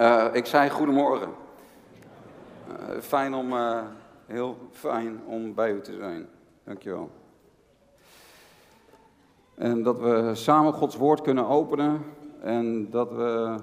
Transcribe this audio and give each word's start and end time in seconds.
Uh, 0.00 0.26
ik 0.32 0.46
zei 0.46 0.70
goedemorgen. 0.70 1.28
Uh, 2.68 3.00
fijn 3.00 3.34
om, 3.34 3.52
uh, 3.52 3.82
heel 4.26 4.56
fijn 4.70 5.20
om 5.26 5.54
bij 5.54 5.72
u 5.72 5.80
te 5.80 5.92
zijn. 5.92 6.28
Dankjewel. 6.64 7.10
En 9.54 9.82
dat 9.82 9.98
we 9.98 10.30
samen 10.34 10.72
Gods 10.72 10.96
woord 10.96 11.20
kunnen 11.20 11.46
openen 11.46 12.02
en 12.42 12.90
dat 12.90 13.12
we 13.12 13.54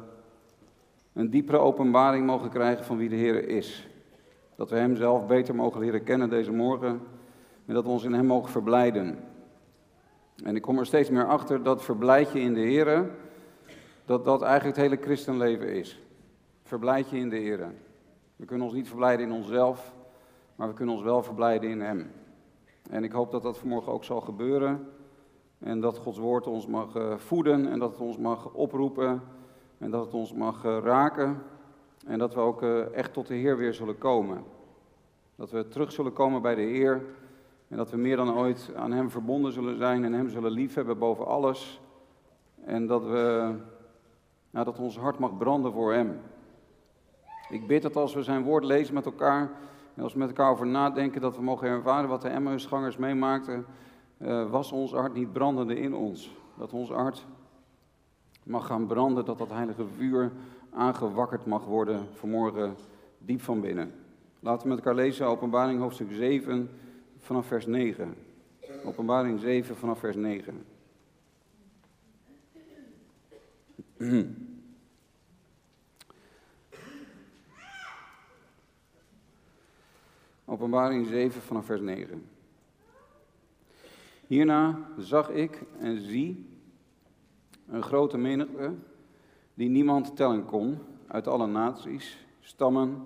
een 1.13 1.29
diepere 1.29 1.57
openbaring 1.57 2.25
mogen 2.25 2.49
krijgen 2.49 2.85
van 2.85 2.97
wie 2.97 3.09
de 3.09 3.15
Heer 3.15 3.47
is. 3.47 3.87
Dat 4.55 4.69
we 4.69 4.75
Hem 4.75 4.95
zelf 4.95 5.27
beter 5.27 5.55
mogen 5.55 5.81
leren 5.81 6.03
kennen 6.03 6.29
deze 6.29 6.51
morgen 6.51 7.01
en 7.65 7.73
dat 7.73 7.83
we 7.83 7.89
ons 7.89 8.03
in 8.03 8.13
Hem 8.13 8.25
mogen 8.25 8.51
verblijden. 8.51 9.19
En 10.43 10.55
ik 10.55 10.61
kom 10.61 10.79
er 10.79 10.85
steeds 10.85 11.09
meer 11.09 11.27
achter 11.27 11.63
dat 11.63 11.83
verblijd 11.83 12.31
je 12.31 12.39
in 12.39 12.53
de 12.53 12.59
Heer, 12.59 13.09
dat 14.05 14.25
dat 14.25 14.41
eigenlijk 14.41 14.77
het 14.77 14.85
hele 14.85 15.01
christenleven 15.01 15.73
is. 15.73 16.01
Verblijd 16.67 17.09
je 17.09 17.17
in 17.17 17.29
de 17.29 17.35
Heer. 17.35 17.73
We 18.35 18.45
kunnen 18.45 18.65
ons 18.65 18.75
niet 18.75 18.87
verblijden 18.87 19.25
in 19.25 19.31
onszelf, 19.31 19.95
maar 20.55 20.67
we 20.67 20.73
kunnen 20.73 20.95
ons 20.95 21.03
wel 21.03 21.23
verblijden 21.23 21.69
in 21.69 21.81
Hem. 21.81 22.11
En 22.89 23.03
ik 23.03 23.11
hoop 23.11 23.31
dat 23.31 23.43
dat 23.43 23.57
vanmorgen 23.57 23.91
ook 23.91 24.03
zal 24.03 24.21
gebeuren. 24.21 24.87
En 25.59 25.81
dat 25.81 25.97
Gods 25.97 26.17
woord 26.17 26.47
ons 26.47 26.67
mag 26.67 26.95
eh, 26.95 27.17
voeden 27.17 27.67
en 27.67 27.79
dat 27.79 27.91
het 27.91 27.99
ons 27.99 28.17
mag 28.17 28.53
oproepen 28.53 29.21
en 29.77 29.91
dat 29.91 30.05
het 30.05 30.13
ons 30.13 30.33
mag 30.33 30.65
eh, 30.65 30.77
raken. 30.83 31.43
En 32.05 32.19
dat 32.19 32.33
we 32.33 32.39
ook 32.39 32.61
eh, 32.61 32.93
echt 32.93 33.13
tot 33.13 33.27
de 33.27 33.35
Heer 33.35 33.57
weer 33.57 33.73
zullen 33.73 33.97
komen. 33.97 34.43
Dat 35.35 35.51
we 35.51 35.67
terug 35.67 35.91
zullen 35.91 36.13
komen 36.13 36.41
bij 36.41 36.55
de 36.55 36.61
Heer. 36.61 37.05
En 37.67 37.77
dat 37.77 37.89
we 37.89 37.97
meer 37.97 38.15
dan 38.15 38.37
ooit 38.37 38.71
aan 38.75 38.91
Hem 38.91 39.09
verbonden 39.09 39.51
zullen 39.51 39.77
zijn 39.77 40.03
en 40.03 40.13
Hem 40.13 40.29
zullen 40.29 40.51
liefhebben 40.51 40.97
boven 40.97 41.27
alles. 41.27 41.81
En 42.63 42.87
dat, 42.87 43.05
we, 43.05 43.53
nou, 44.49 44.65
dat 44.65 44.79
ons 44.79 44.97
hart 44.97 45.19
mag 45.19 45.37
branden 45.37 45.71
voor 45.71 45.93
Hem. 45.93 46.19
Ik 47.49 47.67
bid 47.67 47.81
dat 47.81 47.95
als 47.95 48.13
we 48.13 48.23
zijn 48.23 48.43
woord 48.43 48.63
lezen 48.63 48.93
met 48.93 49.05
elkaar 49.05 49.51
en 49.95 50.03
als 50.03 50.13
we 50.13 50.19
met 50.19 50.27
elkaar 50.27 50.51
over 50.51 50.67
nadenken, 50.67 51.21
dat 51.21 51.35
we 51.35 51.41
mogen 51.41 51.67
ervaren 51.67 52.09
wat 52.09 52.21
de 52.21 52.29
Emmausgangers 52.29 52.97
meemaakten, 52.97 53.65
uh, 54.17 54.49
was 54.49 54.71
ons 54.71 54.91
hart 54.91 55.13
niet 55.13 55.33
brandende 55.33 55.75
in 55.75 55.93
ons. 55.93 56.35
Dat 56.57 56.73
ons 56.73 56.89
hart 56.89 57.25
mag 58.43 58.65
gaan 58.65 58.87
branden, 58.87 59.25
dat 59.25 59.37
dat 59.37 59.49
heilige 59.49 59.85
vuur 59.97 60.31
aangewakkerd 60.73 61.45
mag 61.45 61.65
worden 61.65 62.07
vanmorgen 62.13 62.75
diep 63.17 63.41
van 63.41 63.61
binnen. 63.61 63.91
Laten 64.39 64.61
we 64.61 64.67
met 64.67 64.77
elkaar 64.77 64.95
lezen 64.95 65.25
openbaring 65.25 65.79
hoofdstuk 65.79 66.11
7 66.11 66.69
vanaf 67.17 67.45
vers 67.45 67.65
9. 67.65 68.15
Openbaring 68.85 69.39
7 69.39 69.75
vanaf 69.75 69.99
vers 69.99 70.15
9. 70.15 70.65
Openbaring 80.49 81.07
7 81.07 81.41
vanaf 81.41 81.65
vers 81.65 81.81
9. 81.81 82.29
Hierna 84.27 84.79
zag 84.97 85.29
ik 85.29 85.63
en 85.79 86.01
zie 86.01 86.49
een 87.67 87.83
grote 87.83 88.17
menigte 88.17 88.73
die 89.53 89.69
niemand 89.69 90.15
tellen 90.15 90.45
kon 90.45 90.77
uit 91.07 91.27
alle 91.27 91.47
naties, 91.47 92.25
stammen, 92.39 93.05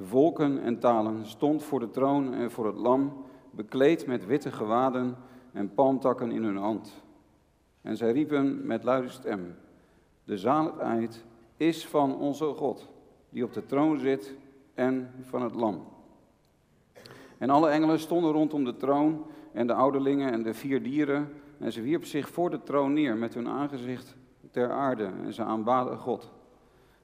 volken 0.00 0.62
en 0.62 0.78
talen, 0.78 1.26
stond 1.26 1.62
voor 1.62 1.80
de 1.80 1.90
troon 1.90 2.34
en 2.34 2.50
voor 2.50 2.66
het 2.66 2.76
lam, 2.76 3.24
bekleed 3.50 4.06
met 4.06 4.26
witte 4.26 4.52
gewaden 4.52 5.16
en 5.52 5.74
palmtakken 5.74 6.30
in 6.30 6.42
hun 6.42 6.56
hand. 6.56 7.02
En 7.80 7.96
zij 7.96 8.12
riepen 8.12 8.66
met 8.66 8.84
luide 8.84 9.08
stem, 9.08 9.54
de 10.24 10.38
zaligheid 10.38 11.24
is 11.56 11.86
van 11.86 12.16
onze 12.16 12.44
God, 12.44 12.88
die 13.30 13.44
op 13.44 13.52
de 13.52 13.66
troon 13.66 13.98
zit 13.98 14.34
en 14.74 15.10
van 15.20 15.42
het 15.42 15.54
lam. 15.54 15.91
En 17.42 17.50
alle 17.50 17.68
engelen 17.68 17.98
stonden 17.98 18.32
rondom 18.32 18.64
de 18.64 18.76
troon 18.76 19.24
en 19.52 19.66
de 19.66 19.72
ouderlingen 19.72 20.32
en 20.32 20.42
de 20.42 20.54
vier 20.54 20.82
dieren. 20.82 21.32
En 21.58 21.72
ze 21.72 21.80
wierpen 21.80 22.08
zich 22.08 22.28
voor 22.28 22.50
de 22.50 22.62
troon 22.62 22.92
neer 22.92 23.16
met 23.16 23.34
hun 23.34 23.48
aangezicht 23.48 24.16
ter 24.50 24.70
aarde. 24.70 25.10
En 25.24 25.32
ze 25.32 25.42
aanbaden 25.42 25.98
God. 25.98 26.30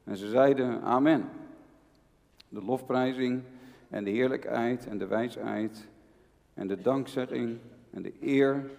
En 0.05 0.17
ze 0.17 0.29
zeiden 0.29 0.83
Amen. 0.83 1.29
De 2.49 2.65
lofprijzing 2.65 3.43
en 3.89 4.05
de 4.05 4.11
heerlijkheid 4.11 4.87
en 4.87 4.99
de 4.99 5.07
wijsheid 5.07 5.89
en 6.55 6.67
de 6.67 6.81
dankzegging 6.81 7.59
en 7.91 8.03
de 8.03 8.13
eer 8.21 8.71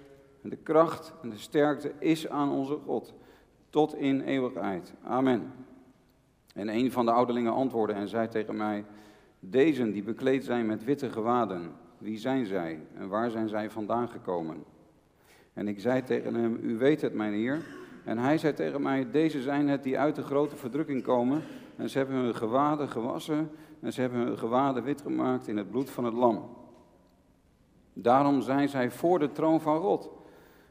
en 0.41 0.49
de 0.49 0.57
kracht 0.57 1.13
en 1.21 1.29
de 1.29 1.37
sterkte 1.37 1.93
is 1.99 2.29
aan 2.29 2.51
onze 2.51 2.77
God 2.85 3.13
tot 3.69 3.95
in 3.95 4.21
eeuwigheid. 4.21 4.93
Amen. 5.03 5.53
En 6.53 6.69
een 6.69 6.91
van 6.91 7.05
de 7.05 7.11
ouderlingen 7.11 7.53
antwoordde 7.53 7.95
en 7.95 8.07
zei 8.07 8.27
tegen 8.27 8.57
mij: 8.57 8.85
Dezen 9.39 9.91
die 9.91 10.03
bekleed 10.03 10.43
zijn 10.43 10.65
met 10.65 10.83
witte 10.83 11.09
gewaden, 11.09 11.71
wie 11.97 12.17
zijn 12.17 12.45
zij 12.45 12.79
en 12.93 13.07
waar 13.07 13.29
zijn 13.29 13.49
zij 13.49 13.69
vandaan 13.69 14.09
gekomen? 14.09 14.63
En 15.53 15.67
ik 15.67 15.79
zei 15.79 16.03
tegen 16.03 16.33
hem, 16.33 16.59
u 16.61 16.77
weet 16.77 17.01
het, 17.01 17.13
mijn 17.13 17.33
heer. 17.33 17.61
En 18.03 18.17
hij 18.17 18.37
zei 18.37 18.53
tegen 18.53 18.81
mij, 18.81 19.11
deze 19.11 19.41
zijn 19.41 19.67
het 19.67 19.83
die 19.83 19.99
uit 19.99 20.15
de 20.15 20.23
grote 20.23 20.55
verdrukking 20.55 21.03
komen. 21.03 21.41
En 21.75 21.89
ze 21.89 21.97
hebben 21.97 22.15
hun 22.15 22.35
gewaden 22.35 22.89
gewassen 22.89 23.51
en 23.79 23.93
ze 23.93 24.01
hebben 24.01 24.19
hun 24.19 24.37
gewaden 24.37 24.83
wit 24.83 25.01
gemaakt 25.01 25.47
in 25.47 25.57
het 25.57 25.69
bloed 25.69 25.89
van 25.89 26.05
het 26.05 26.13
lam. 26.13 26.49
Daarom 27.93 28.41
zijn 28.41 28.69
zij 28.69 28.91
voor 28.91 29.19
de 29.19 29.31
troon 29.31 29.61
van 29.61 29.79
God. 29.81 30.09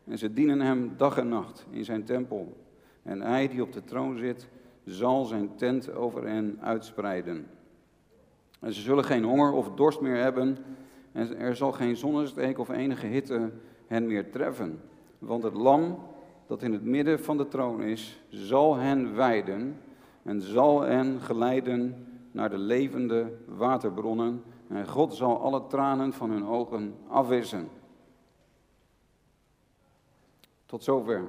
En 0.04 0.18
ze 0.18 0.32
dienen 0.32 0.60
hem 0.60 0.92
dag 0.96 1.18
en 1.18 1.28
nacht 1.28 1.66
in 1.70 1.84
zijn 1.84 2.04
tempel. 2.04 2.56
En 3.02 3.20
hij 3.20 3.48
die 3.48 3.62
op 3.62 3.72
de 3.72 3.84
troon 3.84 4.18
zit, 4.18 4.48
zal 4.84 5.24
zijn 5.24 5.56
tent 5.56 5.94
over 5.94 6.26
hen 6.26 6.58
uitspreiden. 6.60 7.46
En 8.58 8.72
ze 8.72 8.80
zullen 8.80 9.04
geen 9.04 9.24
honger 9.24 9.52
of 9.52 9.70
dorst 9.70 10.00
meer 10.00 10.16
hebben. 10.16 10.56
En 11.12 11.38
er 11.38 11.56
zal 11.56 11.72
geen 11.72 11.96
zonnesteek 11.96 12.58
of 12.58 12.68
enige 12.68 13.06
hitte 13.06 13.50
hen 13.86 14.06
meer 14.06 14.30
treffen. 14.30 14.80
Want 15.18 15.42
het 15.42 15.54
lam 15.54 15.98
dat 16.46 16.62
in 16.62 16.72
het 16.72 16.84
midden 16.84 17.20
van 17.20 17.36
de 17.36 17.48
troon 17.48 17.82
is, 17.82 18.20
zal 18.28 18.76
hen 18.76 19.14
wijden 19.14 19.80
en 20.22 20.40
zal 20.40 20.80
hen 20.80 21.20
geleiden 21.20 22.06
naar 22.32 22.50
de 22.50 22.58
levende 22.58 23.32
waterbronnen. 23.46 24.42
En 24.68 24.88
God 24.88 25.14
zal 25.14 25.40
alle 25.40 25.66
tranen 25.66 26.12
van 26.12 26.30
hun 26.30 26.46
ogen 26.46 26.94
afwissen. 27.08 27.68
Tot 30.66 30.84
zover. 30.84 31.22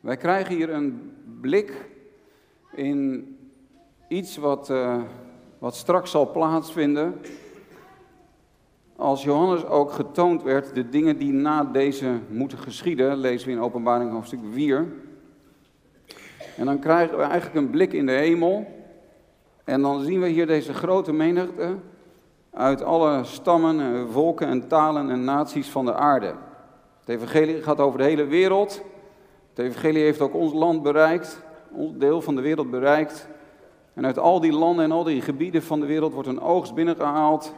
Wij 0.00 0.16
krijgen 0.16 0.54
hier 0.54 0.70
een 0.70 1.16
blik 1.40 1.90
in 2.72 3.33
iets 4.14 4.36
wat, 4.36 4.70
uh, 4.70 5.02
wat 5.58 5.74
straks 5.74 6.10
zal 6.10 6.30
plaatsvinden. 6.30 7.20
Als 8.96 9.22
Johannes 9.22 9.64
ook 9.66 9.92
getoond 9.92 10.42
werd, 10.42 10.74
de 10.74 10.88
dingen 10.88 11.18
die 11.18 11.32
na 11.32 11.64
deze 11.64 12.18
moeten 12.28 12.58
geschieden, 12.58 13.16
lezen 13.16 13.48
we 13.48 13.54
in 13.54 13.60
Openbaring 13.60 14.10
hoofdstuk 14.10 14.40
4. 14.50 14.92
En 16.56 16.66
dan 16.66 16.78
krijgen 16.78 17.16
we 17.16 17.22
eigenlijk 17.22 17.54
een 17.54 17.70
blik 17.70 17.92
in 17.92 18.06
de 18.06 18.12
hemel. 18.12 18.66
En 19.64 19.82
dan 19.82 20.02
zien 20.02 20.20
we 20.20 20.28
hier 20.28 20.46
deze 20.46 20.74
grote 20.74 21.12
menigte 21.12 21.76
uit 22.50 22.82
alle 22.82 23.24
stammen, 23.24 24.10
volken 24.10 24.48
en 24.48 24.68
talen 24.68 25.10
en 25.10 25.24
naties 25.24 25.68
van 25.68 25.84
de 25.84 25.94
aarde. 25.94 26.34
Het 27.00 27.08
evangelie 27.08 27.62
gaat 27.62 27.80
over 27.80 27.98
de 27.98 28.04
hele 28.04 28.24
wereld. 28.24 28.82
Het 29.54 29.58
evangelie 29.58 30.02
heeft 30.02 30.20
ook 30.20 30.34
ons 30.34 30.52
land 30.52 30.82
bereikt, 30.82 31.42
ons 31.72 31.92
deel 31.96 32.20
van 32.20 32.34
de 32.34 32.42
wereld 32.42 32.70
bereikt. 32.70 33.28
En 33.94 34.06
uit 34.06 34.18
al 34.18 34.40
die 34.40 34.52
landen 34.52 34.84
en 34.84 34.92
al 34.92 35.04
die 35.04 35.20
gebieden 35.20 35.62
van 35.62 35.80
de 35.80 35.86
wereld 35.86 36.12
wordt 36.12 36.28
een 36.28 36.40
oogst 36.40 36.74
binnengehaald. 36.74 37.54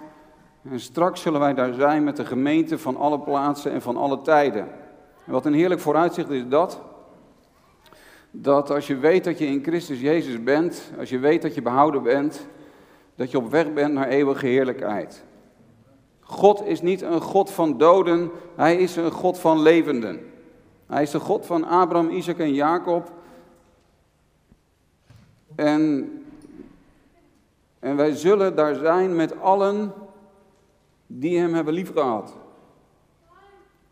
En 0.71 0.81
straks 0.81 1.21
zullen 1.21 1.41
wij 1.41 1.55
daar 1.55 1.75
zijn 1.75 2.05
met 2.05 2.17
de 2.17 2.25
gemeente 2.25 2.79
van 2.79 2.97
alle 2.97 3.21
plaatsen 3.21 3.73
en 3.73 3.83
van 3.83 3.97
alle 3.97 4.21
tijden. 4.21 4.69
En 5.25 5.33
wat 5.33 5.47
een 5.47 5.55
heerlijk 5.55 5.81
vooruitzicht 5.81 6.31
is 6.31 6.49
dat. 6.49 6.81
Dat 8.31 8.71
als 8.71 8.87
je 8.87 8.97
weet 8.97 9.25
dat 9.25 9.39
je 9.39 9.47
in 9.47 9.63
Christus 9.63 10.01
Jezus 10.01 10.43
bent, 10.43 10.91
als 10.99 11.09
je 11.09 11.19
weet 11.19 11.43
dat 11.43 11.55
je 11.55 11.63
behouden 11.63 12.03
bent, 12.03 12.47
dat 13.15 13.31
je 13.31 13.39
op 13.39 13.51
weg 13.51 13.73
bent 13.73 13.93
naar 13.93 14.09
eeuwige 14.09 14.47
heerlijkheid. 14.47 15.25
God 16.21 16.67
is 16.67 16.83
niet 16.83 17.03
een 17.03 17.21
God 17.21 17.51
van 17.51 17.79
doden, 17.79 18.31
hij 18.57 18.77
is 18.77 18.97
een 18.97 19.11
God 19.11 19.39
van 19.39 19.63
levenden. 19.63 20.21
Hij 20.87 21.03
is 21.03 21.11
de 21.11 21.21
God 21.21 21.47
van 21.47 21.65
Abraham, 21.65 22.11
Isaac 22.11 22.39
en 22.39 22.55
Jacob. 22.55 23.13
En 25.55 26.11
en 27.87 27.97
wij 27.97 28.17
zullen 28.17 28.57
daar 28.57 28.75
zijn 28.75 29.17
met 29.17 29.41
allen 29.41 29.93
die 31.07 31.39
hem 31.39 31.55
hebben 31.55 31.75
liefgehad. 31.75 32.37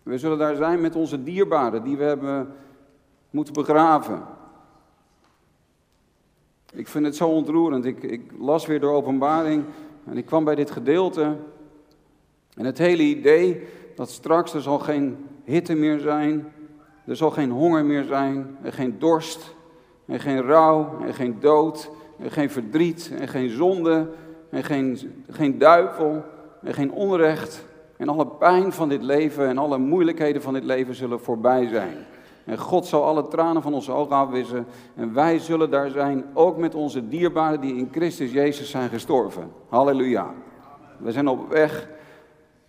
We 0.02 0.18
zullen 0.18 0.38
daar 0.38 0.56
zijn 0.56 0.80
met 0.80 0.96
onze 0.96 1.22
dierbaren 1.22 1.82
die 1.82 1.96
we 1.96 2.04
hebben 2.04 2.54
moeten 3.30 3.54
begraven. 3.54 4.22
Ik 6.72 6.88
vind 6.88 7.04
het 7.04 7.16
zo 7.16 7.28
ontroerend. 7.28 7.84
Ik, 7.84 8.02
ik 8.02 8.32
las 8.38 8.66
weer 8.66 8.80
door 8.80 8.94
openbaring 8.94 9.64
en 10.04 10.16
ik 10.16 10.26
kwam 10.26 10.44
bij 10.44 10.54
dit 10.54 10.70
gedeelte. 10.70 11.36
En 12.56 12.64
het 12.64 12.78
hele 12.78 13.02
idee 13.02 13.66
dat 13.94 14.10
straks 14.10 14.54
er 14.54 14.62
zal 14.62 14.78
geen 14.78 15.26
hitte 15.44 15.74
meer 15.74 15.98
zijn, 15.98 16.52
er 17.06 17.16
zal 17.16 17.30
geen 17.30 17.50
honger 17.50 17.84
meer 17.84 18.04
zijn, 18.04 18.56
er 18.62 18.72
geen 18.72 18.98
dorst, 18.98 19.54
En 20.06 20.20
geen 20.20 20.42
rouw, 20.42 21.00
en 21.00 21.14
geen 21.14 21.40
dood, 21.40 21.90
en 22.18 22.30
geen 22.30 22.50
verdriet, 22.50 23.12
en 23.18 23.28
geen 23.28 23.50
zonde, 23.50 24.08
en 24.50 24.64
geen, 24.64 24.98
geen 25.30 25.58
duivel, 25.58 26.24
en 26.62 26.74
geen 26.74 26.92
onrecht. 26.92 27.64
En 27.96 28.08
alle 28.08 28.26
pijn 28.26 28.72
van 28.72 28.88
dit 28.88 29.02
leven 29.02 29.48
en 29.48 29.58
alle 29.58 29.78
moeilijkheden 29.78 30.42
van 30.42 30.52
dit 30.52 30.64
leven 30.64 30.94
zullen 30.94 31.20
voorbij 31.20 31.66
zijn. 31.66 31.96
En 32.44 32.58
God 32.58 32.86
zal 32.86 33.04
alle 33.04 33.28
tranen 33.28 33.62
van 33.62 33.74
onze 33.74 33.92
ogen 33.92 34.16
afwissen. 34.16 34.66
En 34.94 35.14
wij 35.14 35.38
zullen 35.38 35.70
daar 35.70 35.90
zijn, 35.90 36.24
ook 36.34 36.56
met 36.56 36.74
onze 36.74 37.08
dierbaren 37.08 37.60
die 37.60 37.76
in 37.76 37.88
Christus 37.92 38.32
Jezus 38.32 38.70
zijn 38.70 38.88
gestorven. 38.88 39.50
Halleluja. 39.68 40.34
We 40.98 41.12
zijn 41.12 41.28
op 41.28 41.48
weg 41.48 41.88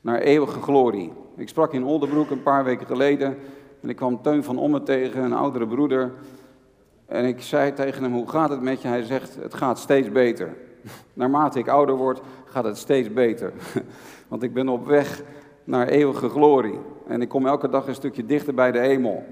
naar 0.01 0.19
eeuwige 0.19 0.61
glorie. 0.61 1.13
Ik 1.35 1.49
sprak 1.49 1.73
in 1.73 1.85
Oldenbroek 1.85 2.29
een 2.29 2.43
paar 2.43 2.63
weken 2.63 2.87
geleden. 2.87 3.37
En 3.81 3.89
ik 3.89 3.95
kwam 3.95 4.21
Teun 4.21 4.43
van 4.43 4.57
Omme 4.57 4.83
tegen, 4.83 5.23
een 5.23 5.33
oudere 5.33 5.67
broeder. 5.67 6.11
En 7.05 7.25
ik 7.25 7.41
zei 7.41 7.73
tegen 7.73 8.03
hem, 8.03 8.13
hoe 8.13 8.29
gaat 8.29 8.49
het 8.49 8.61
met 8.61 8.81
je? 8.81 8.87
Hij 8.87 9.03
zegt, 9.03 9.35
het 9.35 9.53
gaat 9.53 9.79
steeds 9.79 10.11
beter. 10.11 10.53
Naarmate 11.13 11.59
ik 11.59 11.67
ouder 11.67 11.95
word, 11.95 12.21
gaat 12.45 12.63
het 12.63 12.77
steeds 12.77 13.13
beter. 13.13 13.53
Want 14.27 14.43
ik 14.43 14.53
ben 14.53 14.69
op 14.69 14.85
weg 14.85 15.23
naar 15.63 15.87
eeuwige 15.87 16.29
glorie. 16.29 16.79
En 17.07 17.21
ik 17.21 17.29
kom 17.29 17.47
elke 17.47 17.69
dag 17.69 17.87
een 17.87 17.95
stukje 17.95 18.25
dichter 18.25 18.53
bij 18.53 18.71
de 18.71 18.79
hemel. 18.79 19.23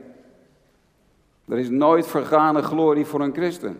Er 1.48 1.60
is 1.60 1.70
nooit 1.70 2.08
vergane 2.08 2.62
glorie 2.62 3.06
voor 3.06 3.22
een 3.22 3.34
christen. 3.34 3.78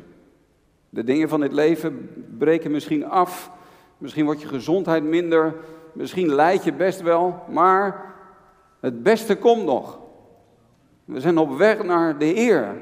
De 0.90 1.04
dingen 1.04 1.30
van 1.30 1.40
dit 1.40 1.54
leven 1.54 2.10
breken 2.38 2.72
misschien 2.72 3.06
af. 3.06 3.52
Misschien 3.98 4.26
wordt 4.26 4.42
je 4.42 4.48
gezondheid 4.48 5.04
minder. 5.04 5.56
Misschien 5.94 6.34
leid 6.34 6.64
je 6.64 6.74
best 6.74 7.02
wel. 7.02 7.44
Maar 7.50 8.14
het 8.80 9.04
beste 9.04 9.38
komt 9.38 9.66
nog. 9.66 10.00
We 11.06 11.20
zijn 11.20 11.38
op 11.38 11.58
weg 11.58 11.84
naar 11.84 12.18
de 12.18 12.26
Heer. 12.26 12.76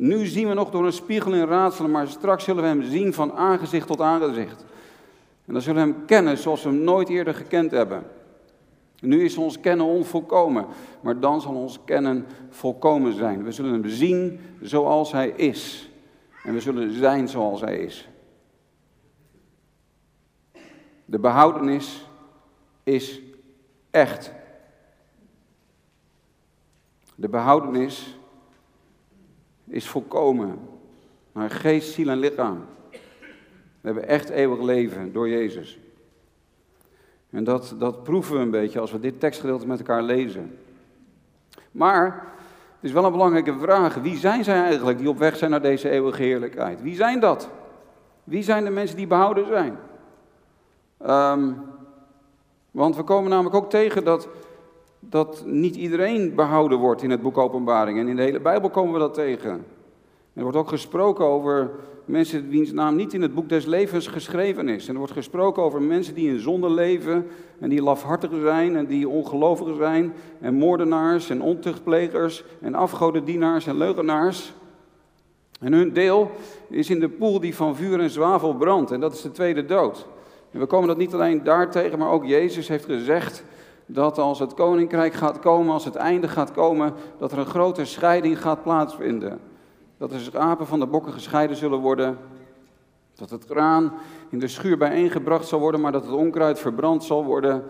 Nu 0.00 0.26
zien 0.26 0.48
we 0.48 0.54
nog 0.54 0.70
door 0.70 0.86
een 0.86 0.92
spiegel 0.92 1.32
in 1.32 1.46
raadselen, 1.46 1.90
maar 1.90 2.08
straks 2.08 2.44
zullen 2.44 2.62
we 2.62 2.68
Hem 2.68 2.82
zien 2.82 3.14
van 3.14 3.32
aangezicht 3.32 3.86
tot 3.86 4.00
aangezicht. 4.00 4.64
En 5.46 5.52
dan 5.52 5.62
zullen 5.62 5.86
we 5.86 5.92
Hem 5.92 6.04
kennen 6.04 6.38
zoals 6.38 6.62
we 6.62 6.68
Hem 6.68 6.78
nooit 6.78 7.08
eerder 7.08 7.34
gekend 7.34 7.70
hebben. 7.70 8.06
Nu 9.00 9.24
is 9.24 9.36
ons 9.36 9.60
kennen 9.60 9.86
onvolkomen, 9.86 10.66
maar 11.00 11.20
dan 11.20 11.40
zal 11.40 11.54
ons 11.54 11.78
kennen 11.84 12.26
volkomen 12.48 13.12
zijn. 13.12 13.44
We 13.44 13.52
zullen 13.52 13.72
Hem 13.72 13.88
zien 13.88 14.40
zoals 14.60 15.12
Hij 15.12 15.28
is. 15.28 15.90
En 16.44 16.52
we 16.54 16.60
zullen 16.60 16.92
zijn 16.92 17.28
zoals 17.28 17.60
Hij 17.60 17.78
is. 17.78 18.08
De 21.04 21.18
behoudenis 21.18 22.06
is 22.82 23.20
echt. 23.90 24.32
De 27.14 27.28
behoudenis 27.28 28.19
is 29.70 29.88
volkomen. 29.88 30.58
Naar 31.32 31.50
geest, 31.50 31.92
ziel 31.92 32.08
en 32.08 32.18
lichaam. 32.18 32.64
We 33.80 33.88
hebben 33.88 34.08
echt 34.08 34.28
eeuwig 34.28 34.60
leven 34.60 35.12
door 35.12 35.28
Jezus. 35.28 35.78
En 37.30 37.44
dat, 37.44 37.74
dat 37.78 38.02
proeven 38.02 38.36
we 38.36 38.40
een 38.40 38.50
beetje 38.50 38.80
als 38.80 38.92
we 38.92 39.00
dit 39.00 39.20
tekstgedeelte 39.20 39.66
met 39.66 39.78
elkaar 39.78 40.02
lezen. 40.02 40.58
Maar 41.70 42.04
het 42.74 42.88
is 42.88 42.92
wel 42.92 43.04
een 43.04 43.12
belangrijke 43.12 43.58
vraag. 43.58 43.94
Wie 43.94 44.16
zijn 44.16 44.44
zij 44.44 44.62
eigenlijk 44.62 44.98
die 44.98 45.08
op 45.08 45.18
weg 45.18 45.36
zijn 45.36 45.50
naar 45.50 45.62
deze 45.62 45.90
eeuwige 45.90 46.22
heerlijkheid? 46.22 46.82
Wie 46.82 46.94
zijn 46.94 47.20
dat? 47.20 47.48
Wie 48.24 48.42
zijn 48.42 48.64
de 48.64 48.70
mensen 48.70 48.96
die 48.96 49.06
behouden 49.06 49.46
zijn? 49.46 49.78
Um, 51.06 51.62
want 52.70 52.96
we 52.96 53.02
komen 53.02 53.30
namelijk 53.30 53.54
ook 53.54 53.70
tegen 53.70 54.04
dat, 54.04 54.28
dat 55.00 55.42
niet 55.46 55.76
iedereen 55.76 56.34
behouden 56.34 56.78
wordt 56.78 57.02
in 57.02 57.10
het 57.10 57.22
boek 57.22 57.38
Openbaring. 57.38 57.98
En 57.98 58.08
in 58.08 58.16
de 58.16 58.22
hele 58.22 58.40
Bijbel 58.40 58.70
komen 58.70 58.92
we 58.92 58.98
dat 58.98 59.14
tegen. 59.14 59.64
Er 60.32 60.42
wordt 60.42 60.56
ook 60.56 60.68
gesproken 60.68 61.24
over 61.24 61.70
mensen 62.04 62.48
wiens 62.48 62.72
naam 62.72 62.96
niet 62.96 63.12
in 63.12 63.22
het 63.22 63.34
boek 63.34 63.48
des 63.48 63.66
levens 63.66 64.06
geschreven 64.06 64.68
is. 64.68 64.86
En 64.86 64.92
er 64.92 64.98
wordt 64.98 65.12
gesproken 65.12 65.62
over 65.62 65.82
mensen 65.82 66.14
die 66.14 66.28
in 66.28 66.38
zonde 66.38 66.70
leven 66.70 67.26
en 67.58 67.68
die 67.68 67.82
lafhartig 67.82 68.30
zijn 68.42 68.76
en 68.76 68.86
die 68.86 69.08
ongelovigen 69.08 69.76
zijn 69.76 70.12
en 70.40 70.54
moordenaars 70.54 71.30
en 71.30 71.42
ontuchtplegers 71.42 72.44
en 72.60 72.74
afgodendienaars 72.74 73.66
en 73.66 73.76
leugenaars. 73.76 74.52
En 75.60 75.72
hun 75.72 75.92
deel 75.92 76.30
is 76.68 76.90
in 76.90 77.00
de 77.00 77.08
poel 77.08 77.40
die 77.40 77.56
van 77.56 77.76
vuur 77.76 78.00
en 78.00 78.10
zwavel 78.10 78.54
brandt 78.54 78.90
en 78.90 79.00
dat 79.00 79.12
is 79.12 79.22
de 79.22 79.30
tweede 79.30 79.64
dood. 79.64 80.06
En 80.50 80.60
we 80.60 80.66
komen 80.66 80.88
dat 80.88 80.96
niet 80.96 81.14
alleen 81.14 81.44
daar 81.44 81.70
tegen, 81.70 81.98
maar 81.98 82.10
ook 82.10 82.24
Jezus 82.24 82.68
heeft 82.68 82.84
gezegd 82.84 83.44
dat 83.92 84.18
als 84.18 84.38
het 84.38 84.54
koninkrijk 84.54 85.12
gaat 85.12 85.38
komen, 85.38 85.72
als 85.72 85.84
het 85.84 85.94
einde 85.94 86.28
gaat 86.28 86.52
komen, 86.52 86.92
dat 87.18 87.32
er 87.32 87.38
een 87.38 87.46
grote 87.46 87.84
scheiding 87.84 88.40
gaat 88.40 88.62
plaatsvinden. 88.62 89.40
Dat 89.98 90.10
de 90.10 90.18
schapen 90.18 90.66
van 90.66 90.80
de 90.80 90.86
bokken 90.86 91.12
gescheiden 91.12 91.56
zullen 91.56 91.78
worden. 91.78 92.18
Dat 93.14 93.30
het 93.30 93.44
graan 93.48 93.92
in 94.28 94.38
de 94.38 94.48
schuur 94.48 94.78
bijeengebracht 94.78 95.48
zal 95.48 95.60
worden, 95.60 95.80
maar 95.80 95.92
dat 95.92 96.04
het 96.04 96.12
onkruid 96.12 96.58
verbrand 96.58 97.04
zal 97.04 97.24
worden. 97.24 97.62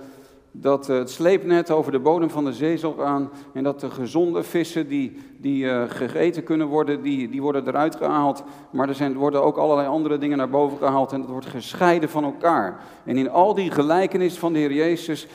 Dat 0.53 0.87
het 0.87 1.11
sleepnet 1.11 1.71
over 1.71 1.93
de 1.93 1.99
bodem 1.99 2.31
van 2.31 2.45
de 2.45 2.53
zee 2.53 2.77
zal 2.77 2.93
gaan. 2.99 3.31
En 3.53 3.63
dat 3.63 3.81
de 3.81 3.91
gezonde 3.91 4.43
vissen 4.43 4.89
die, 4.89 5.17
die 5.37 5.65
uh, 5.65 5.83
gegeten 5.89 6.45
kunnen 6.45 6.67
worden, 6.67 7.03
die, 7.03 7.29
die 7.29 7.43
worden 7.43 7.69
eruit 7.69 7.97
gehaald. 7.97 8.43
Maar 8.71 8.89
er 8.89 8.95
zijn, 8.95 9.17
worden 9.17 9.43
ook 9.43 9.57
allerlei 9.57 9.89
andere 9.89 10.19
dingen 10.19 10.39
naar 10.39 10.51
boven 10.51 10.79
gehaald. 10.79 11.13
En 11.13 11.21
dat 11.21 11.31
wordt 11.31 11.47
gescheiden 11.47 12.09
van 12.09 12.25
elkaar. 12.25 12.81
En 13.05 13.17
in 13.17 13.31
al 13.31 13.55
die 13.55 13.71
gelijkenis 13.71 14.39
van 14.39 14.53
de 14.53 14.59
Heer 14.59 14.73
Jezus 14.73 15.27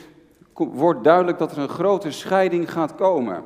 wordt 0.58 1.04
duidelijk 1.04 1.38
dat 1.38 1.52
er 1.52 1.58
een 1.58 1.68
grote 1.68 2.10
scheiding 2.10 2.72
gaat 2.72 2.94
komen. 2.94 3.44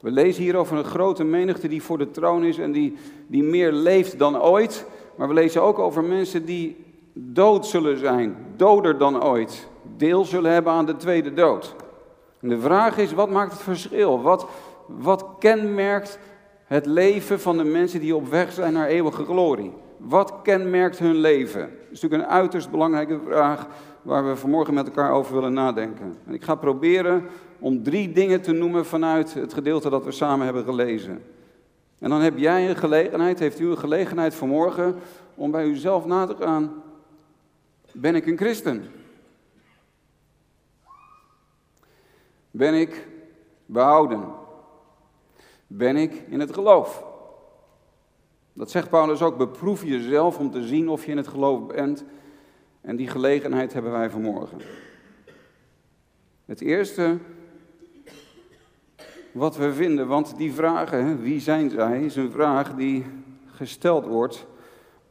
We 0.00 0.10
lezen 0.10 0.42
hier 0.42 0.56
over 0.56 0.76
een 0.76 0.84
grote 0.84 1.24
menigte 1.24 1.68
die 1.68 1.82
voor 1.82 1.98
de 1.98 2.10
troon 2.10 2.44
is 2.44 2.58
en 2.58 2.72
die, 2.72 2.96
die 3.26 3.42
meer 3.42 3.72
leeft 3.72 4.18
dan 4.18 4.42
ooit. 4.42 4.86
Maar 5.16 5.28
we 5.28 5.34
lezen 5.34 5.62
ook 5.62 5.78
over 5.78 6.04
mensen 6.04 6.44
die 6.44 6.84
dood 7.12 7.66
zullen 7.66 7.98
zijn, 7.98 8.36
doder 8.56 8.98
dan 8.98 9.24
ooit. 9.24 9.68
Deel 9.96 10.24
zullen 10.24 10.52
hebben 10.52 10.72
aan 10.72 10.86
de 10.86 10.96
tweede 10.96 11.32
dood. 11.32 11.74
En 12.40 12.48
de 12.48 12.60
vraag 12.60 12.98
is, 12.98 13.12
wat 13.12 13.30
maakt 13.30 13.52
het 13.52 13.62
verschil? 13.62 14.22
Wat, 14.22 14.46
wat 14.86 15.26
kenmerkt 15.38 16.18
het 16.64 16.86
leven 16.86 17.40
van 17.40 17.56
de 17.56 17.64
mensen 17.64 18.00
die 18.00 18.16
op 18.16 18.28
weg 18.28 18.52
zijn 18.52 18.72
naar 18.72 18.86
eeuwige 18.86 19.24
glorie? 19.24 19.72
Wat 20.00 20.34
kenmerkt 20.42 20.98
hun 20.98 21.16
leven? 21.16 21.60
Dat 21.60 21.90
is 21.90 22.00
natuurlijk 22.00 22.22
een 22.22 22.36
uiterst 22.36 22.70
belangrijke 22.70 23.20
vraag 23.24 23.66
waar 24.02 24.28
we 24.28 24.36
vanmorgen 24.36 24.74
met 24.74 24.86
elkaar 24.86 25.12
over 25.12 25.34
willen 25.34 25.52
nadenken. 25.52 26.16
En 26.26 26.34
ik 26.34 26.42
ga 26.42 26.54
proberen 26.54 27.24
om 27.58 27.82
drie 27.82 28.12
dingen 28.12 28.40
te 28.40 28.52
noemen 28.52 28.86
vanuit 28.86 29.34
het 29.34 29.52
gedeelte 29.52 29.90
dat 29.90 30.04
we 30.04 30.10
samen 30.10 30.44
hebben 30.44 30.64
gelezen. 30.64 31.22
En 31.98 32.10
dan 32.10 32.20
heb 32.20 32.38
jij 32.38 32.68
een 32.68 32.76
gelegenheid, 32.76 33.38
heeft 33.38 33.60
u 33.60 33.70
een 33.70 33.78
gelegenheid 33.78 34.34
vanmorgen 34.34 34.94
om 35.34 35.50
bij 35.50 35.64
uzelf 35.64 36.06
na 36.06 36.26
te 36.26 36.36
gaan. 36.40 36.82
Ben 37.92 38.14
ik 38.14 38.26
een 38.26 38.36
christen? 38.36 38.84
Ben 42.50 42.74
ik 42.74 43.06
behouden? 43.66 44.24
Ben 45.66 45.96
ik 45.96 46.22
in 46.28 46.40
het 46.40 46.54
geloof? 46.54 47.09
Dat 48.60 48.70
zegt 48.70 48.90
Paulus 48.90 49.22
ook, 49.22 49.36
beproef 49.36 49.84
jezelf 49.84 50.38
om 50.38 50.50
te 50.50 50.66
zien 50.66 50.88
of 50.88 51.04
je 51.04 51.10
in 51.10 51.16
het 51.16 51.28
geloof 51.28 51.66
bent. 51.66 52.04
En 52.80 52.96
die 52.96 53.08
gelegenheid 53.08 53.72
hebben 53.72 53.92
wij 53.92 54.10
vanmorgen. 54.10 54.58
Het 56.44 56.60
eerste 56.60 57.18
wat 59.32 59.56
we 59.56 59.72
vinden, 59.72 60.06
want 60.06 60.36
die 60.36 60.52
vragen, 60.52 61.22
wie 61.22 61.40
zijn 61.40 61.70
zij, 61.70 62.04
is 62.04 62.16
een 62.16 62.30
vraag 62.30 62.74
die 62.74 63.06
gesteld 63.46 64.06
wordt 64.06 64.46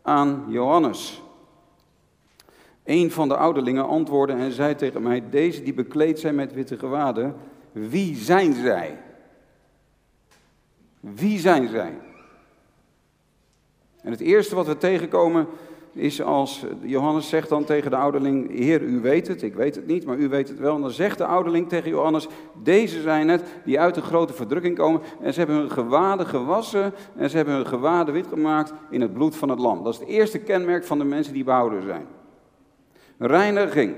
aan 0.01 0.46
Johannes. 0.48 1.22
Een 2.84 3.12
van 3.12 3.27
de 3.27 3.38
ouderlingen 3.38 3.88
antwoordde 3.88 4.36
en 4.36 4.51
zei 4.51 4.75
tegen 4.75 5.01
mij, 5.01 5.29
deze 5.29 5.63
die 5.63 5.74
bekleed 5.74 6.20
zijn 6.20 6.36
met 6.36 6.53
witte 6.53 6.77
gewaden, 6.77 7.36
wie 7.72 8.15
zijn 8.15 8.53
zij? 8.53 8.98
Wie 11.00 11.39
zijn 11.39 11.68
zij? 11.68 11.94
En 14.10 14.16
het 14.16 14.24
eerste 14.24 14.56
wat 14.56 14.68
we 14.68 14.78
tegenkomen 14.78 15.48
is 15.94 16.22
als 16.22 16.66
Johannes 16.82 17.30
zegt 17.30 17.50
dan 17.50 17.63
tegen 17.63 17.92
de 17.92 17.98
ouderling, 17.98 18.51
Heer, 18.51 18.82
u 18.82 19.00
weet 19.00 19.28
het, 19.28 19.42
ik 19.42 19.54
weet 19.54 19.75
het 19.75 19.88
niet, 19.88 20.06
maar 20.06 20.18
u 20.18 20.30
weet 20.30 20.48
het 20.48 20.60
wel. 20.60 20.75
En 20.75 20.82
dan 20.82 20.92
zegt 20.92 21.18
de 21.18 21.25
ouderling 21.25 21.70
tegen 21.70 21.89
Johannes, 21.89 22.28
deze 22.63 23.01
zijn 23.01 23.30
het 23.30 23.44
die 23.66 23.80
uit 23.80 23.96
de 23.96 24.01
grote 24.01 24.34
verdrukking 24.34 24.78
komen 24.78 25.01
en 25.22 25.34
ze 25.34 25.39
hebben 25.39 25.58
hun 25.58 25.72
gewaden 25.72 26.25
gewassen 26.25 26.94
en 27.16 27.30
ze 27.30 27.36
hebben 27.36 27.54
hun 27.54 27.66
gewaden 27.66 28.13
wit 28.13 28.28
gemaakt 28.28 28.74
in 28.89 29.01
het 29.01 29.13
bloed 29.13 29.36
van 29.36 29.50
het 29.50 29.60
lam. 29.60 29.84
Dat 29.84 29.94
is 29.94 30.00
het 30.00 30.10
eerste 30.10 30.39
kenmerk 30.39 30.86
van 30.86 30.98
de 30.98 31.06
mensen 31.06 31.34
die 31.34 31.44
behouden 31.44 31.84
zijn. 31.84 32.06
Reiniging. 33.18 33.96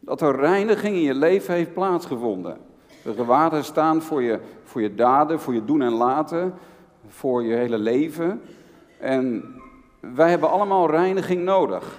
Dat 0.00 0.20
er 0.20 0.36
reiniging 0.36 0.96
in 0.96 1.02
je 1.02 1.14
leven 1.14 1.54
heeft 1.54 1.74
plaatsgevonden. 1.74 2.56
De 3.02 3.14
gewaden 3.14 3.64
staan 3.64 4.02
voor 4.02 4.22
je, 4.22 4.38
voor 4.64 4.82
je 4.82 4.94
daden, 4.94 5.40
voor 5.40 5.54
je 5.54 5.64
doen 5.64 5.82
en 5.82 5.92
laten, 5.92 6.54
voor 7.08 7.42
je 7.42 7.54
hele 7.54 7.78
leven. 7.78 8.40
En 8.98 9.54
wij 10.00 10.30
hebben 10.30 10.50
allemaal 10.50 10.90
reiniging 10.90 11.42
nodig. 11.44 11.98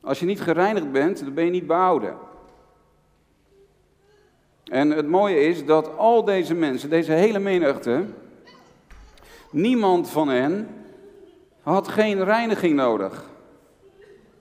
Als 0.00 0.20
je 0.20 0.26
niet 0.26 0.40
gereinigd 0.40 0.92
bent, 0.92 1.24
dan 1.24 1.34
ben 1.34 1.44
je 1.44 1.50
niet 1.50 1.66
behouden. 1.66 2.16
En 4.64 4.90
het 4.90 5.06
mooie 5.06 5.40
is 5.40 5.64
dat 5.64 5.96
al 5.96 6.24
deze 6.24 6.54
mensen, 6.54 6.90
deze 6.90 7.12
hele 7.12 7.38
menigte, 7.38 8.04
Niemand 9.52 10.10
van 10.10 10.28
hen 10.28 10.68
had 11.62 11.88
geen 11.88 12.24
reiniging 12.24 12.74
nodig. 12.74 13.24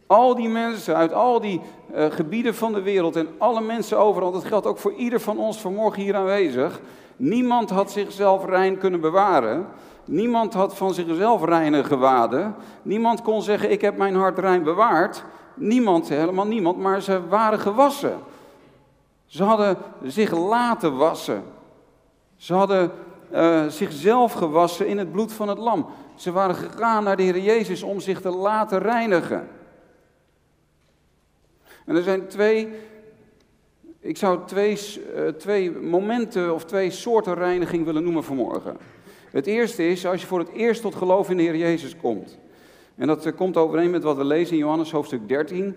Al 0.08 0.36
die 0.36 0.50
mensen 0.50 0.96
uit 0.96 1.14
al 1.14 1.40
die 1.40 1.62
uh, 1.96 2.06
gebieden 2.12 2.56
van 2.56 2.74
de 2.74 2.82
wereld 2.82 3.16
en 3.16 3.28
alle 3.38 3.62
mensen 3.62 3.98
overal, 3.98 4.32
dat 4.32 4.46
geldt 4.46 4.66
ook 4.66 4.78
voor 4.78 4.94
ieder 4.94 5.20
van 5.20 5.38
ons 5.38 5.62
vanmorgen 5.62 6.02
hier 6.02 6.16
aanwezig. 6.16 6.82
Niemand 7.16 7.70
had 7.70 7.92
zichzelf 7.92 8.46
rein 8.46 8.78
kunnen 8.78 9.02
bewaren. 9.02 9.68
Niemand 10.12 10.54
had 10.54 10.78
van 10.78 10.94
zichzelf 10.94 11.44
reine 11.44 11.84
gewaden. 11.84 12.56
Niemand 12.82 13.22
kon 13.22 13.42
zeggen: 13.42 13.72
Ik 13.72 13.82
heb 13.82 13.98
mijn 13.98 14.16
hart 14.16 14.40
rein 14.40 14.64
bewaard. 14.64 15.24
Niemand, 15.54 16.10
helemaal 16.10 16.48
niemand, 16.48 16.78
maar 16.78 17.02
ze 17.02 17.28
waren 17.28 17.60
gewassen. 17.60 18.20
Ze 19.26 19.44
hadden 19.44 19.78
zich 20.04 20.38
laten 20.38 20.98
wassen. 20.98 21.44
Ze 22.36 22.54
hadden 22.54 22.92
uh, 23.34 23.68
zichzelf 23.68 24.34
gewassen 24.34 24.88
in 24.88 24.98
het 24.98 25.12
bloed 25.12 25.34
van 25.34 25.48
het 25.48 25.58
lam. 25.58 25.86
Ze 26.16 26.32
waren 26.32 26.56
gegaan 26.56 27.04
naar 27.04 27.18
de 27.18 27.24
Heer 27.24 27.40
Jezus 27.40 27.84
om 27.84 28.00
zich 28.00 28.22
te 28.22 28.30
laten 28.30 28.80
reinigen. 28.80 29.48
En 31.86 31.96
er 31.96 32.04
zijn 32.04 32.28
twee, 32.28 32.70
ik 34.00 34.18
zou 34.18 34.40
twee, 34.46 34.80
uh, 35.16 35.28
twee 35.28 35.72
momenten 35.72 36.54
of 36.54 36.66
twee 36.66 36.92
soorten 36.92 37.34
reiniging 37.34 37.86
willen 37.86 38.04
noemen 38.04 38.24
vanmorgen. 38.24 38.78
Het 39.32 39.48
eerste 39.48 39.88
is 39.88 40.06
als 40.06 40.22
je 40.22 40.28
voor 40.28 40.40
het 40.40 40.52
eerst 40.52 40.82
tot 40.82 40.96
geloof 40.96 41.30
in 41.30 41.38
de 41.38 41.44
Heer 41.44 41.58
Jezus 41.58 41.96
komt. 41.98 42.40
En 42.96 43.08
dat 43.08 43.26
uh, 43.26 43.34
komt 43.36 43.58
overeen 43.58 43.90
met 43.90 44.04
wat 44.04 44.18
we 44.18 44.26
lezen 44.26 44.54
in 44.54 44.60
Johannes 44.60 44.92
hoofdstuk 44.92 45.28
13. 45.28 45.76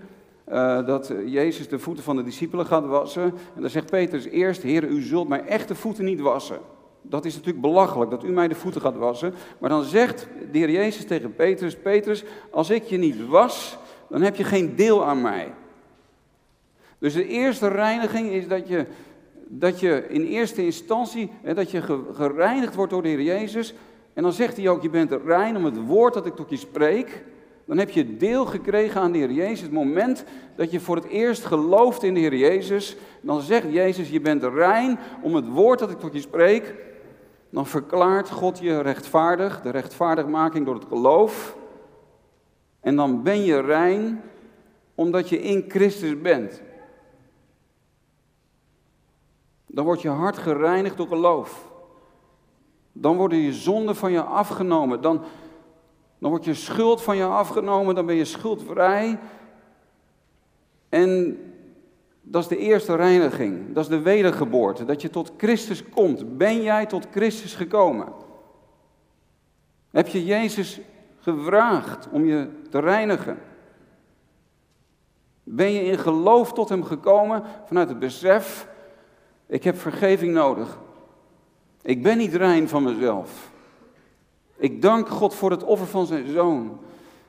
Uh, 0.48 0.86
dat 0.86 1.12
Jezus 1.26 1.68
de 1.68 1.78
voeten 1.78 2.04
van 2.04 2.16
de 2.16 2.22
discipelen 2.22 2.66
gaat 2.66 2.86
wassen. 2.86 3.22
En 3.54 3.60
dan 3.60 3.70
zegt 3.70 3.90
Petrus 3.90 4.24
eerst, 4.24 4.62
Heer, 4.62 4.84
u 4.84 5.02
zult 5.02 5.28
mijn 5.28 5.46
echte 5.46 5.74
voeten 5.74 6.04
niet 6.04 6.20
wassen. 6.20 6.58
Dat 7.02 7.24
is 7.24 7.34
natuurlijk 7.34 7.62
belachelijk, 7.62 8.10
dat 8.10 8.24
u 8.24 8.28
mij 8.28 8.48
de 8.48 8.54
voeten 8.54 8.80
gaat 8.80 8.96
wassen. 8.96 9.34
Maar 9.58 9.70
dan 9.70 9.84
zegt 9.84 10.26
de 10.52 10.58
Heer 10.58 10.70
Jezus 10.70 11.04
tegen 11.04 11.34
Petrus, 11.34 11.76
Petrus, 11.76 12.24
als 12.50 12.70
ik 12.70 12.82
je 12.82 12.96
niet 12.96 13.26
was, 13.26 13.78
dan 14.08 14.22
heb 14.22 14.36
je 14.36 14.44
geen 14.44 14.76
deel 14.76 15.04
aan 15.04 15.20
mij. 15.22 15.52
Dus 16.98 17.14
de 17.14 17.26
eerste 17.26 17.68
reiniging 17.68 18.30
is 18.30 18.48
dat 18.48 18.68
je, 18.68 18.86
dat 19.46 19.80
je 19.80 20.06
in 20.08 20.24
eerste 20.24 20.64
instantie, 20.64 21.30
hè, 21.42 21.54
dat 21.54 21.70
je 21.70 21.82
gereinigd 22.12 22.74
wordt 22.74 22.92
door 22.92 23.02
de 23.02 23.08
Heer 23.08 23.22
Jezus. 23.22 23.74
En 24.14 24.22
dan 24.22 24.32
zegt 24.32 24.56
hij 24.56 24.68
ook, 24.68 24.82
je 24.82 24.90
bent 24.90 25.12
rein 25.24 25.56
om 25.56 25.64
het 25.64 25.86
woord 25.86 26.14
dat 26.14 26.26
ik 26.26 26.34
tot 26.34 26.50
je 26.50 26.56
spreek. 26.56 27.24
Dan 27.64 27.78
heb 27.78 27.90
je 27.90 28.16
deel 28.16 28.46
gekregen 28.46 29.00
aan 29.00 29.12
de 29.12 29.18
Heer 29.18 29.30
Jezus. 29.30 29.60
Het 29.60 29.72
moment 29.72 30.24
dat 30.56 30.70
je 30.70 30.80
voor 30.80 30.96
het 30.96 31.04
eerst 31.04 31.44
gelooft 31.44 32.02
in 32.02 32.14
de 32.14 32.20
Heer 32.20 32.36
Jezus, 32.36 32.96
dan 33.20 33.40
zegt 33.40 33.72
Jezus, 33.72 34.10
je 34.10 34.20
bent 34.20 34.42
rein 34.42 34.98
om 35.22 35.34
het 35.34 35.48
woord 35.48 35.78
dat 35.78 35.90
ik 35.90 35.98
tot 35.98 36.12
je 36.12 36.20
spreek. 36.20 36.74
Dan 37.50 37.66
verklaart 37.66 38.30
God 38.30 38.58
je 38.58 38.80
rechtvaardig, 38.80 39.62
de 39.62 39.70
rechtvaardigmaking 39.70 40.66
door 40.66 40.74
het 40.74 40.84
geloof. 40.88 41.56
En 42.80 42.96
dan 42.96 43.22
ben 43.22 43.44
je 43.44 43.60
rein 43.60 44.20
omdat 44.94 45.28
je 45.28 45.42
in 45.42 45.64
Christus 45.68 46.20
bent. 46.20 46.62
Dan 49.74 49.84
wordt 49.84 50.02
je 50.02 50.08
hart 50.08 50.38
gereinigd 50.38 50.96
door 50.96 51.06
geloof. 51.06 51.70
Dan 52.92 53.16
worden 53.16 53.38
je 53.38 53.52
zonden 53.52 53.96
van 53.96 54.12
je 54.12 54.22
afgenomen. 54.22 55.00
Dan, 55.00 55.22
dan 56.18 56.30
wordt 56.30 56.44
je 56.44 56.54
schuld 56.54 57.02
van 57.02 57.16
je 57.16 57.24
afgenomen. 57.24 57.94
Dan 57.94 58.06
ben 58.06 58.14
je 58.14 58.24
schuldvrij. 58.24 59.18
En 60.88 61.38
dat 62.22 62.42
is 62.42 62.48
de 62.48 62.56
eerste 62.56 62.96
reiniging. 62.96 63.72
Dat 63.72 63.82
is 63.82 63.90
de 63.90 64.00
wedergeboorte. 64.00 64.84
Dat 64.84 65.02
je 65.02 65.10
tot 65.10 65.32
Christus 65.36 65.88
komt. 65.88 66.38
Ben 66.38 66.62
jij 66.62 66.86
tot 66.86 67.06
Christus 67.10 67.54
gekomen? 67.54 68.12
Heb 69.90 70.06
je 70.06 70.24
Jezus 70.24 70.80
gevraagd 71.20 72.08
om 72.10 72.24
je 72.24 72.48
te 72.70 72.78
reinigen? 72.78 73.38
Ben 75.42 75.72
je 75.72 75.82
in 75.82 75.98
geloof 75.98 76.52
tot 76.52 76.68
Hem 76.68 76.84
gekomen 76.84 77.42
vanuit 77.64 77.88
het 77.88 77.98
besef 77.98 78.72
ik 79.46 79.64
heb 79.64 79.78
vergeving 79.78 80.32
nodig. 80.32 80.78
Ik 81.82 82.02
ben 82.02 82.18
niet 82.18 82.34
rein 82.34 82.68
van 82.68 82.82
mezelf. 82.82 83.50
Ik 84.56 84.82
dank 84.82 85.08
God 85.08 85.34
voor 85.34 85.50
het 85.50 85.64
offer 85.64 85.86
van 85.86 86.06
zijn 86.06 86.28
zoon. 86.28 86.78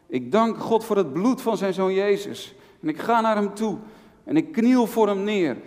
Ik 0.07 0.31
dank 0.31 0.57
God 0.57 0.85
voor 0.85 0.97
het 0.97 1.13
bloed 1.13 1.41
van 1.41 1.57
zijn 1.57 1.73
zoon 1.73 1.93
Jezus. 1.93 2.55
En 2.81 2.87
ik 2.87 2.99
ga 2.99 3.21
naar 3.21 3.35
hem 3.35 3.53
toe. 3.53 3.77
En 4.23 4.37
ik 4.37 4.51
kniel 4.51 4.87
voor 4.87 5.07
hem 5.07 5.23
neer. 5.23 5.57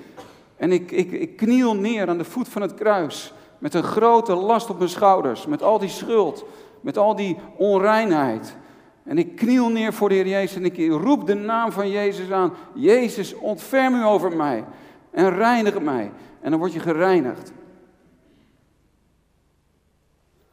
En 0.57 0.73
ik, 0.73 0.91
ik, 0.91 1.13
ik 1.13 1.37
kniel 1.37 1.75
neer 1.75 2.09
aan 2.09 2.19
de 2.19 2.25
voet 2.25 2.49
van 2.49 2.63
het 2.63 2.75
kruis. 2.75 3.33
Met 3.59 3.75
een 3.75 3.83
grote 3.83 4.35
last 4.35 4.71
op 4.71 4.79
mijn 4.79 4.91
schouders. 4.91 5.47
Met 5.47 5.63
al 5.63 5.79
die 5.79 5.89
schuld. 5.89 6.45
Met 6.81 6.99
al 6.99 7.17
die 7.17 7.37
onreinheid. 7.57 8.57
En 9.03 9.19
ik 9.19 9.37
kniel 9.37 9.69
neer 9.69 9.93
voor 9.93 10.09
de 10.09 10.15
Heer 10.15 10.29
Jezus. 10.29 10.57
En 10.57 10.65
ik 10.65 10.91
roep 10.91 11.27
de 11.27 11.35
naam 11.35 11.73
van 11.73 11.91
Jezus 11.91 12.31
aan. 12.31 12.53
Jezus, 12.75 13.35
ontferm 13.35 13.95
u 13.95 14.05
over 14.05 14.37
mij. 14.37 14.65
En 15.11 15.35
reinig 15.35 15.81
mij. 15.81 16.13
En 16.41 16.51
dan 16.51 16.59
word 16.59 16.73
je 16.73 16.81
gereinigd. 16.81 17.53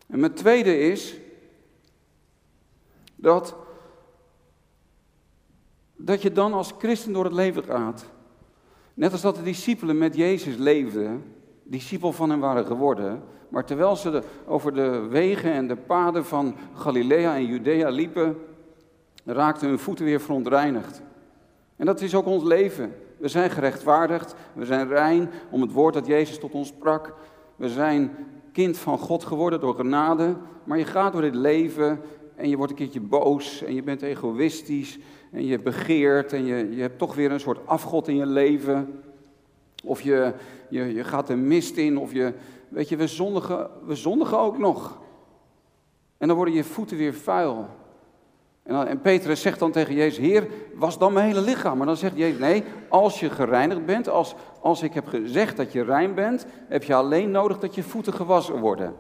En 0.07 0.19
mijn 0.19 0.33
tweede 0.33 0.79
is 0.79 1.15
dat, 3.15 3.55
dat 5.95 6.21
je 6.21 6.31
dan 6.31 6.53
als 6.53 6.73
christen 6.77 7.13
door 7.13 7.23
het 7.23 7.33
leven 7.33 7.63
gaat. 7.63 8.05
Net 8.93 9.11
als 9.11 9.21
dat 9.21 9.35
de 9.35 9.43
discipelen 9.43 9.97
met 9.97 10.15
Jezus 10.15 10.55
leefden, 10.55 11.23
discipel 11.63 12.11
van 12.11 12.29
hem 12.29 12.39
waren 12.39 12.65
geworden. 12.65 13.23
Maar 13.49 13.65
terwijl 13.65 13.95
ze 13.95 14.23
over 14.45 14.73
de 14.73 15.07
wegen 15.09 15.51
en 15.51 15.67
de 15.67 15.75
paden 15.75 16.25
van 16.25 16.55
Galilea 16.73 17.35
en 17.35 17.45
Judea 17.45 17.89
liepen, 17.89 18.37
raakten 19.25 19.67
hun 19.67 19.79
voeten 19.79 20.05
weer 20.05 20.21
verontreinigd. 20.21 21.01
En 21.75 21.85
dat 21.85 22.01
is 22.01 22.15
ook 22.15 22.25
ons 22.25 22.43
leven. 22.43 22.93
We 23.17 23.27
zijn 23.27 23.49
gerechtvaardigd, 23.49 24.35
we 24.53 24.65
zijn 24.65 24.87
rein 24.87 25.29
om 25.49 25.61
het 25.61 25.71
woord 25.71 25.93
dat 25.93 26.07
Jezus 26.07 26.39
tot 26.39 26.53
ons 26.53 26.67
sprak. 26.67 27.13
We 27.55 27.69
zijn 27.69 28.11
kind 28.51 28.77
van 28.77 28.97
God 28.97 29.23
geworden 29.23 29.59
door 29.59 29.75
genade, 29.75 30.35
maar 30.63 30.77
je 30.77 30.85
gaat 30.85 31.11
door 31.11 31.21
dit 31.21 31.35
leven 31.35 32.01
en 32.35 32.49
je 32.49 32.57
wordt 32.57 32.71
een 32.71 32.77
keertje 32.77 33.01
boos 33.01 33.63
en 33.63 33.75
je 33.75 33.83
bent 33.83 34.01
egoïstisch 34.01 34.99
en 35.31 35.45
je 35.45 35.59
begeert 35.59 36.33
en 36.33 36.45
je, 36.45 36.75
je 36.75 36.81
hebt 36.81 36.97
toch 36.97 37.15
weer 37.15 37.31
een 37.31 37.39
soort 37.39 37.67
afgod 37.67 38.07
in 38.07 38.15
je 38.15 38.25
leven. 38.25 39.03
Of 39.83 40.01
je, 40.01 40.33
je, 40.69 40.93
je 40.93 41.03
gaat 41.03 41.27
de 41.27 41.35
mist 41.35 41.77
in 41.77 41.97
of 41.97 42.13
je, 42.13 42.33
weet 42.69 42.89
je, 42.89 42.95
we 42.95 43.07
zondigen, 43.07 43.69
we 43.85 43.95
zondigen 43.95 44.39
ook 44.39 44.57
nog. 44.57 45.01
En 46.17 46.27
dan 46.27 46.35
worden 46.37 46.55
je 46.55 46.63
voeten 46.63 46.97
weer 46.97 47.13
vuil. 47.13 47.67
En, 48.65 49.01
Petrus 49.01 49.41
zegt 49.41 49.59
dan 49.59 49.71
tegen 49.71 49.95
Jezus, 49.95 50.17
Heer, 50.17 50.47
was 50.73 50.97
dan 50.97 51.13
mijn 51.13 51.25
hele 51.25 51.41
lichaam? 51.41 51.77
Maar 51.77 51.87
dan 51.87 51.97
zegt 51.97 52.17
Jezus, 52.17 52.39
nee, 52.39 52.63
als 52.89 53.19
je 53.19 53.29
gereinigd 53.29 53.85
bent, 53.85 54.09
als, 54.09 54.35
als 54.61 54.81
ik 54.81 54.93
heb 54.93 55.07
gezegd 55.07 55.57
dat 55.57 55.71
je 55.71 55.83
rein 55.83 56.13
bent, 56.13 56.45
heb 56.67 56.83
je 56.83 56.93
alleen 56.93 57.31
nodig 57.31 57.59
dat 57.59 57.75
je 57.75 57.83
voeten 57.83 58.13
gewassen 58.13 58.59
worden. 58.59 58.95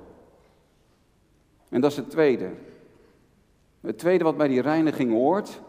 En 1.69 1.81
dat 1.81 1.91
is 1.91 1.97
het 1.97 2.09
tweede. 2.09 2.49
Het 3.81 3.97
tweede 3.97 4.23
wat 4.23 4.37
bij 4.37 4.47
die 4.47 4.61
reiniging 4.61 5.11
hoort, 5.11 5.61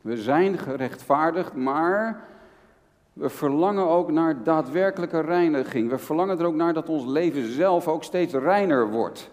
we 0.00 0.16
zijn 0.16 0.58
gerechtvaardigd, 0.58 1.54
maar 1.54 2.24
we 3.12 3.28
verlangen 3.28 3.88
ook 3.88 4.10
naar 4.10 4.42
daadwerkelijke 4.42 5.20
reiniging. 5.20 5.90
We 5.90 5.98
verlangen 5.98 6.38
er 6.38 6.46
ook 6.46 6.54
naar 6.54 6.72
dat 6.72 6.88
ons 6.88 7.04
leven 7.04 7.52
zelf 7.52 7.88
ook 7.88 8.04
steeds 8.04 8.34
reiner 8.34 8.90
wordt. 8.90 9.30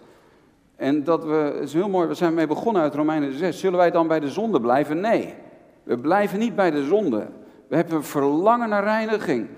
En 0.78 1.04
dat 1.04 1.24
we, 1.24 1.58
is 1.62 1.72
heel 1.72 1.88
mooi, 1.88 2.08
we 2.08 2.14
zijn 2.14 2.34
mee 2.34 2.46
begonnen 2.46 2.82
uit 2.82 2.94
Romeinen 2.94 3.32
6. 3.32 3.60
Zullen 3.60 3.78
wij 3.78 3.90
dan 3.90 4.08
bij 4.08 4.20
de 4.20 4.28
zonde 4.28 4.60
blijven? 4.60 5.00
Nee, 5.00 5.34
we 5.82 5.98
blijven 5.98 6.38
niet 6.38 6.54
bij 6.54 6.70
de 6.70 6.84
zonde. 6.84 7.26
We 7.68 7.76
hebben 7.76 7.94
een 7.96 8.04
verlangen 8.04 8.68
naar 8.68 8.82
reiniging. 8.82 9.48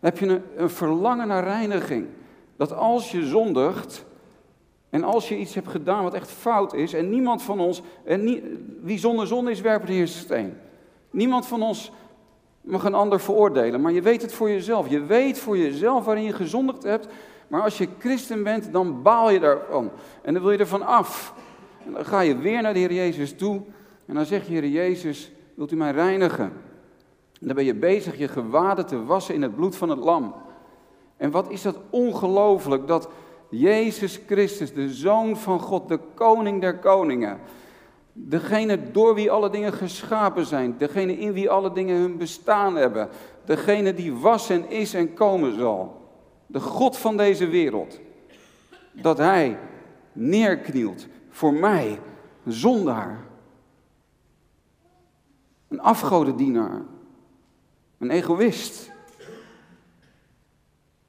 Heb 0.00 0.18
je 0.18 0.26
een, 0.26 0.42
een 0.56 0.70
verlangen 0.70 1.28
naar 1.28 1.44
reiniging? 1.44 2.06
Dat 2.56 2.72
als 2.72 3.10
je 3.10 3.26
zondigt 3.26 4.04
en 4.90 5.04
als 5.04 5.28
je 5.28 5.38
iets 5.38 5.54
hebt 5.54 5.68
gedaan 5.68 6.02
wat 6.02 6.14
echt 6.14 6.30
fout 6.30 6.74
is 6.74 6.92
en 6.92 7.10
niemand 7.10 7.42
van 7.42 7.60
ons, 7.60 7.82
en 8.04 8.40
wie 8.82 8.98
zonder 8.98 9.26
zonde 9.26 9.50
is, 9.50 9.60
werpt 9.60 9.86
de 9.86 9.92
eerste 9.92 10.18
steen. 10.18 10.56
Niemand 11.10 11.46
van 11.46 11.62
ons 11.62 11.92
mag 12.60 12.84
een 12.84 12.94
ander 12.94 13.20
veroordelen, 13.20 13.80
maar 13.80 13.92
je 13.92 14.02
weet 14.02 14.22
het 14.22 14.32
voor 14.32 14.50
jezelf. 14.50 14.88
Je 14.88 15.04
weet 15.04 15.38
voor 15.38 15.58
jezelf 15.58 16.04
waarin 16.04 16.24
je 16.24 16.32
gezondigd 16.32 16.82
hebt 16.82 17.08
maar 17.48 17.62
als 17.62 17.78
je 17.78 17.88
christen 17.98 18.42
bent, 18.42 18.72
dan 18.72 19.02
baal 19.02 19.30
je 19.30 19.40
daarvan. 19.40 19.90
En 20.22 20.32
dan 20.32 20.42
wil 20.42 20.52
je 20.52 20.58
ervan 20.58 20.86
af. 20.86 21.34
En 21.86 21.92
dan 21.92 22.04
ga 22.04 22.20
je 22.20 22.36
weer 22.36 22.62
naar 22.62 22.72
de 22.72 22.78
Heer 22.78 22.92
Jezus 22.92 23.36
toe. 23.36 23.62
En 24.06 24.14
dan 24.14 24.24
zeg 24.24 24.46
je, 24.46 24.52
Heer 24.52 24.68
Jezus, 24.68 25.32
wilt 25.54 25.72
u 25.72 25.76
mij 25.76 25.92
reinigen? 25.92 26.52
En 27.40 27.46
dan 27.46 27.54
ben 27.54 27.64
je 27.64 27.74
bezig 27.74 28.18
je 28.18 28.28
gewaden 28.28 28.86
te 28.86 29.04
wassen 29.04 29.34
in 29.34 29.42
het 29.42 29.56
bloed 29.56 29.76
van 29.76 29.88
het 29.88 29.98
lam. 29.98 30.34
En 31.16 31.30
wat 31.30 31.50
is 31.50 31.62
dat 31.62 31.78
ongelooflijk 31.90 32.86
dat 32.86 33.08
Jezus 33.50 34.20
Christus, 34.26 34.72
de 34.72 34.94
Zoon 34.94 35.36
van 35.36 35.60
God, 35.60 35.88
de 35.88 35.98
Koning 36.14 36.60
der 36.60 36.78
Koningen, 36.78 37.38
degene 38.12 38.90
door 38.90 39.14
wie 39.14 39.30
alle 39.30 39.50
dingen 39.50 39.72
geschapen 39.72 40.46
zijn, 40.46 40.74
degene 40.78 41.18
in 41.18 41.32
wie 41.32 41.50
alle 41.50 41.72
dingen 41.72 42.00
hun 42.00 42.16
bestaan 42.16 42.76
hebben, 42.76 43.08
degene 43.44 43.94
die 43.94 44.14
was 44.14 44.50
en 44.50 44.70
is 44.70 44.94
en 44.94 45.14
komen 45.14 45.58
zal, 45.58 45.97
de 46.48 46.60
God 46.60 46.96
van 46.96 47.16
deze 47.16 47.46
wereld, 47.46 48.00
dat 48.92 49.18
hij 49.18 49.58
neerknielt 50.12 51.06
voor 51.30 51.54
mij, 51.54 52.00
een 52.44 52.52
zondaar. 52.52 53.26
Een 55.68 55.80
afgodendienaar. 55.80 56.82
Een 57.98 58.10
egoïst. 58.10 58.90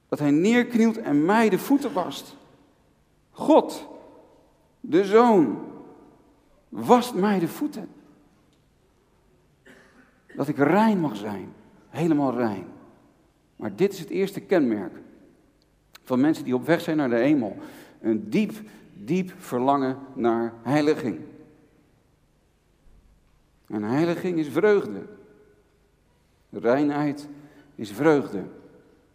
Dat 0.07 0.19
hij 0.19 0.31
neerknielt 0.31 0.97
en 0.97 1.25
mij 1.25 1.49
de 1.49 1.59
voeten 1.59 1.93
wast. 1.93 2.35
God, 3.31 3.87
de 4.79 5.05
Zoon, 5.05 5.59
wast 6.69 7.13
mij 7.13 7.39
de 7.39 7.47
voeten. 7.47 7.89
Dat 10.35 10.47
ik 10.47 10.57
rein 10.57 10.99
mag 10.99 11.15
zijn. 11.15 11.53
Helemaal 11.89 12.33
rein. 12.33 12.67
Maar 13.55 13.75
dit 13.75 13.93
is 13.93 13.99
het 13.99 14.09
eerste 14.09 14.39
kenmerk 14.39 14.93
van 16.09 16.19
mensen 16.19 16.43
die 16.43 16.55
op 16.55 16.65
weg 16.65 16.81
zijn 16.81 16.97
naar 16.97 17.09
de 17.09 17.15
hemel. 17.15 17.57
Een 18.01 18.29
diep, 18.29 18.51
diep 18.93 19.33
verlangen 19.37 19.97
naar 20.13 20.53
heiliging. 20.61 21.19
En 23.67 23.83
heiliging 23.83 24.37
is 24.37 24.47
vreugde. 24.47 25.01
Reinheid 26.49 27.27
is 27.75 27.91
vreugde. 27.91 28.43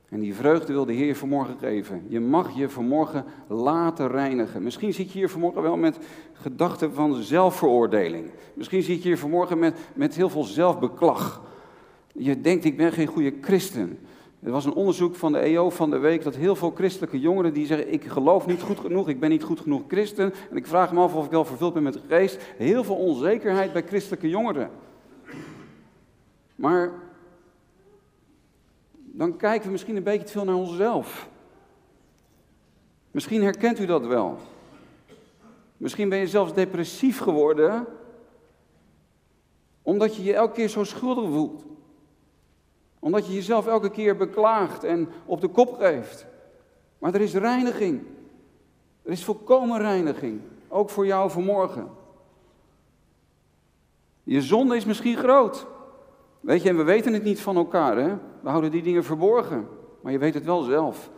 En 0.08 0.20
die 0.20 0.34
vreugde 0.34 0.72
wil 0.72 0.84
de 0.84 0.92
Heer 0.92 1.16
vanmorgen 1.16 1.58
geven. 1.58 2.04
Je 2.08 2.20
mag 2.20 2.56
je 2.56 2.68
vanmorgen 2.68 3.24
laten 3.46 4.08
reinigen. 4.08 4.62
Misschien 4.62 4.92
zit 4.92 5.12
je 5.12 5.18
hier 5.18 5.30
vanmorgen 5.30 5.62
wel 5.62 5.76
met 5.76 5.98
gedachten 6.32 6.92
van 6.92 7.22
zelfveroordeling. 7.22 8.30
Misschien 8.54 8.82
zit 8.82 9.02
je 9.02 9.08
hier 9.08 9.18
vanmorgen 9.18 9.58
met, 9.58 9.78
met 9.94 10.14
heel 10.14 10.30
veel 10.30 10.44
zelfbeklag. 10.44 11.42
Je 12.12 12.40
denkt, 12.40 12.64
ik 12.64 12.76
ben 12.76 12.92
geen 12.92 13.06
goede 13.06 13.34
christen. 13.40 13.98
Er 14.44 14.50
was 14.50 14.64
een 14.64 14.74
onderzoek 14.74 15.14
van 15.14 15.32
de 15.32 15.38
EO 15.38 15.70
van 15.70 15.90
de 15.90 15.98
week 15.98 16.22
dat 16.22 16.36
heel 16.36 16.56
veel 16.56 16.70
christelijke 16.70 17.20
jongeren 17.20 17.52
die 17.52 17.66
zeggen: 17.66 17.92
Ik 17.92 18.04
geloof 18.04 18.46
niet 18.46 18.62
goed 18.62 18.78
genoeg, 18.78 19.08
ik 19.08 19.20
ben 19.20 19.30
niet 19.30 19.42
goed 19.42 19.60
genoeg 19.60 19.82
christen. 19.88 20.32
En 20.50 20.56
ik 20.56 20.66
vraag 20.66 20.92
me 20.92 21.00
af 21.00 21.14
of 21.14 21.24
ik 21.24 21.30
wel 21.30 21.44
vervuld 21.44 21.74
ben 21.74 21.82
met 21.82 21.92
de 21.92 22.00
geest. 22.08 22.38
Heel 22.56 22.84
veel 22.84 22.96
onzekerheid 22.96 23.72
bij 23.72 23.82
christelijke 23.82 24.28
jongeren. 24.28 24.70
Maar 26.54 26.92
dan 28.94 29.36
kijken 29.36 29.66
we 29.66 29.72
misschien 29.72 29.96
een 29.96 30.02
beetje 30.02 30.26
te 30.26 30.32
veel 30.32 30.44
naar 30.44 30.54
onszelf. 30.54 31.28
Misschien 33.10 33.42
herkent 33.42 33.78
u 33.78 33.86
dat 33.86 34.06
wel. 34.06 34.38
Misschien 35.76 36.08
ben 36.08 36.18
je 36.18 36.28
zelfs 36.28 36.54
depressief 36.54 37.18
geworden, 37.18 37.86
omdat 39.82 40.16
je 40.16 40.22
je 40.22 40.34
elke 40.34 40.54
keer 40.54 40.68
zo 40.68 40.84
schuldig 40.84 41.24
voelt 41.24 41.64
omdat 43.04 43.26
je 43.26 43.34
jezelf 43.34 43.66
elke 43.66 43.90
keer 43.90 44.16
beklaagt 44.16 44.84
en 44.84 45.08
op 45.26 45.40
de 45.40 45.48
kop 45.48 45.76
geeft. 45.78 46.26
Maar 46.98 47.14
er 47.14 47.20
is 47.20 47.34
reiniging. 47.34 48.02
Er 49.02 49.10
is 49.10 49.24
volkomen 49.24 49.78
reiniging. 49.78 50.40
Ook 50.68 50.90
voor 50.90 51.06
jou 51.06 51.30
vanmorgen. 51.30 51.88
Je 54.22 54.42
zonde 54.42 54.76
is 54.76 54.84
misschien 54.84 55.16
groot. 55.16 55.66
Weet 56.40 56.62
je, 56.62 56.68
en 56.68 56.76
we 56.76 56.82
weten 56.82 57.12
het 57.12 57.22
niet 57.22 57.40
van 57.40 57.56
elkaar, 57.56 57.96
hè? 57.96 58.16
We 58.40 58.48
houden 58.48 58.70
die 58.70 58.82
dingen 58.82 59.04
verborgen. 59.04 59.68
Maar 60.00 60.12
je 60.12 60.18
weet 60.18 60.34
het 60.34 60.44
wel 60.44 60.62
zelf. 60.62 61.10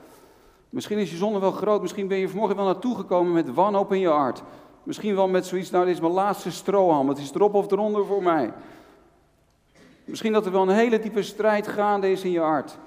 Misschien 0.70 0.98
is 0.98 1.10
je 1.10 1.16
zonde 1.16 1.38
wel 1.38 1.52
groot. 1.52 1.80
Misschien 1.80 2.08
ben 2.08 2.18
je 2.18 2.28
vanmorgen 2.28 2.56
wel 2.56 2.64
naartoe 2.64 2.96
gekomen 2.96 3.32
met 3.32 3.54
wanhoop 3.54 3.92
in 3.92 4.00
je 4.00 4.08
hart. 4.08 4.42
Misschien 4.82 5.14
wel 5.14 5.28
met 5.28 5.46
zoiets, 5.46 5.70
nou, 5.70 5.84
dit 5.84 5.94
is 5.94 6.00
mijn 6.00 6.12
laatste 6.12 6.50
strohalm. 6.50 7.08
Het 7.08 7.18
is 7.18 7.34
erop 7.34 7.54
of 7.54 7.70
eronder 7.70 8.06
voor 8.06 8.22
mij. 8.22 8.52
Misschien 10.06 10.32
dat 10.32 10.46
er 10.46 10.52
wel 10.52 10.62
een 10.62 10.68
hele 10.68 10.98
diepe 10.98 11.22
strijd 11.22 11.66
gaande 11.66 12.10
is 12.10 12.24
in 12.24 12.30
je 12.30 12.40
hart. 12.40 12.78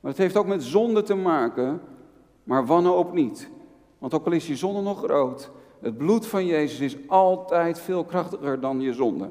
Maar 0.00 0.10
het 0.10 0.20
heeft 0.20 0.36
ook 0.36 0.46
met 0.46 0.62
zonde 0.62 1.02
te 1.02 1.14
maken, 1.14 1.80
maar 2.44 2.66
wanhoop 2.66 3.12
niet. 3.12 3.48
Want 3.98 4.14
ook 4.14 4.26
al 4.26 4.32
is 4.32 4.46
je 4.46 4.56
zonde 4.56 4.80
nog 4.80 4.98
groot, 4.98 5.50
het 5.80 5.96
bloed 5.96 6.26
van 6.26 6.46
Jezus 6.46 6.80
is 6.80 7.08
altijd 7.08 7.78
veel 7.78 8.04
krachtiger 8.04 8.60
dan 8.60 8.80
je 8.80 8.92
zonde. 8.92 9.28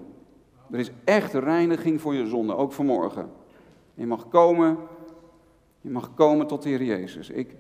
Er 0.71 0.80
is 0.80 0.91
echt 1.04 1.34
reiniging 1.34 2.01
voor 2.01 2.13
je 2.13 2.28
zonde, 2.28 2.56
ook 2.56 2.71
vanmorgen. 2.71 3.32
Je 3.93 4.06
mag 4.06 4.28
komen, 4.28 4.78
je 5.82 5.89
mag 5.89 6.13
komen 6.13 6.47
tot 6.47 6.63
de 6.63 6.69
Heer 6.69 6.84
Jezus. 6.84 7.30
Ik, 7.30 7.56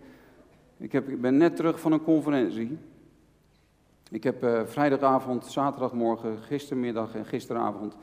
ik, 0.77 0.91
heb, 0.91 1.09
ik 1.09 1.21
ben 1.21 1.37
net 1.37 1.55
terug 1.55 1.79
van 1.79 1.91
een 1.91 2.03
conferentie. 2.03 2.77
Ik 4.11 4.23
heb 4.23 4.43
uh, 4.43 4.61
vrijdagavond, 4.65 5.45
zaterdagmorgen, 5.45 6.37
gistermiddag 6.37 7.15
en 7.15 7.25
gisteravond 7.25 7.95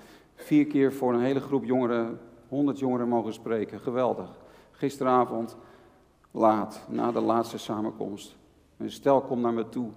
vier 0.42 0.66
keer 0.66 0.92
voor 0.92 1.14
een 1.14 1.20
hele 1.20 1.40
groep 1.40 1.64
jongeren, 1.64 2.20
honderd 2.48 2.78
jongeren 2.78 3.08
mogen 3.08 3.32
spreken. 3.32 3.80
Geweldig. 3.80 4.30
Gisteravond, 4.70 5.56
laat, 6.30 6.86
na 6.88 7.12
de 7.12 7.20
laatste 7.20 7.58
samenkomst. 7.58 8.36
Een 8.76 8.90
stel 8.90 9.20
komt 9.20 9.42
naar 9.42 9.52
me 9.52 9.68
toe. 9.68 9.90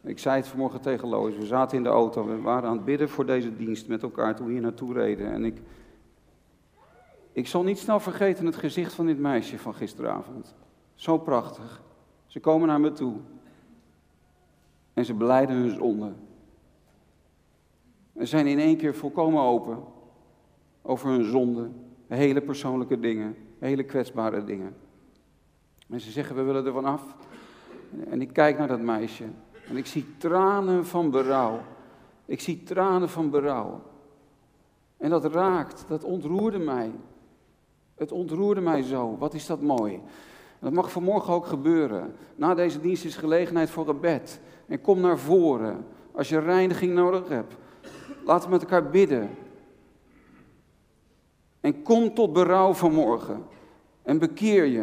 Ik 0.00 0.18
zei 0.18 0.36
het 0.36 0.46
vanmorgen 0.46 0.80
tegen 0.80 1.08
Lois. 1.08 1.36
We 1.36 1.46
zaten 1.46 1.76
in 1.76 1.82
de 1.82 1.88
auto. 1.88 2.26
We 2.26 2.40
waren 2.40 2.68
aan 2.68 2.76
het 2.76 2.84
bidden 2.84 3.08
voor 3.08 3.26
deze 3.26 3.56
dienst 3.56 3.88
met 3.88 4.02
elkaar 4.02 4.36
toen 4.36 4.46
we 4.46 4.52
hier 4.52 4.60
naartoe 4.60 4.92
reden. 4.92 5.32
En 5.32 5.44
ik, 5.44 5.62
ik 7.32 7.46
zal 7.46 7.62
niet 7.62 7.78
snel 7.78 8.00
vergeten 8.00 8.46
het 8.46 8.56
gezicht 8.56 8.94
van 8.94 9.06
dit 9.06 9.18
meisje 9.18 9.58
van 9.58 9.74
gisteravond. 9.74 10.54
Zo 10.94 11.18
prachtig. 11.18 11.82
Ze 12.26 12.40
komen 12.40 12.68
naar 12.68 12.80
me 12.80 12.92
toe. 12.92 13.14
En 14.94 15.04
ze 15.04 15.14
beleiden 15.14 15.56
hun 15.56 15.70
zonde. 15.70 16.12
En 18.18 18.26
zijn 18.26 18.46
in 18.46 18.58
één 18.58 18.76
keer 18.76 18.94
volkomen 18.94 19.42
open 19.42 19.78
over 20.82 21.08
hun 21.08 21.24
zonde, 21.24 21.70
hele 22.06 22.40
persoonlijke 22.40 23.00
dingen, 23.00 23.36
hele 23.58 23.82
kwetsbare 23.82 24.44
dingen. 24.44 24.76
En 25.88 26.00
ze 26.00 26.10
zeggen, 26.10 26.36
we 26.36 26.42
willen 26.42 26.66
er 26.66 26.72
van 26.72 26.84
af. 26.84 27.02
En 28.08 28.20
ik 28.20 28.32
kijk 28.32 28.58
naar 28.58 28.68
dat 28.68 28.80
meisje 28.80 29.24
en 29.68 29.76
ik 29.76 29.86
zie 29.86 30.06
tranen 30.18 30.86
van 30.86 31.10
berouw. 31.10 31.60
Ik 32.24 32.40
zie 32.40 32.62
tranen 32.62 33.08
van 33.08 33.30
berouw. 33.30 33.82
En 34.96 35.10
dat 35.10 35.24
raakt, 35.24 35.84
dat 35.88 36.04
ontroerde 36.04 36.58
mij. 36.58 36.90
Het 37.94 38.12
ontroerde 38.12 38.60
mij 38.60 38.82
zo. 38.82 39.16
Wat 39.18 39.34
is 39.34 39.46
dat 39.46 39.60
mooi. 39.60 40.00
Dat 40.58 40.72
mag 40.72 40.92
vanmorgen 40.92 41.32
ook 41.32 41.46
gebeuren. 41.46 42.14
Na 42.36 42.54
deze 42.54 42.80
dienst 42.80 43.04
is 43.04 43.16
gelegenheid 43.16 43.70
voor 43.70 43.88
een 43.88 44.00
bed. 44.00 44.40
En 44.66 44.80
kom 44.80 45.00
naar 45.00 45.18
voren 45.18 45.86
als 46.12 46.28
je 46.28 46.38
reiniging 46.38 46.94
nodig 46.94 47.28
hebt. 47.28 47.56
Laten 48.24 48.48
we 48.48 48.54
met 48.54 48.62
elkaar 48.62 48.90
bidden. 48.90 49.30
En 51.60 51.82
kom 51.82 52.14
tot 52.14 52.32
berouw 52.32 52.72
vanmorgen. 52.72 53.44
En 54.02 54.18
bekeer 54.18 54.64
je. 54.64 54.80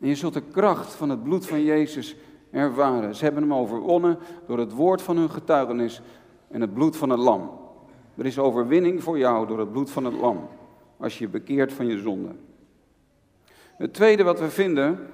En 0.00 0.08
je 0.08 0.14
zult 0.14 0.34
de 0.34 0.42
kracht 0.42 0.92
van 0.92 1.10
het 1.10 1.22
bloed 1.22 1.46
van 1.46 1.62
Jezus 1.62 2.16
ervaren. 2.50 3.14
Ze 3.14 3.24
hebben 3.24 3.42
hem 3.42 3.54
overwonnen 3.54 4.18
door 4.46 4.58
het 4.58 4.72
woord 4.72 5.02
van 5.02 5.16
hun 5.16 5.30
getuigenis 5.30 6.02
en 6.48 6.60
het 6.60 6.74
bloed 6.74 6.96
van 6.96 7.10
het 7.10 7.18
lam. 7.18 7.58
Er 8.16 8.26
is 8.26 8.38
overwinning 8.38 9.02
voor 9.02 9.18
jou 9.18 9.46
door 9.46 9.58
het 9.58 9.72
bloed 9.72 9.90
van 9.90 10.04
het 10.04 10.14
lam. 10.14 10.48
Als 10.96 11.18
je 11.18 11.28
bekeert 11.28 11.72
van 11.72 11.86
je 11.86 11.98
zonde. 11.98 12.28
Het 13.76 13.94
tweede 13.94 14.22
wat 14.22 14.40
we 14.40 14.50
vinden. 14.50 15.08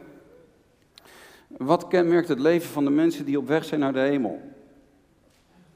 Wat 1.49 1.87
kenmerkt 1.89 2.29
het 2.29 2.39
leven 2.39 2.71
van 2.71 2.85
de 2.85 2.91
mensen 2.91 3.25
die 3.25 3.39
op 3.39 3.47
weg 3.47 3.65
zijn 3.65 3.81
naar 3.81 3.93
de 3.93 3.99
hemel? 3.99 4.41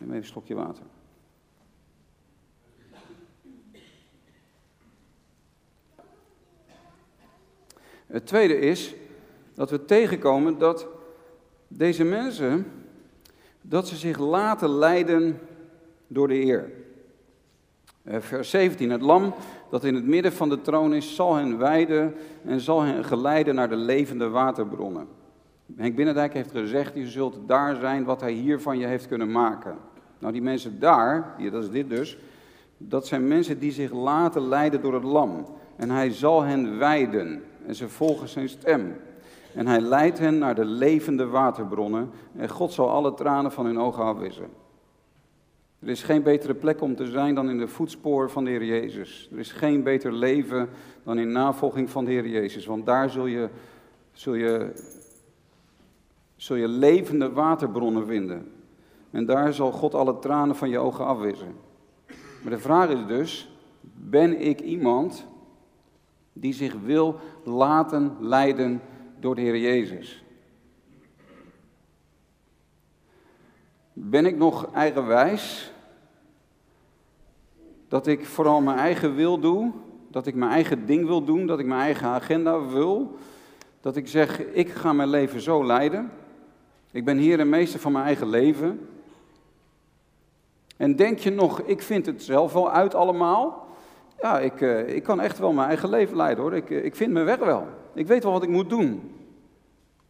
Neem 0.01 0.09
even 0.09 0.17
een 0.17 0.25
stokje 0.25 0.55
water. 0.55 0.83
Het 8.07 8.27
tweede 8.27 8.59
is 8.59 8.95
dat 9.55 9.71
we 9.71 9.85
tegenkomen 9.85 10.59
dat 10.59 10.87
deze 11.69 12.05
mensen, 12.05 12.67
dat 13.61 13.89
ze 13.89 13.97
zich 13.97 14.19
laten 14.19 14.69
leiden 14.69 15.41
door 16.07 16.29
de 16.29 16.35
Heer. 16.35 16.73
Eh, 18.03 18.21
vers 18.21 18.51
17, 18.51 18.91
het 18.91 19.03
lam 19.03 19.35
dat 19.71 19.85
in 19.85 19.95
het 19.95 20.07
midden 20.07 20.33
van 20.33 20.49
de 20.49 20.61
troon 20.61 20.95
is, 20.95 21.15
zal 21.15 21.35
hen 21.35 21.59
wijden 21.59 22.15
en 22.45 22.61
zal 22.61 22.81
hen 22.81 23.05
geleiden 23.05 23.55
naar 23.55 23.69
de 23.69 23.77
levende 23.77 24.29
waterbronnen. 24.29 25.09
Henk 25.77 25.97
Binnendijk 25.97 26.33
heeft 26.33 26.51
gezegd, 26.51 26.95
je 26.95 27.07
zult 27.07 27.39
daar 27.47 27.77
zijn 27.77 28.05
wat 28.05 28.21
hij 28.21 28.33
hier 28.33 28.61
van 28.61 28.79
je 28.79 28.87
heeft 28.87 29.09
kunnen 29.09 29.31
maken. 29.31 29.77
Nou, 30.21 30.33
die 30.33 30.43
mensen 30.43 30.81
daar, 30.81 31.35
dat 31.51 31.63
is 31.63 31.71
dit 31.71 31.89
dus, 31.89 32.19
dat 32.77 33.07
zijn 33.07 33.29
mensen 33.29 33.59
die 33.59 33.73
zich 33.73 33.93
laten 33.93 34.49
leiden 34.49 34.81
door 34.81 34.95
het 34.95 35.03
lam. 35.03 35.47
En 35.77 35.91
hij 35.91 36.11
zal 36.11 36.43
hen 36.43 36.79
wijden 36.79 37.43
en 37.67 37.75
ze 37.75 37.89
volgen 37.89 38.29
zijn 38.29 38.49
stem. 38.49 38.97
En 39.55 39.67
hij 39.67 39.81
leidt 39.81 40.19
hen 40.19 40.39
naar 40.39 40.55
de 40.55 40.65
levende 40.65 41.27
waterbronnen 41.27 42.11
en 42.37 42.49
God 42.49 42.73
zal 42.73 42.91
alle 42.91 43.15
tranen 43.15 43.53
van 43.53 43.67
hun 43.67 43.79
ogen 43.79 44.05
afwissen. 44.05 44.49
Er 45.81 45.89
is 45.89 46.03
geen 46.03 46.23
betere 46.23 46.55
plek 46.55 46.81
om 46.81 46.97
te 46.97 47.07
zijn 47.07 47.35
dan 47.35 47.51
in 47.51 47.59
de 47.59 47.69
voetspoor 47.69 48.31
van 48.31 48.45
de 48.45 48.51
Heer 48.51 48.65
Jezus. 48.65 49.29
Er 49.33 49.39
is 49.39 49.53
geen 49.53 49.83
beter 49.83 50.13
leven 50.13 50.69
dan 51.03 51.19
in 51.19 51.33
navolging 51.33 51.91
van 51.91 52.05
de 52.05 52.11
Heer 52.11 52.29
Jezus, 52.29 52.67
want 52.67 52.87
daar 52.87 53.11
zul 53.11 53.27
je, 53.27 53.49
zul 54.13 54.35
je, 54.35 54.73
zul 56.37 56.57
je 56.57 56.69
levende 56.69 57.33
waterbronnen 57.33 58.07
vinden. 58.07 58.60
En 59.11 59.25
daar 59.25 59.53
zal 59.53 59.73
God 59.73 59.95
alle 59.95 60.19
tranen 60.19 60.57
van 60.57 60.69
je 60.69 60.79
ogen 60.79 61.05
afwissen. 61.05 61.55
Maar 62.43 62.53
de 62.53 62.59
vraag 62.59 62.89
is 62.89 63.07
dus, 63.07 63.51
ben 63.95 64.41
ik 64.41 64.61
iemand 64.61 65.27
die 66.33 66.53
zich 66.53 66.75
wil 66.85 67.17
laten 67.45 68.17
leiden 68.21 68.81
door 69.19 69.35
de 69.35 69.41
Heer 69.41 69.59
Jezus? 69.59 70.25
Ben 73.93 74.27
ik 74.27 74.37
nog 74.37 74.73
eigenwijs? 74.73 75.73
Dat 77.89 78.07
ik 78.07 78.27
vooral 78.27 78.61
mijn 78.61 78.79
eigen 78.79 79.15
wil 79.15 79.39
doe, 79.39 79.73
dat 80.11 80.27
ik 80.27 80.35
mijn 80.35 80.51
eigen 80.51 80.87
ding 80.87 81.07
wil 81.07 81.25
doen, 81.25 81.47
dat 81.47 81.59
ik 81.59 81.67
mijn 81.67 81.81
eigen 81.81 82.09
agenda 82.09 82.67
wil. 82.67 83.17
Dat 83.81 83.97
ik 83.97 84.09
zeg, 84.09 84.43
ik 84.43 84.69
ga 84.69 84.93
mijn 84.93 85.09
leven 85.09 85.41
zo 85.41 85.67
leiden. 85.67 86.11
Ik 86.91 87.05
ben 87.05 87.19
hier 87.19 87.41
en 87.41 87.49
meester 87.49 87.81
van 87.81 87.93
mijn 87.93 88.05
eigen 88.05 88.29
leven. 88.29 88.89
En 90.81 90.97
denk 90.97 91.19
je 91.19 91.31
nog, 91.31 91.61
ik 91.61 91.83
vind 91.83 92.07
het 92.07 92.23
zelf 92.23 92.53
wel 92.53 92.71
uit 92.71 92.95
allemaal? 92.95 93.67
Ja, 94.21 94.39
ik, 94.39 94.61
uh, 94.61 94.89
ik 94.89 95.03
kan 95.03 95.21
echt 95.21 95.39
wel 95.39 95.53
mijn 95.53 95.69
eigen 95.69 95.89
leven 95.89 96.17
leiden 96.17 96.45
hoor. 96.45 96.55
Ik, 96.55 96.71
uh, 96.71 96.85
ik 96.85 96.97
vind 96.97 97.13
mijn 97.13 97.25
weg 97.25 97.39
wel. 97.39 97.67
Ik 97.95 98.07
weet 98.07 98.23
wel 98.23 98.33
wat 98.33 98.43
ik 98.43 98.49
moet 98.49 98.71
doen. 98.71 99.15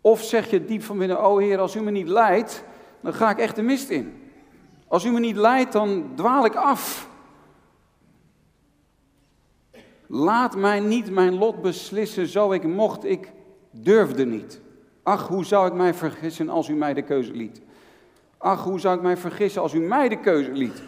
Of 0.00 0.22
zeg 0.22 0.50
je 0.50 0.64
diep 0.64 0.82
van 0.82 0.98
binnen, 0.98 1.26
oh 1.26 1.38
Heer, 1.38 1.58
als 1.58 1.74
u 1.74 1.82
me 1.82 1.90
niet 1.90 2.08
leidt, 2.08 2.64
dan 3.00 3.12
ga 3.12 3.30
ik 3.30 3.38
echt 3.38 3.56
de 3.56 3.62
mist 3.62 3.88
in. 3.88 4.22
Als 4.88 5.04
u 5.04 5.10
me 5.10 5.20
niet 5.20 5.36
leidt, 5.36 5.72
dan 5.72 6.10
dwaal 6.14 6.44
ik 6.44 6.54
af. 6.54 7.08
Laat 10.06 10.56
mij 10.56 10.80
niet 10.80 11.10
mijn 11.10 11.34
lot 11.34 11.62
beslissen 11.62 12.26
zo 12.26 12.52
ik 12.52 12.64
mocht, 12.64 13.04
ik 13.04 13.32
durfde 13.70 14.26
niet. 14.26 14.60
Ach, 15.02 15.28
hoe 15.28 15.44
zou 15.44 15.66
ik 15.66 15.74
mij 15.74 15.94
vergissen 15.94 16.48
als 16.48 16.68
u 16.68 16.74
mij 16.74 16.94
de 16.94 17.02
keuze 17.02 17.32
liet? 17.32 17.62
Ach, 18.42 18.64
hoe 18.64 18.80
zou 18.80 18.96
ik 18.96 19.02
mij 19.02 19.16
vergissen 19.16 19.62
als 19.62 19.74
u 19.74 19.78
mij 19.78 20.08
de 20.08 20.20
keuze 20.20 20.52
liet? 20.52 20.82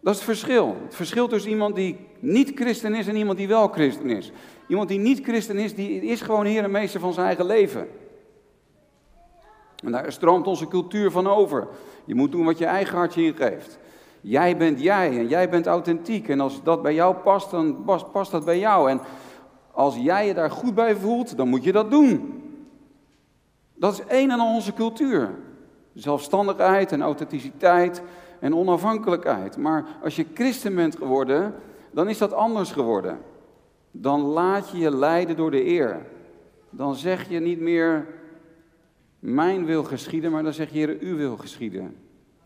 Dat 0.00 0.14
is 0.14 0.20
het 0.20 0.28
verschil. 0.28 0.76
Het 0.84 0.94
verschil 0.94 1.28
tussen 1.28 1.50
iemand 1.50 1.74
die 1.74 1.96
niet 2.18 2.52
christen 2.54 2.94
is 2.94 3.06
en 3.06 3.16
iemand 3.16 3.38
die 3.38 3.48
wel 3.48 3.68
christen 3.68 4.10
is. 4.10 4.32
Iemand 4.66 4.88
die 4.88 4.98
niet 4.98 5.20
christen 5.22 5.58
is, 5.58 5.74
die 5.74 6.02
is 6.02 6.20
gewoon 6.20 6.44
heer 6.44 6.64
en 6.64 6.70
meester 6.70 7.00
van 7.00 7.12
zijn 7.12 7.26
eigen 7.26 7.46
leven. 7.46 7.88
En 9.84 9.92
daar 9.92 10.12
stroomt 10.12 10.46
onze 10.46 10.68
cultuur 10.68 11.10
van 11.10 11.26
over. 11.26 11.68
Je 12.04 12.14
moet 12.14 12.32
doen 12.32 12.44
wat 12.44 12.58
je 12.58 12.66
eigen 12.66 12.96
hartje 12.96 13.22
ingeeft. 13.22 13.78
Jij 14.20 14.56
bent 14.56 14.80
jij 14.80 15.18
en 15.18 15.28
jij 15.28 15.48
bent 15.48 15.66
authentiek. 15.66 16.28
En 16.28 16.40
als 16.40 16.62
dat 16.62 16.82
bij 16.82 16.94
jou 16.94 17.14
past, 17.14 17.50
dan 17.50 17.84
past 18.12 18.30
dat 18.30 18.44
bij 18.44 18.58
jou. 18.58 18.90
En 18.90 19.00
als 19.72 19.96
jij 19.96 20.26
je 20.26 20.34
daar 20.34 20.50
goed 20.50 20.74
bij 20.74 20.96
voelt, 20.96 21.36
dan 21.36 21.48
moet 21.48 21.64
je 21.64 21.72
dat 21.72 21.90
doen. 21.90 22.42
Dat 23.74 23.92
is 23.92 24.06
één 24.06 24.30
en 24.30 24.40
al 24.40 24.54
onze 24.54 24.72
cultuur. 24.72 25.50
Zelfstandigheid 25.94 26.92
en 26.92 27.02
authenticiteit 27.02 28.02
en 28.40 28.54
onafhankelijkheid. 28.54 29.56
Maar 29.56 29.84
als 30.02 30.16
je 30.16 30.26
christen 30.34 30.74
bent 30.74 30.96
geworden, 30.96 31.54
dan 31.90 32.08
is 32.08 32.18
dat 32.18 32.32
anders 32.32 32.72
geworden. 32.72 33.18
Dan 33.90 34.20
laat 34.20 34.70
je 34.70 34.78
je 34.78 34.96
leiden 34.96 35.36
door 35.36 35.50
de 35.50 35.66
eer. 35.66 36.06
Dan 36.70 36.94
zeg 36.94 37.28
je 37.28 37.40
niet 37.40 37.60
meer, 37.60 38.06
mijn 39.18 39.64
wil 39.64 39.84
geschieden, 39.84 40.30
maar 40.30 40.42
dan 40.42 40.52
zeg 40.52 40.70
je, 40.70 40.78
Heer, 40.78 40.96
uw 41.00 41.16
wil 41.16 41.36
geschieden. 41.36 41.96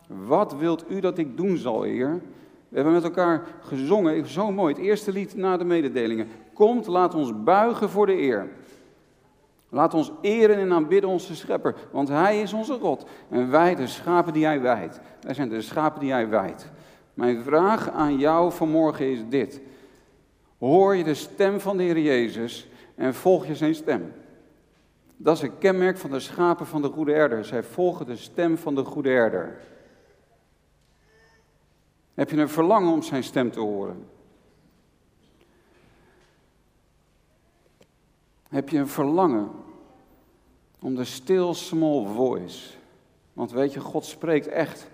Wat 0.07 0.55
wilt 0.55 0.85
u 0.89 0.99
dat 0.99 1.17
ik 1.17 1.37
doen 1.37 1.57
zal, 1.57 1.81
Heer? 1.81 2.21
We 2.69 2.75
hebben 2.75 2.93
met 2.93 3.03
elkaar 3.03 3.43
gezongen, 3.61 4.27
zo 4.27 4.51
mooi, 4.51 4.73
het 4.73 4.83
eerste 4.83 5.11
lied 5.11 5.35
na 5.35 5.57
de 5.57 5.63
mededelingen. 5.63 6.27
Komt, 6.53 6.87
laat 6.87 7.13
ons 7.13 7.43
buigen 7.43 7.89
voor 7.89 8.05
de 8.05 8.17
eer. 8.17 8.49
Laat 9.69 9.93
ons 9.93 10.11
eren 10.21 10.57
en 10.57 10.71
aanbidden 10.71 11.09
onze 11.09 11.35
schepper, 11.35 11.75
want 11.91 12.07
hij 12.07 12.41
is 12.41 12.53
onze 12.53 12.77
God. 12.79 13.05
En 13.29 13.51
wij 13.51 13.75
de 13.75 13.87
schapen 13.87 14.33
die 14.33 14.45
hij 14.45 14.61
wijdt. 14.61 14.99
Wij 15.21 15.33
zijn 15.33 15.49
de 15.49 15.61
schapen 15.61 15.99
die 15.99 16.11
hij 16.11 16.29
wijdt. 16.29 16.71
Mijn 17.13 17.43
vraag 17.43 17.89
aan 17.89 18.17
jou 18.17 18.51
vanmorgen 18.51 19.11
is 19.11 19.19
dit. 19.29 19.61
Hoor 20.59 20.95
je 20.95 21.03
de 21.03 21.13
stem 21.13 21.59
van 21.59 21.77
de 21.77 21.83
Heer 21.83 21.99
Jezus 21.99 22.69
en 22.95 23.13
volg 23.13 23.45
je 23.45 23.55
zijn 23.55 23.75
stem? 23.75 24.13
Dat 25.17 25.35
is 25.35 25.41
een 25.41 25.57
kenmerk 25.57 25.97
van 25.97 26.11
de 26.11 26.19
schapen 26.19 26.65
van 26.65 26.81
de 26.81 26.89
goede 26.89 27.13
herder. 27.13 27.45
Zij 27.45 27.63
volgen 27.63 28.05
de 28.05 28.15
stem 28.15 28.57
van 28.57 28.75
de 28.75 28.83
goede 28.83 29.09
herder. 29.09 29.57
Heb 32.13 32.29
je 32.29 32.37
een 32.37 32.49
verlangen 32.49 32.93
om 32.93 33.01
zijn 33.01 33.23
stem 33.23 33.51
te 33.51 33.59
horen? 33.59 34.05
Heb 38.49 38.69
je 38.69 38.77
een 38.77 38.87
verlangen 38.87 39.51
om 40.79 40.95
de 40.95 41.03
still 41.03 41.53
small 41.53 42.05
voice? 42.05 42.73
Want 43.33 43.51
weet 43.51 43.73
je, 43.73 43.79
God 43.79 44.05
spreekt 44.05 44.47
echt. 44.47 44.89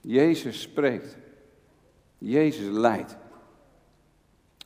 Jezus 0.00 0.60
spreekt. 0.60 1.16
Jezus 2.18 2.76
leidt. 2.76 3.16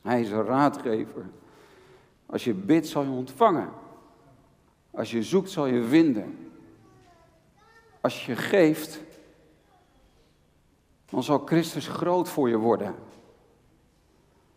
Hij 0.01 0.21
is 0.21 0.29
een 0.29 0.45
raadgever. 0.45 1.29
Als 2.25 2.43
je 2.43 2.53
bidt, 2.53 2.87
zal 2.87 3.03
je 3.03 3.09
ontvangen. 3.09 3.69
Als 4.91 5.11
je 5.11 5.23
zoekt, 5.23 5.49
zal 5.49 5.65
je 5.65 5.83
vinden. 5.83 6.51
Als 8.01 8.25
je 8.25 8.35
geeft, 8.35 9.01
dan 11.05 11.23
zal 11.23 11.39
Christus 11.45 11.87
groot 11.87 12.29
voor 12.29 12.49
je 12.49 12.57
worden. 12.57 12.95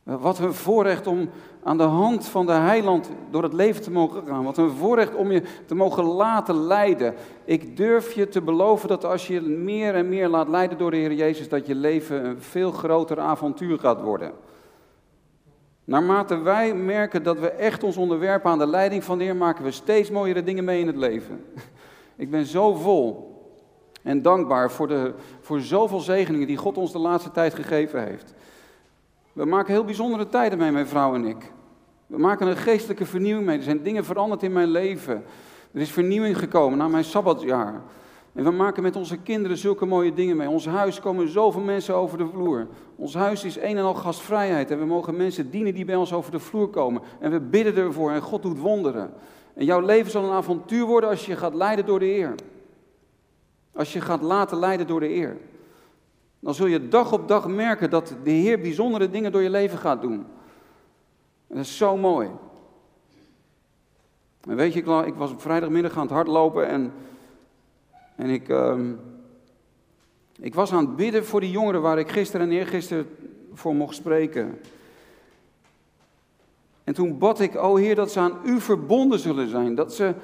Wat 0.02 0.38
een 0.38 0.54
voorrecht 0.54 1.06
om 1.06 1.30
aan 1.62 1.76
de 1.76 1.82
hand 1.82 2.26
van 2.26 2.46
de 2.46 2.52
heiland 2.52 3.10
door 3.30 3.42
het 3.42 3.52
leven 3.52 3.82
te 3.82 3.90
mogen 3.90 4.22
gaan. 4.26 4.44
Wat 4.44 4.58
een 4.58 4.70
voorrecht 4.70 5.14
om 5.14 5.32
je 5.32 5.42
te 5.66 5.74
mogen 5.74 6.04
laten 6.04 6.66
leiden. 6.66 7.14
Ik 7.44 7.76
durf 7.76 8.12
je 8.12 8.28
te 8.28 8.42
beloven 8.42 8.88
dat 8.88 9.04
als 9.04 9.26
je 9.26 9.40
meer 9.40 9.94
en 9.94 10.08
meer 10.08 10.28
laat 10.28 10.48
leiden 10.48 10.78
door 10.78 10.90
de 10.90 10.96
Heer 10.96 11.12
Jezus, 11.12 11.48
dat 11.48 11.66
je 11.66 11.74
leven 11.74 12.24
een 12.24 12.40
veel 12.40 12.72
groter 12.72 13.20
avontuur 13.20 13.78
gaat 13.78 14.02
worden. 14.02 14.32
Naarmate 15.84 16.38
wij 16.38 16.74
merken 16.74 17.22
dat 17.22 17.38
we 17.38 17.50
echt 17.50 17.82
ons 17.82 17.96
onderwerpen 17.96 18.50
aan 18.50 18.58
de 18.58 18.66
leiding 18.66 19.04
van 19.04 19.18
de 19.18 19.24
Heer, 19.24 19.36
maken 19.36 19.64
we 19.64 19.70
steeds 19.70 20.10
mooiere 20.10 20.42
dingen 20.42 20.64
mee 20.64 20.80
in 20.80 20.86
het 20.86 20.96
leven. 20.96 21.44
Ik 22.16 22.30
ben 22.30 22.46
zo 22.46 22.74
vol 22.74 23.34
en 24.02 24.22
dankbaar 24.22 24.70
voor, 24.70 24.88
de, 24.88 25.14
voor 25.40 25.60
zoveel 25.60 26.00
zegeningen 26.00 26.46
die 26.46 26.56
God 26.56 26.78
ons 26.78 26.92
de 26.92 26.98
laatste 26.98 27.30
tijd 27.30 27.54
gegeven 27.54 28.04
heeft. 28.06 28.34
We 29.40 29.46
maken 29.46 29.72
heel 29.72 29.84
bijzondere 29.84 30.28
tijden 30.28 30.58
mee, 30.58 30.70
mijn 30.70 30.86
vrouw 30.86 31.14
en 31.14 31.24
ik. 31.24 31.52
We 32.06 32.18
maken 32.18 32.46
een 32.46 32.56
geestelijke 32.56 33.06
vernieuwing 33.06 33.46
mee. 33.46 33.56
Er 33.56 33.62
zijn 33.62 33.82
dingen 33.82 34.04
veranderd 34.04 34.42
in 34.42 34.52
mijn 34.52 34.68
leven. 34.68 35.24
Er 35.72 35.80
is 35.80 35.90
vernieuwing 35.90 36.38
gekomen 36.38 36.78
na 36.78 36.88
mijn 36.88 37.04
sabbatjaar. 37.04 37.82
En 38.32 38.44
we 38.44 38.50
maken 38.50 38.82
met 38.82 38.96
onze 38.96 39.16
kinderen 39.16 39.56
zulke 39.56 39.86
mooie 39.86 40.12
dingen 40.12 40.36
mee. 40.36 40.48
Ons 40.48 40.66
huis 40.66 41.00
komen 41.00 41.28
zoveel 41.28 41.60
mensen 41.60 41.94
over 41.94 42.18
de 42.18 42.26
vloer. 42.26 42.66
Ons 42.96 43.14
huis 43.14 43.44
is 43.44 43.56
een 43.56 43.76
en 43.76 43.84
al 43.84 43.94
gastvrijheid. 43.94 44.70
En 44.70 44.78
we 44.78 44.84
mogen 44.84 45.16
mensen 45.16 45.50
dienen 45.50 45.74
die 45.74 45.84
bij 45.84 45.96
ons 45.96 46.12
over 46.12 46.30
de 46.30 46.40
vloer 46.40 46.68
komen. 46.68 47.02
En 47.20 47.30
we 47.30 47.40
bidden 47.40 47.76
ervoor 47.76 48.10
en 48.10 48.22
God 48.22 48.42
doet 48.42 48.58
wonderen. 48.58 49.12
En 49.54 49.64
jouw 49.64 49.80
leven 49.80 50.10
zal 50.10 50.24
een 50.24 50.30
avontuur 50.30 50.84
worden 50.84 51.10
als 51.10 51.26
je 51.26 51.36
gaat 51.36 51.54
leiden 51.54 51.86
door 51.86 51.98
de 51.98 52.04
Heer. 52.04 52.34
Als 53.72 53.92
je 53.92 54.00
gaat 54.00 54.22
laten 54.22 54.58
leiden 54.58 54.86
door 54.86 55.00
de 55.00 55.14
eer. 55.14 55.36
Dan 56.40 56.54
zul 56.54 56.66
je 56.66 56.88
dag 56.88 57.12
op 57.12 57.28
dag 57.28 57.48
merken 57.48 57.90
dat 57.90 58.14
de 58.24 58.30
Heer 58.30 58.60
bijzondere 58.60 59.10
dingen 59.10 59.32
door 59.32 59.42
je 59.42 59.50
leven 59.50 59.78
gaat 59.78 60.00
doen. 60.00 60.26
En 61.46 61.56
dat 61.56 61.64
is 61.64 61.76
zo 61.76 61.96
mooi. 61.96 62.30
Weet 64.40 64.72
je, 64.72 64.78
ik 65.04 65.14
was 65.14 65.30
op 65.30 65.40
vrijdagmiddag 65.40 65.96
aan 65.96 66.02
het 66.02 66.10
hardlopen 66.10 66.68
en, 66.68 66.92
en 68.16 68.28
ik, 68.28 68.48
um, 68.48 69.00
ik 70.40 70.54
was 70.54 70.72
aan 70.72 70.86
het 70.86 70.96
bidden 70.96 71.26
voor 71.26 71.40
die 71.40 71.50
jongeren 71.50 71.82
waar 71.82 71.98
ik 71.98 72.10
gisteren 72.10 72.46
en 72.46 72.52
eergisteren 72.52 73.06
voor 73.52 73.74
mocht 73.74 73.94
spreken. 73.94 74.60
En 76.84 76.94
toen 76.94 77.18
bad 77.18 77.40
ik, 77.40 77.56
o 77.56 77.76
Heer, 77.76 77.94
dat 77.94 78.12
ze 78.12 78.20
aan 78.20 78.38
u 78.44 78.60
verbonden 78.60 79.18
zullen 79.18 79.48
zijn. 79.48 79.74
Dat 79.74 79.94
ze 79.94 80.14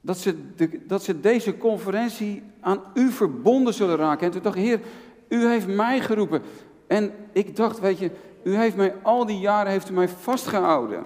dat 0.00 0.18
ze, 0.18 0.54
dat 0.86 1.02
ze 1.02 1.20
deze 1.20 1.58
conferentie 1.58 2.42
aan 2.60 2.80
u 2.94 3.10
verbonden 3.10 3.74
zullen 3.74 3.96
raken. 3.96 4.26
En 4.26 4.32
toen 4.32 4.42
dacht 4.42 4.56
ik, 4.56 4.62
Heer, 4.62 4.80
u 5.28 5.46
heeft 5.46 5.66
mij 5.66 6.00
geroepen. 6.00 6.42
En 6.86 7.12
ik 7.32 7.56
dacht, 7.56 7.80
weet 7.80 7.98
je, 7.98 8.10
u 8.42 8.56
heeft 8.56 8.76
mij 8.76 8.94
al 9.02 9.26
die 9.26 9.38
jaren 9.38 9.72
heeft 9.72 9.90
u 9.90 9.92
mij 9.92 10.08
vastgehouden. 10.08 11.02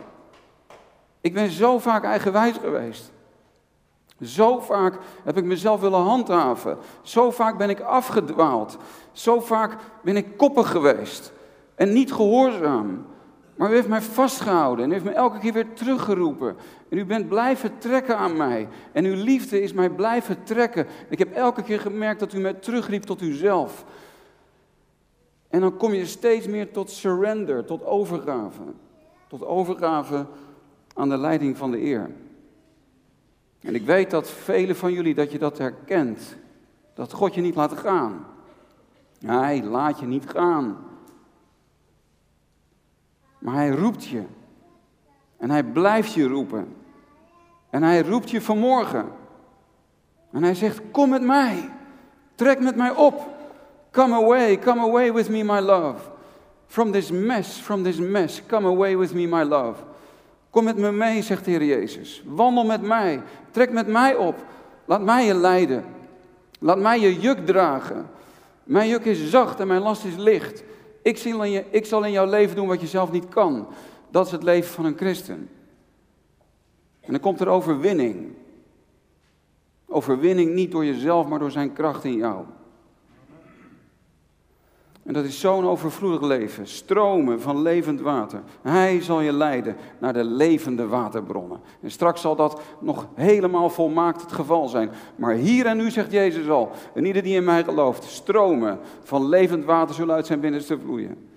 Ik 1.21 1.35
ben 1.35 1.51
zo 1.51 1.79
vaak 1.79 2.05
eigenwijs 2.05 2.57
geweest. 2.57 3.13
Zo 4.23 4.61
vaak 4.61 4.99
heb 5.25 5.37
ik 5.37 5.45
mezelf 5.45 5.81
willen 5.81 6.01
handhaven. 6.01 6.79
Zo 7.03 7.31
vaak 7.31 7.59
ben 7.59 7.71
ik 7.71 7.81
afgedwaald. 7.81 8.77
Zo 9.13 9.41
vaak 9.41 9.77
ben 10.03 10.17
ik 10.17 10.37
koppig 10.37 10.71
geweest. 10.71 11.33
En 11.75 11.93
niet 11.93 12.13
gehoorzaam. 12.13 13.07
Maar 13.57 13.71
u 13.71 13.75
heeft 13.75 13.89
mij 13.89 14.03
vastgehouden 14.03 14.85
en 14.85 14.91
u 14.91 14.93
heeft 14.93 15.05
me 15.05 15.11
elke 15.11 15.39
keer 15.39 15.53
weer 15.53 15.73
teruggeroepen. 15.73 16.57
En 16.89 16.99
u 16.99 17.05
bent 17.05 17.29
blijven 17.29 17.79
trekken 17.79 18.17
aan 18.17 18.37
mij. 18.37 18.69
En 18.93 19.05
uw 19.05 19.15
liefde 19.15 19.63
is 19.63 19.73
mij 19.73 19.91
blijven 19.91 20.45
trekken. 20.45 20.87
Ik 21.09 21.19
heb 21.19 21.33
elke 21.33 21.63
keer 21.63 21.81
gemerkt 21.81 22.21
dat 22.21 22.33
u 22.33 22.39
mij 22.39 22.55
terugriep 22.55 23.03
tot 23.03 23.21
uzelf. 23.21 23.85
En 25.49 25.61
dan 25.61 25.77
kom 25.77 25.93
je 25.93 26.07
steeds 26.07 26.47
meer 26.47 26.71
tot 26.71 26.91
surrender, 26.91 27.65
tot 27.65 27.85
overgave. 27.85 28.63
Tot 29.29 29.45
overgave 29.45 30.27
aan 30.95 31.09
de 31.09 31.19
leiding 31.19 31.57
van 31.57 31.71
de 31.71 31.83
eer. 31.83 32.11
En 33.61 33.75
ik 33.75 33.87
weet 33.87 34.11
dat 34.11 34.31
velen 34.31 34.77
van 34.77 34.93
jullie 34.93 35.15
dat 35.15 35.33
je 35.33 35.39
dat 35.39 35.59
herkent. 35.59 36.37
Dat 36.95 37.13
God 37.13 37.35
je 37.35 37.41
niet 37.41 37.55
laat 37.55 37.73
gaan. 37.73 38.27
Hij 39.27 39.63
laat 39.65 39.99
je 39.99 40.07
niet 40.07 40.29
gaan. 40.31 40.77
Maar 43.45 43.55
hij 43.55 43.71
roept 43.71 44.05
je. 44.05 44.23
En 45.37 45.51
hij 45.51 45.63
blijft 45.63 46.13
je 46.13 46.29
roepen. 46.29 46.77
En 47.71 47.83
hij 47.83 48.03
roept 48.03 48.31
je 48.31 48.41
vanmorgen. 48.41 49.07
En 50.33 50.43
hij 50.43 50.55
zegt, 50.55 50.81
kom 50.91 51.09
met 51.09 51.23
mij. 51.23 51.71
Trek 52.35 52.61
met 52.61 52.77
mij 52.77 52.91
op. 52.91 53.29
Come 53.91 54.15
away, 54.15 54.59
come 54.59 54.81
away 54.81 55.13
with 55.13 55.29
me, 55.29 55.45
my 55.45 55.61
love. 55.61 56.01
From 56.67 56.93
this 56.93 57.11
mess, 57.11 57.59
from 57.59 57.83
this 57.83 57.97
mess, 57.97 58.43
come 58.47 58.67
away 58.67 58.97
with 58.97 59.15
me, 59.15 59.27
my 59.27 59.43
love. 59.43 59.83
Kom 60.51 60.65
met 60.65 60.77
me 60.77 60.93
mee, 60.93 61.23
zegt 61.23 61.45
de 61.45 61.51
Heer 61.51 61.65
Jezus. 61.65 62.23
Wandel 62.27 62.65
met 62.65 62.83
mij. 62.83 63.23
Trek 63.51 63.73
met 63.73 63.87
mij 63.87 64.15
op. 64.17 64.45
Laat 64.85 65.03
mij 65.03 65.27
je 65.27 65.35
leiden. 65.35 65.85
Laat 66.59 66.79
mij 66.79 67.01
je 67.01 67.21
juk 67.21 67.47
dragen. 67.47 68.11
Mijn 68.63 68.89
juk 68.89 69.05
is 69.05 69.31
zacht 69.31 69.61
en 69.61 69.67
mijn 69.67 69.83
last 69.83 70.05
is 70.05 70.17
licht. 70.17 70.63
Ik 71.05 71.19
zal, 71.19 71.45
in 71.45 71.51
je, 71.51 71.65
ik 71.71 71.87
zal 71.87 72.05
in 72.05 72.13
jouw 72.13 72.27
leven 72.27 72.57
doen 72.57 72.67
wat 72.67 72.81
je 72.81 72.87
zelf 72.87 73.13
niet 73.13 73.29
kan. 73.29 73.67
Dat 74.11 74.27
is 74.27 74.33
het 74.33 74.43
leven 74.43 74.71
van 74.71 74.85
een 74.85 74.97
christen. 74.97 75.51
En 77.01 77.11
dan 77.11 77.21
komt 77.21 77.41
er 77.41 77.49
overwinning. 77.49 78.33
Overwinning 79.87 80.55
niet 80.55 80.71
door 80.71 80.85
jezelf, 80.85 81.27
maar 81.27 81.39
door 81.39 81.51
zijn 81.51 81.73
kracht 81.73 82.05
in 82.05 82.17
jou. 82.17 82.45
En 85.05 85.13
dat 85.13 85.25
is 85.25 85.41
zo'n 85.41 85.67
overvloedig 85.67 86.21
leven. 86.21 86.67
Stromen 86.67 87.41
van 87.41 87.63
levend 87.63 88.01
water. 88.01 88.43
Hij 88.63 89.01
zal 89.01 89.21
je 89.21 89.33
leiden 89.33 89.77
naar 89.99 90.13
de 90.13 90.25
levende 90.25 90.87
waterbronnen. 90.87 91.61
En 91.81 91.91
straks 91.91 92.21
zal 92.21 92.37
dat 92.37 92.61
nog 92.81 93.09
helemaal 93.15 93.71
volmaakt 93.71 94.21
het 94.21 94.33
geval 94.33 94.69
zijn. 94.69 94.91
Maar 95.17 95.35
hier 95.35 95.67
en 95.67 95.77
nu 95.77 95.91
zegt 95.91 96.13
Jezus 96.13 96.49
al. 96.49 96.71
En 96.95 97.05
ieder 97.05 97.23
die 97.23 97.37
in 97.37 97.45
mij 97.45 97.65
gelooft. 97.65 98.05
Stromen 98.05 98.79
van 99.03 99.29
levend 99.29 99.65
water 99.65 99.95
zullen 99.95 100.15
uit 100.15 100.27
zijn 100.27 100.41
binnenste 100.41 100.79
vloeien. 100.79 101.29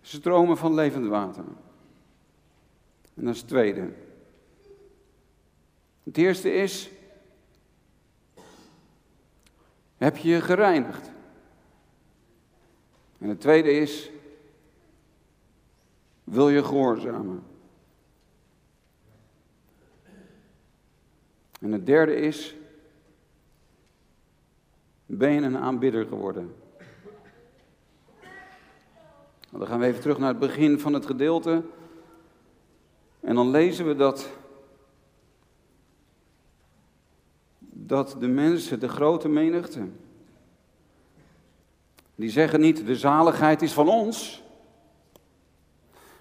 Stromen 0.00 0.56
van 0.56 0.74
levend 0.74 1.06
water. 1.06 1.44
En 3.14 3.24
dat 3.24 3.34
is 3.34 3.40
het 3.40 3.48
tweede. 3.48 3.88
Het 6.02 6.18
eerste 6.18 6.54
is. 6.54 6.90
Heb 9.96 10.16
je 10.16 10.28
je 10.28 10.40
gereinigd? 10.40 11.12
En 13.18 13.28
het 13.28 13.40
tweede 13.40 13.72
is, 13.72 14.10
wil 16.24 16.48
je 16.48 16.64
gehoorzamen? 16.64 17.42
En 21.60 21.72
het 21.72 21.86
derde 21.86 22.14
is, 22.14 22.54
ben 25.06 25.32
je 25.32 25.40
een 25.40 25.58
aanbidder 25.58 26.06
geworden? 26.06 26.54
Dan 29.50 29.66
gaan 29.66 29.80
we 29.80 29.86
even 29.86 30.00
terug 30.00 30.18
naar 30.18 30.28
het 30.28 30.38
begin 30.38 30.80
van 30.80 30.92
het 30.92 31.06
gedeelte. 31.06 31.62
En 33.20 33.34
dan 33.34 33.50
lezen 33.50 33.86
we 33.86 33.96
dat, 33.96 34.30
dat 37.58 38.16
de 38.18 38.28
mensen, 38.28 38.80
de 38.80 38.88
grote 38.88 39.28
menigte, 39.28 39.88
die 42.14 42.30
zeggen 42.30 42.60
niet 42.60 42.86
de 42.86 42.96
zaligheid 42.96 43.62
is 43.62 43.72
van 43.72 43.88
ons, 43.88 44.42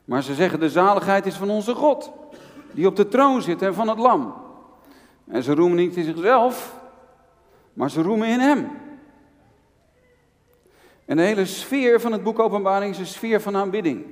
maar 0.06 0.24
ze 0.24 0.34
zeggen 0.34 0.60
de 0.60 0.70
zaligheid 0.70 1.26
is 1.26 1.36
van 1.36 1.50
onze 1.50 1.74
God, 1.74 2.12
die 2.74 2.88
op 2.88 2.96
de 2.96 3.08
troon 3.08 3.42
zit 3.42 3.62
en 3.62 3.74
van 3.74 3.88
het 3.88 3.98
lam. 3.98 4.34
En 5.28 5.44
ze 5.44 5.54
roemen 5.54 5.78
niet 5.78 5.96
in 5.96 6.04
zichzelf, 6.04 6.76
maar 7.74 7.90
ze 7.90 8.02
roemen 8.02 8.28
in 8.28 8.40
Hem. 8.40 8.68
En 11.06 11.18
de 11.18 11.24
hele 11.24 11.46
sfeer 11.46 12.02
van 12.02 12.12
het 12.12 12.24
boek 12.24 12.40
Openbaring 12.40 12.92
is 12.92 13.00
een 13.00 13.06
sfeer 13.06 13.42
van 13.42 13.56
aanbidding. 13.56 14.06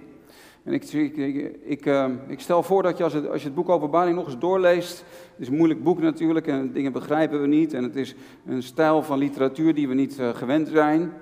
En 0.63 0.73
ik, 0.73 0.83
ik, 0.83 1.17
ik, 1.63 1.85
uh, 1.85 2.05
ik, 2.27 2.39
stel 2.39 2.63
voor 2.63 2.83
dat 2.83 2.97
je 2.97 3.03
als, 3.03 3.13
als 3.13 3.41
je 3.41 3.47
het 3.47 3.55
boek 3.55 3.69
Openbaring 3.69 4.15
nog 4.15 4.25
eens 4.25 4.37
doorleest. 4.37 4.97
Het 4.97 5.39
is 5.39 5.47
een 5.47 5.55
moeilijk 5.55 5.83
boek 5.83 5.99
natuurlijk 5.99 6.47
en 6.47 6.71
dingen 6.71 6.91
begrijpen 6.91 7.41
we 7.41 7.47
niet. 7.47 7.73
En 7.73 7.83
het 7.83 7.95
is 7.95 8.15
een 8.45 8.63
stijl 8.63 9.03
van 9.03 9.17
literatuur 9.17 9.73
die 9.73 9.87
we 9.87 9.93
niet 9.93 10.19
uh, 10.19 10.29
gewend 10.29 10.67
zijn 10.67 11.13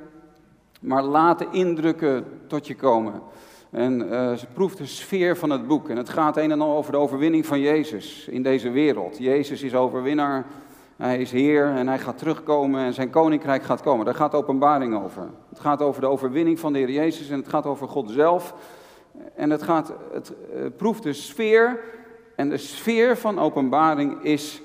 maar 0.80 1.04
laat 1.04 1.46
indrukken 1.52 2.26
tot 2.48 2.68
je 2.68 2.76
komen. 2.76 3.22
En 3.70 4.02
uh, 4.02 4.34
ze 4.34 4.46
proeft 4.54 4.78
de 4.78 4.86
sfeer 4.86 5.38
van 5.38 5.50
het 5.50 5.68
boek. 5.68 5.90
En 5.90 5.98
het 5.98 6.10
gaat 6.10 6.38
een 6.38 6.52
en 6.52 6.62
al 6.62 6.78
over 6.78 6.92
de 6.92 6.98
overwinning 6.98 7.46
van 7.46 7.60
Jezus 7.60 8.28
in 8.28 8.44
deze 8.44 8.70
wereld. 8.70 9.18
Jezus 9.18 9.62
is 9.62 9.76
overwinnaar, 9.76 10.46
hij 10.96 11.18
is 11.18 11.32
Heer 11.32 11.66
en 11.66 11.88
hij 11.88 12.00
gaat 12.00 12.18
terugkomen 12.18 12.82
en 12.82 12.94
zijn 12.94 13.10
koninkrijk 13.10 13.64
gaat 13.64 13.82
komen. 13.82 14.06
Daar 14.06 14.16
gaat 14.16 14.32
de 14.32 14.38
openbaring 14.38 15.04
over. 15.04 15.30
Het 15.50 15.60
gaat 15.60 15.82
over 15.82 16.02
de 16.02 16.08
overwinning 16.08 16.60
van 16.60 16.74
de 16.74 16.80
Heer 16.80 16.92
Jezus 16.92 17.30
en 17.30 17.38
het 17.40 17.50
gaat 17.50 17.66
over 17.66 17.88
God 17.88 18.10
zelf. 18.10 18.54
En 19.36 19.50
het, 19.50 19.64
gaat, 19.64 19.94
het 20.14 20.34
uh, 20.56 20.66
proeft 20.78 21.04
de 21.04 21.14
sfeer. 21.14 21.80
En 22.36 22.50
de 22.50 22.58
sfeer 22.58 23.18
van 23.18 23.40
openbaring 23.40 24.24
is 24.24 24.62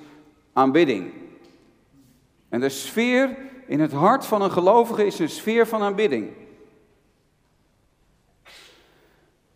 aanbidding. 0.53 1.11
En 2.49 2.59
de 2.59 2.69
sfeer 2.69 3.37
in 3.65 3.79
het 3.79 3.91
hart 3.91 4.25
van 4.25 4.41
een 4.41 4.51
gelovige 4.51 5.05
is 5.05 5.19
een 5.19 5.29
sfeer 5.29 5.67
van 5.67 5.81
aanbidding. 5.81 6.27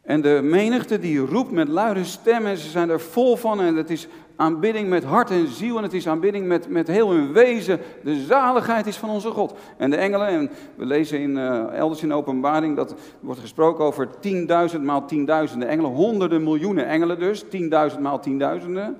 En 0.01 0.21
de 0.21 0.39
menigte 0.43 0.99
die 0.99 1.19
roept 1.19 1.51
met 1.51 1.67
luide 1.67 2.03
stem 2.03 2.45
en 2.45 2.57
ze 2.57 2.69
zijn 2.69 2.89
er 2.89 2.99
vol 2.99 3.35
van 3.35 3.61
en 3.61 3.75
het 3.75 3.89
is 3.89 4.07
aanbidding 4.35 4.89
met 4.89 5.03
hart 5.03 5.29
en 5.29 5.47
ziel 5.47 5.77
en 5.77 5.83
het 5.83 5.93
is 5.93 6.07
aanbidding 6.07 6.47
met, 6.47 6.69
met 6.69 6.87
heel 6.87 7.11
hun 7.11 7.33
wezen. 7.33 7.79
De 8.03 8.23
zaligheid 8.25 8.87
is 8.87 8.97
van 8.97 9.09
onze 9.09 9.29
God. 9.29 9.53
En 9.77 9.89
de 9.89 9.95
engelen, 9.95 10.27
en 10.27 10.49
we 10.75 10.85
lezen 10.85 11.19
in, 11.19 11.37
uh, 11.37 11.73
elders 11.73 12.03
in 12.03 12.13
openbaring 12.13 12.75
dat 12.75 12.95
wordt 13.19 13.39
gesproken 13.39 13.83
over 13.83 14.09
tienduizend 14.19 14.83
maal 14.83 15.05
tienduizenden 15.05 15.67
engelen, 15.67 15.91
honderden 15.91 16.43
miljoenen 16.43 16.85
engelen 16.85 17.19
dus, 17.19 17.43
tienduizend 17.49 18.01
maal 18.01 18.19
tienduizenden. 18.19 18.97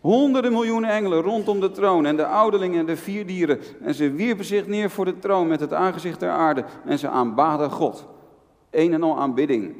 Honderden 0.00 0.52
miljoenen 0.52 0.90
engelen 0.90 1.22
rondom 1.22 1.60
de 1.60 1.70
troon 1.70 2.06
en 2.06 2.16
de 2.16 2.26
ouderlingen 2.26 2.78
en 2.78 2.86
de 2.86 2.96
vier 2.96 3.26
dieren. 3.26 3.60
En 3.80 3.94
ze 3.94 4.10
wierpen 4.10 4.44
zich 4.44 4.66
neer 4.66 4.90
voor 4.90 5.04
de 5.04 5.18
troon 5.18 5.48
met 5.48 5.60
het 5.60 5.72
aangezicht 5.72 6.18
ter 6.18 6.30
aarde 6.30 6.64
en 6.84 6.98
ze 6.98 7.08
aanbaden 7.08 7.70
God. 7.70 8.06
Een 8.70 8.92
en 8.92 9.02
al 9.02 9.18
aanbidding. 9.18 9.74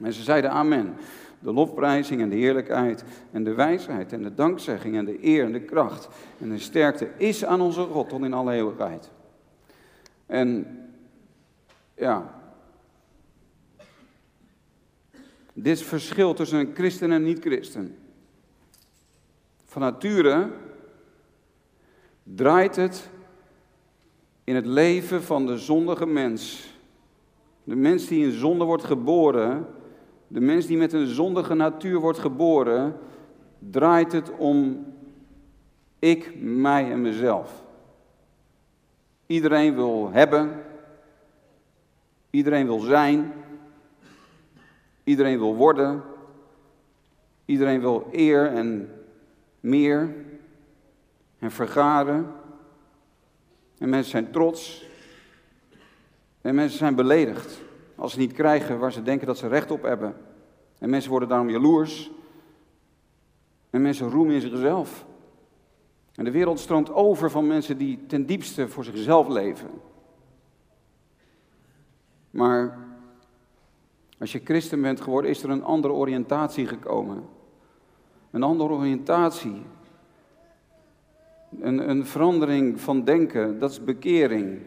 En 0.00 0.12
ze 0.12 0.22
zeiden 0.22 0.50
amen. 0.50 0.94
De 1.38 1.52
lofprijzing 1.52 2.20
en 2.20 2.28
de 2.28 2.36
heerlijkheid 2.36 3.04
en 3.30 3.44
de 3.44 3.54
wijsheid 3.54 4.12
en 4.12 4.22
de 4.22 4.34
dankzegging 4.34 4.96
en 4.96 5.04
de 5.04 5.24
eer 5.24 5.44
en 5.44 5.52
de 5.52 5.60
kracht 5.60 6.08
en 6.40 6.48
de 6.48 6.58
sterkte 6.58 7.10
is 7.16 7.44
aan 7.44 7.60
onze 7.60 7.80
God 7.80 8.08
tot 8.08 8.24
in 8.24 8.34
alle 8.34 8.52
eeuwigheid. 8.52 9.10
En 10.26 10.66
ja, 11.94 12.34
dit 15.52 15.82
verschil 15.82 16.34
tussen 16.34 16.58
een 16.58 16.74
christen 16.74 17.12
en 17.12 17.22
niet-christen. 17.22 17.96
Van 19.68 19.82
nature 19.82 20.50
draait 22.22 22.76
het 22.76 23.10
in 24.44 24.54
het 24.54 24.66
leven 24.66 25.22
van 25.22 25.46
de 25.46 25.58
zondige 25.58 26.06
mens. 26.06 26.72
De 27.64 27.76
mens 27.76 28.06
die 28.06 28.24
in 28.24 28.32
zonde 28.32 28.64
wordt 28.64 28.84
geboren, 28.84 29.66
de 30.26 30.40
mens 30.40 30.66
die 30.66 30.76
met 30.76 30.92
een 30.92 31.06
zondige 31.06 31.54
natuur 31.54 31.98
wordt 31.98 32.18
geboren, 32.18 32.96
draait 33.58 34.12
het 34.12 34.30
om 34.36 34.86
ik, 35.98 36.40
mij 36.40 36.90
en 36.90 37.00
mezelf. 37.00 37.64
Iedereen 39.26 39.74
wil 39.74 40.10
hebben, 40.12 40.64
iedereen 42.30 42.66
wil 42.66 42.80
zijn, 42.80 43.32
iedereen 45.04 45.38
wil 45.38 45.54
worden, 45.54 46.02
iedereen 47.44 47.80
wil 47.80 48.08
eer 48.12 48.46
en 48.46 48.92
meer 49.68 50.14
en 51.38 51.50
vergaren. 51.50 52.32
En 53.78 53.88
mensen 53.88 54.10
zijn 54.10 54.30
trots. 54.30 54.86
En 56.40 56.54
mensen 56.54 56.78
zijn 56.78 56.94
beledigd 56.94 57.60
als 57.94 58.12
ze 58.12 58.18
niet 58.18 58.32
krijgen 58.32 58.78
waar 58.78 58.92
ze 58.92 59.02
denken 59.02 59.26
dat 59.26 59.38
ze 59.38 59.48
recht 59.48 59.70
op 59.70 59.82
hebben. 59.82 60.16
En 60.78 60.90
mensen 60.90 61.10
worden 61.10 61.28
daarom 61.28 61.50
jaloers. 61.50 62.10
En 63.70 63.82
mensen 63.82 64.10
roemen 64.10 64.34
in 64.34 64.40
zichzelf. 64.40 65.06
En 66.14 66.24
de 66.24 66.30
wereld 66.30 66.60
stroomt 66.60 66.92
over 66.92 67.30
van 67.30 67.46
mensen 67.46 67.78
die 67.78 68.06
ten 68.06 68.26
diepste 68.26 68.68
voor 68.68 68.84
zichzelf 68.84 69.28
leven. 69.28 69.70
Maar 72.30 72.78
als 74.18 74.32
je 74.32 74.40
christen 74.44 74.82
bent 74.82 75.00
geworden, 75.00 75.30
is 75.30 75.42
er 75.42 75.50
een 75.50 75.64
andere 75.64 75.94
oriëntatie 75.94 76.66
gekomen. 76.66 77.37
Een 78.30 78.42
andere 78.42 78.72
oriëntatie. 78.72 79.62
Een, 81.60 81.90
een 81.90 82.06
verandering 82.06 82.80
van 82.80 83.04
denken, 83.04 83.58
dat 83.58 83.70
is 83.70 83.84
bekering. 83.84 84.58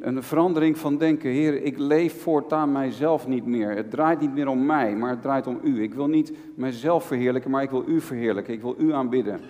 Een 0.00 0.22
verandering 0.22 0.78
van 0.78 0.98
denken, 0.98 1.30
Heer, 1.30 1.62
ik 1.62 1.78
leef 1.78 2.22
voortaan 2.22 2.72
mijzelf 2.72 3.26
niet 3.26 3.46
meer. 3.46 3.70
Het 3.70 3.90
draait 3.90 4.20
niet 4.20 4.34
meer 4.34 4.48
om 4.48 4.66
mij, 4.66 4.96
maar 4.96 5.10
het 5.10 5.22
draait 5.22 5.46
om 5.46 5.60
U. 5.62 5.82
Ik 5.82 5.94
wil 5.94 6.06
niet 6.06 6.32
mijzelf 6.54 7.04
verheerlijken, 7.04 7.50
maar 7.50 7.62
ik 7.62 7.70
wil 7.70 7.84
U 7.88 8.00
verheerlijken. 8.00 8.54
Ik 8.54 8.62
wil 8.62 8.74
U 8.78 8.92
aanbidden. 8.92 9.40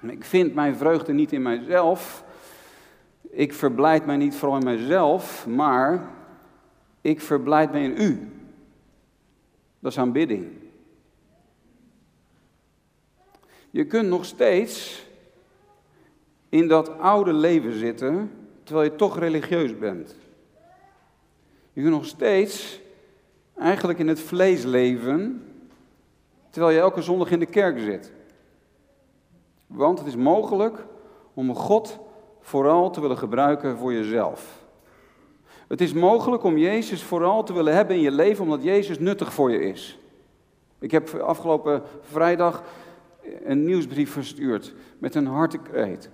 Ik 0.00 0.24
vind 0.24 0.54
mijn 0.54 0.76
vreugde 0.76 1.12
niet 1.12 1.32
in 1.32 1.42
mijzelf. 1.42 2.24
Ik 3.30 3.52
verblijd 3.52 4.06
mij 4.06 4.16
niet 4.16 4.34
vooral 4.34 4.58
in 4.58 4.64
mijzelf, 4.64 5.46
maar 5.46 6.10
ik 7.00 7.20
verblijd 7.20 7.72
mij 7.72 7.84
in 7.84 8.02
U. 8.02 8.30
Dat 9.78 9.92
is 9.92 9.98
aanbidding. 9.98 10.61
Je 13.72 13.84
kunt 13.84 14.08
nog 14.08 14.24
steeds 14.24 15.06
in 16.48 16.68
dat 16.68 16.98
oude 16.98 17.32
leven 17.32 17.78
zitten, 17.78 18.30
terwijl 18.62 18.90
je 18.90 18.96
toch 18.96 19.18
religieus 19.18 19.78
bent. 19.78 20.16
Je 21.72 21.80
kunt 21.80 21.94
nog 21.94 22.06
steeds 22.06 22.80
eigenlijk 23.58 23.98
in 23.98 24.08
het 24.08 24.20
vlees 24.20 24.64
leven, 24.64 25.44
terwijl 26.50 26.74
je 26.74 26.80
elke 26.80 27.02
zondag 27.02 27.30
in 27.30 27.38
de 27.38 27.46
kerk 27.46 27.78
zit. 27.78 28.12
Want 29.66 29.98
het 29.98 30.08
is 30.08 30.16
mogelijk 30.16 30.86
om 31.34 31.54
God 31.54 31.98
vooral 32.40 32.90
te 32.90 33.00
willen 33.00 33.18
gebruiken 33.18 33.78
voor 33.78 33.92
jezelf. 33.92 34.64
Het 35.68 35.80
is 35.80 35.92
mogelijk 35.92 36.42
om 36.42 36.58
Jezus 36.58 37.02
vooral 37.02 37.42
te 37.44 37.52
willen 37.52 37.74
hebben 37.74 37.96
in 37.96 38.02
je 38.02 38.10
leven, 38.10 38.44
omdat 38.44 38.62
Jezus 38.62 38.98
nuttig 38.98 39.32
voor 39.32 39.50
je 39.50 39.64
is. 39.64 39.98
Ik 40.78 40.90
heb 40.90 41.14
afgelopen 41.14 41.82
vrijdag 42.00 42.62
een 43.44 43.64
nieuwsbrief 43.64 44.10
verstuurd 44.10 44.74
met 44.98 45.14
een 45.14 45.26
hartekreet. 45.26 46.10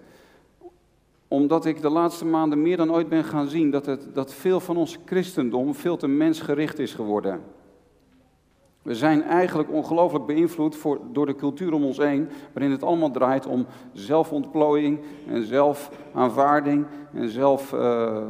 Omdat 1.28 1.66
ik 1.66 1.80
de 1.80 1.90
laatste 1.90 2.24
maanden 2.24 2.62
meer 2.62 2.76
dan 2.76 2.92
ooit 2.92 3.08
ben 3.08 3.24
gaan 3.24 3.48
zien 3.48 3.70
dat, 3.70 3.86
het, 3.86 4.14
dat 4.14 4.34
veel 4.34 4.60
van 4.60 4.76
ons 4.76 4.98
christendom 5.04 5.74
veel 5.74 5.96
te 5.96 6.08
mensgericht 6.08 6.78
is 6.78 6.94
geworden. 6.94 7.40
We 8.82 8.94
zijn 8.94 9.22
eigenlijk 9.22 9.72
ongelooflijk 9.72 10.26
beïnvloed 10.26 10.78
door 11.12 11.26
de 11.26 11.34
cultuur 11.34 11.72
om 11.72 11.84
ons 11.84 11.98
heen, 11.98 12.28
waarin 12.52 12.72
het 12.72 12.82
allemaal 12.82 13.10
draait 13.10 13.46
om 13.46 13.66
zelfontplooiing 13.92 15.00
en 15.26 15.42
zelfaanvaarding 15.42 16.86
en 17.12 17.28
zelf, 17.28 17.72
uh, 17.72 18.20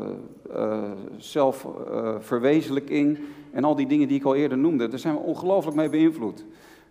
uh, 0.50 0.82
zelfverwezenlijking 1.16 3.18
en 3.50 3.64
al 3.64 3.74
die 3.74 3.86
dingen 3.86 4.08
die 4.08 4.18
ik 4.18 4.24
al 4.24 4.34
eerder 4.34 4.58
noemde. 4.58 4.88
Daar 4.88 4.98
zijn 4.98 5.14
we 5.14 5.20
ongelooflijk 5.20 5.76
mee 5.76 5.88
beïnvloed. 5.88 6.44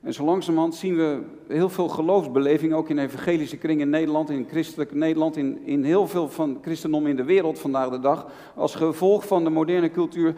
En 0.07 0.13
zo 0.13 0.23
langzamerhand 0.23 0.75
zien 0.75 0.95
we 0.95 1.21
heel 1.47 1.69
veel 1.69 1.87
geloofsbeleving, 1.87 2.73
ook 2.73 2.89
in 2.89 2.97
evangelische 2.97 3.57
kringen 3.57 3.85
in 3.85 3.89
Nederland, 3.89 4.29
in 4.29 4.47
christelijk 4.49 4.93
Nederland, 4.93 5.37
in, 5.37 5.65
in 5.65 5.83
heel 5.83 6.07
veel 6.07 6.29
van 6.29 6.57
christendom 6.61 7.07
in 7.07 7.15
de 7.15 7.23
wereld 7.23 7.59
vandaag 7.59 7.89
de 7.89 7.99
dag, 7.99 8.27
als 8.55 8.75
gevolg 8.75 9.27
van 9.27 9.43
de 9.43 9.49
moderne 9.49 9.91
cultuur, 9.91 10.35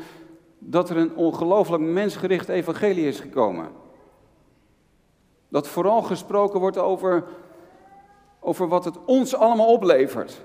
dat 0.60 0.90
er 0.90 0.98
een 0.98 1.16
ongelooflijk 1.16 1.84
mensgericht 1.84 2.50
evangelie 2.50 3.08
is 3.08 3.20
gekomen. 3.20 3.68
Dat 5.50 5.68
vooral 5.68 6.02
gesproken 6.02 6.60
wordt 6.60 6.78
over, 6.78 7.24
over 8.40 8.68
wat 8.68 8.86
het 8.86 9.06
ons 9.06 9.36
allemaal 9.36 9.74
oplevert. 9.74 10.42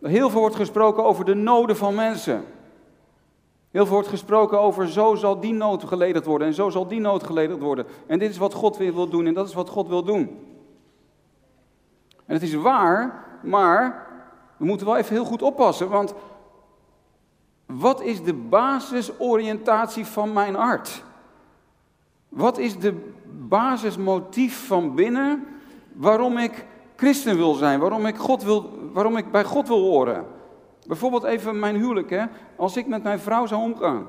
Heel 0.00 0.30
veel 0.30 0.40
wordt 0.40 0.56
gesproken 0.56 1.04
over 1.04 1.24
de 1.24 1.34
noden 1.34 1.76
van 1.76 1.94
mensen. 1.94 2.44
Heel 3.76 3.84
veel 3.84 3.94
wordt 3.94 4.08
gesproken 4.10 4.60
over 4.60 4.88
zo 4.88 5.14
zal 5.14 5.40
die 5.40 5.52
nood 5.52 5.84
geledigd 5.84 6.26
worden 6.26 6.46
en 6.46 6.54
zo 6.54 6.70
zal 6.70 6.86
die 6.86 7.00
nood 7.00 7.22
geledigd 7.22 7.58
worden. 7.58 7.86
En 8.06 8.18
dit 8.18 8.30
is 8.30 8.38
wat 8.38 8.54
God 8.54 8.76
wil 8.76 9.08
doen 9.08 9.26
en 9.26 9.34
dat 9.34 9.48
is 9.48 9.54
wat 9.54 9.68
God 9.68 9.88
wil 9.88 10.02
doen. 10.02 10.38
En 12.26 12.34
het 12.34 12.42
is 12.42 12.54
waar, 12.54 13.24
maar 13.42 14.06
we 14.56 14.64
moeten 14.64 14.86
wel 14.86 14.96
even 14.96 15.14
heel 15.14 15.24
goed 15.24 15.42
oppassen, 15.42 15.88
want 15.88 16.14
wat 17.66 18.00
is 18.00 18.22
de 18.22 18.34
basisoriëntatie 18.34 20.06
van 20.06 20.32
mijn 20.32 20.54
hart? 20.54 21.02
Wat 22.28 22.58
is 22.58 22.78
de 22.78 23.12
basismotief 23.48 24.66
van 24.66 24.94
binnen 24.94 25.46
waarom 25.92 26.38
ik 26.38 26.66
christen 26.96 27.36
wil 27.36 27.54
zijn, 27.54 27.80
waarom 27.80 28.06
ik, 28.06 28.16
God 28.16 28.42
wil, 28.42 28.70
waarom 28.92 29.16
ik 29.16 29.30
bij 29.30 29.44
God 29.44 29.68
wil 29.68 29.80
horen? 29.80 30.35
Bijvoorbeeld 30.86 31.24
even 31.24 31.58
mijn 31.58 31.76
huwelijk, 31.76 32.10
hè? 32.10 32.24
als 32.56 32.76
ik 32.76 32.86
met 32.86 33.02
mijn 33.02 33.18
vrouw 33.18 33.46
zou 33.46 33.62
omgaan. 33.62 34.06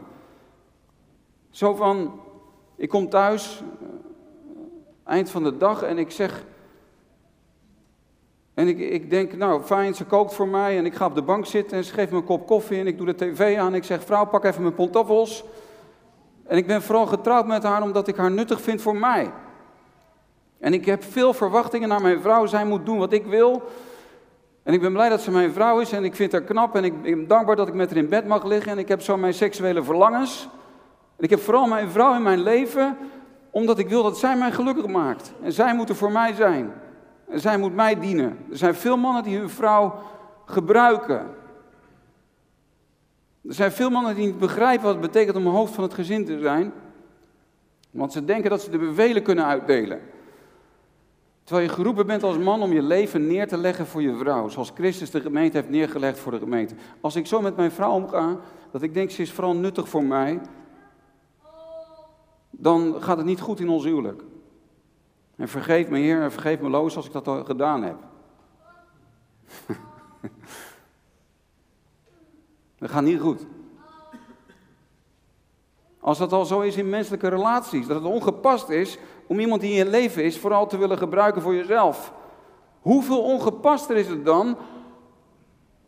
Zo 1.50 1.76
van, 1.76 2.20
ik 2.76 2.90
kom 2.90 3.10
thuis, 3.10 3.62
eh, 3.82 3.88
eind 5.04 5.30
van 5.30 5.44
de 5.44 5.58
dag, 5.58 5.82
en 5.82 5.98
ik 5.98 6.12
zeg, 6.12 6.46
en 8.58 8.68
ik, 8.68 8.80
ik 8.80 9.10
denk, 9.10 9.36
nou 9.36 9.62
fijn, 9.62 9.96
ze 9.96 10.06
kookt 10.06 10.34
voor 10.34 10.48
mij 10.48 10.78
en 10.78 10.86
ik 10.86 10.96
ga 10.96 11.06
op 11.06 11.16
de 11.16 11.22
bank 11.22 11.46
zitten 11.46 11.78
en 11.78 11.84
ze 11.84 11.94
geeft 11.94 12.12
me 12.12 12.18
een 12.18 12.24
kop 12.24 12.48
koffie 12.48 12.80
en 12.80 12.88
ik 12.88 12.98
doe 12.98 13.06
de 13.06 13.16
tv 13.16 13.58
aan. 13.58 13.76
Ik 13.76 13.84
zeg, 13.84 14.04
vrouw, 14.04 14.26
pak 14.26 14.44
even 14.44 14.62
mijn 14.62 14.74
pantoffels. 14.74 15.44
En 16.48 16.58
ik 16.58 16.68
ben 16.68 16.82
vooral 16.82 17.06
getrouwd 17.06 17.48
met 17.48 17.64
haar 17.64 17.82
omdat 17.82 18.08
ik 18.08 18.16
haar 18.16 18.32
nuttig 18.32 18.62
vind 18.62 18.82
voor 18.82 18.96
mij. 18.96 19.32
En 20.60 20.74
ik 20.74 20.86
heb 20.86 21.04
veel 21.04 21.34
verwachtingen 21.34 21.90
naar 21.90 22.02
mijn 22.02 22.22
vrouw. 22.22 22.46
Zij 22.46 22.66
moet 22.66 22.86
doen 22.86 22.98
wat 22.98 23.14
ik 23.14 23.26
wil. 23.26 23.62
En 24.68 24.74
ik 24.74 24.82
ben 24.82 24.94
blij 24.94 25.10
dat 25.10 25.22
ze 25.22 25.32
mijn 25.32 25.52
vrouw 25.52 25.80
is 25.80 25.92
en 25.92 26.04
ik 26.04 26.16
vind 26.16 26.32
haar 26.32 26.42
knap 26.42 26.76
en 26.76 26.84
ik 26.84 27.02
ben 27.02 27.28
dankbaar 27.28 27.56
dat 27.56 27.68
ik 27.68 27.74
met 27.74 27.90
haar 27.90 27.98
in 27.98 28.10
bed 28.10 28.28
mag 28.28 28.44
liggen. 28.44 28.72
En 28.72 28.78
ik 28.78 28.88
heb 28.88 29.02
zo 29.02 29.18
mijn 29.18 29.34
seksuele 29.34 29.84
verlangens. 29.84 30.50
En 31.18 31.24
ik 31.24 31.30
heb 31.30 31.40
vooral 31.40 31.68
mijn 31.68 31.90
vrouw 31.90 32.16
in 32.16 32.22
mijn 32.22 32.42
leven 32.44 32.98
omdat 33.52 33.80
ik 33.80 33.90
wil 33.90 34.04
dat 34.04 34.18
zij 34.18 34.38
mij 34.38 34.52
gelukkig 34.52 34.88
maakt. 34.88 35.34
En 35.44 35.52
zij 35.52 35.76
moet 35.76 35.90
er 35.90 35.96
voor 35.96 36.12
mij 36.12 36.34
zijn. 36.34 36.74
En 37.28 37.40
zij 37.40 37.58
moet 37.58 37.76
mij 37.76 38.00
dienen. 38.00 38.38
Er 38.52 38.58
zijn 38.58 38.76
veel 38.76 38.98
mannen 38.98 39.24
die 39.24 39.38
hun 39.38 39.50
vrouw 39.50 39.96
gebruiken. 40.46 41.20
Er 43.48 43.54
zijn 43.54 43.72
veel 43.72 43.90
mannen 43.90 44.16
die 44.16 44.26
niet 44.26 44.40
begrijpen 44.40 44.84
wat 44.84 44.96
het 44.96 45.12
betekent 45.12 45.36
om 45.36 45.48
hoofd 45.48 45.74
van 45.74 45.84
het 45.84 45.94
gezin 45.94 46.26
te 46.26 46.40
zijn. 46.40 46.74
Want 47.92 48.12
ze 48.12 48.26
denken 48.26 48.50
dat 48.50 48.62
ze 48.62 48.70
de 48.70 48.78
bevelen 48.78 49.24
kunnen 49.24 49.46
uitdelen. 49.46 50.00
Terwijl 51.48 51.68
je 51.68 51.74
geroepen 51.74 52.08
bent 52.08 52.24
als 52.24 52.38
man 52.38 52.62
om 52.62 52.74
je 52.74 52.82
leven 52.82 53.28
neer 53.28 53.48
te 53.48 53.58
leggen 53.58 53.86
voor 53.86 54.02
je 54.02 54.16
vrouw. 54.18 54.50
Zoals 54.50 54.72
Christus 54.76 55.12
de 55.12 55.22
gemeente 55.22 55.58
heeft 55.58 55.70
neergelegd 55.70 56.20
voor 56.20 56.32
de 56.32 56.40
gemeente. 56.40 56.76
Als 57.02 57.16
ik 57.16 57.28
zo 57.28 57.42
met 57.42 57.56
mijn 57.56 57.72
vrouw 57.72 57.92
omga, 57.92 58.38
dat 58.72 58.82
ik 58.82 58.94
denk 58.94 59.10
ze 59.10 59.22
is 59.22 59.32
vooral 59.32 59.56
nuttig 59.56 59.90
voor 59.90 60.04
mij. 60.04 60.42
Dan 62.50 63.02
gaat 63.02 63.18
het 63.18 63.26
niet 63.26 63.40
goed 63.40 63.60
in 63.60 63.70
ons 63.70 63.84
huwelijk. 63.84 64.24
En 65.36 65.48
vergeef 65.48 65.90
me 65.90 65.98
Heer 65.98 66.22
en 66.22 66.32
vergeef 66.32 66.60
me 66.60 66.70
Loos 66.70 66.96
als 66.96 67.06
ik 67.06 67.12
dat 67.12 67.28
al 67.28 67.44
gedaan 67.44 67.84
heb. 67.84 67.98
dat 72.78 72.90
gaat 72.90 73.04
niet 73.04 73.20
goed. 73.20 73.46
Als 76.08 76.18
dat 76.18 76.34
al 76.34 76.46
zo 76.46 76.60
is 76.60 76.76
in 76.76 76.90
menselijke 76.90 77.28
relaties, 77.28 77.88
dat 77.88 77.96
het 77.96 78.12
ongepast 78.12 78.70
is 78.70 78.98
om 79.26 79.40
iemand 79.40 79.62
die 79.62 79.70
in 79.70 79.78
je 79.78 79.90
leven 79.90 80.24
is 80.24 80.38
vooral 80.38 80.68
te 80.68 80.78
willen 80.78 80.98
gebruiken 80.98 81.42
voor 81.42 81.56
jezelf. 81.56 82.14
Hoeveel 82.82 83.22
ongepaster 83.22 83.98
is 83.98 84.08
het 84.08 84.26
dan 84.26 84.58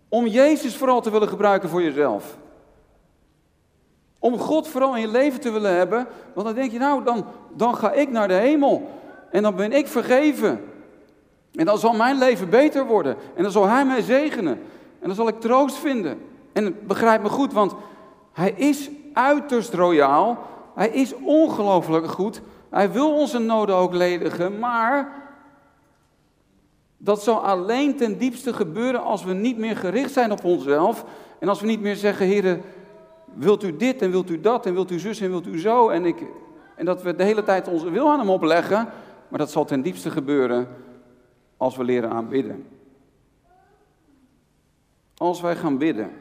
om 0.10 0.28
Jezus 0.28 0.78
vooral 0.78 1.02
te 1.02 1.12
willen 1.12 1.28
gebruiken 1.28 1.70
voor 1.70 1.82
jezelf? 1.82 2.38
Om 4.20 4.38
God 4.38 4.68
vooral 4.68 4.96
in 4.96 5.02
je 5.02 5.08
leven 5.08 5.40
te 5.40 5.52
willen 5.52 5.76
hebben, 5.76 6.08
want 6.34 6.48
dan 6.48 6.56
denk 6.56 6.72
je 6.72 6.80
nou, 6.80 7.04
dan, 7.04 7.26
dan 7.56 7.76
ga 7.76 7.92
ik 7.92 8.10
naar 8.10 8.28
de 8.28 8.34
hemel. 8.34 8.90
En 9.32 9.44
dan 9.44 9.56
ben 9.56 9.72
ik 9.72 9.88
vergeven. 9.88 10.64
En 11.54 11.66
dan 11.66 11.78
zal 11.78 11.94
mijn 11.94 12.18
leven 12.18 12.50
beter 12.50 12.86
worden. 12.86 13.16
En 13.36 13.44
dan 13.44 13.52
zal 13.52 13.68
Hij 13.68 13.86
mij 13.86 14.02
zegenen. 14.02 14.60
En 15.00 15.08
dan 15.08 15.16
zal 15.16 15.28
ik 15.28 15.40
troost 15.40 15.76
vinden. 15.76 16.20
En 16.54 16.88
begrijp 16.88 17.22
me 17.22 17.30
goed, 17.30 17.54
want 17.54 17.74
Hij 18.32 18.52
is 18.52 18.90
uiterst 19.14 19.74
royaal. 19.74 20.38
Hij 20.76 20.90
is 20.90 21.14
ongelooflijk 21.24 22.08
goed. 22.08 22.42
Hij 22.70 22.92
wil 22.92 23.14
onze 23.14 23.40
noden 23.40 23.76
ook 23.76 23.94
ledigen. 23.94 24.60
Maar 24.60 25.28
dat 26.98 27.24
zal 27.24 27.46
alleen 27.46 27.96
ten 27.96 28.18
diepste 28.18 28.54
gebeuren 28.54 29.04
als 29.04 29.24
we 29.24 29.34
niet 29.34 29.58
meer 29.58 29.76
gericht 29.76 30.12
zijn 30.12 30.32
op 30.32 30.44
onszelf. 30.44 31.06
En 31.40 31.50
als 31.50 31.62
we 31.62 31.68
niet 31.68 31.82
meer 31.82 31.96
zeggen, 31.96 32.26
heren, 32.26 32.62
wilt 33.34 33.64
u 33.64 33.76
dit 33.76 34.02
en 34.02 34.12
wilt 34.12 34.30
u 34.30 34.42
dat 34.42 34.66
en 34.66 34.74
wilt 34.74 34.92
u 34.92 35.00
zus 35.00 35.20
en 35.20 35.30
wilt 35.30 35.48
u 35.48 35.60
zo. 35.60 35.90
En, 35.90 36.06
ik, 36.06 36.24
en 36.76 36.86
dat 36.86 37.02
we 37.02 37.16
de 37.16 37.24
hele 37.24 37.44
tijd 37.44 37.68
onze 37.68 37.90
wil 37.90 38.10
aan 38.10 38.20
hem 38.20 38.30
opleggen. 38.30 38.88
Maar 39.28 39.40
dat 39.40 39.52
zal 39.52 39.66
ten 39.66 39.82
diepste 39.82 40.12
gebeuren 40.12 40.68
als 41.58 41.76
we 41.76 41.84
leren 41.84 42.10
aanbidden. 42.10 42.66
Als 45.18 45.42
wij 45.42 45.56
gaan 45.56 45.78
bidden, 45.78 46.12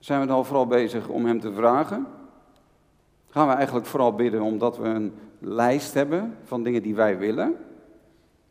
zijn 0.00 0.20
we 0.20 0.26
dan 0.26 0.46
vooral 0.46 0.66
bezig 0.66 1.08
om 1.08 1.26
Hem 1.26 1.40
te 1.40 1.52
vragen? 1.52 2.06
Gaan 3.28 3.48
we 3.48 3.54
eigenlijk 3.54 3.86
vooral 3.86 4.14
bidden 4.14 4.40
omdat 4.40 4.78
we 4.78 4.84
een 4.84 5.12
lijst 5.38 5.94
hebben 5.94 6.36
van 6.44 6.62
dingen 6.62 6.82
die 6.82 6.94
wij 6.94 7.18
willen? 7.18 7.56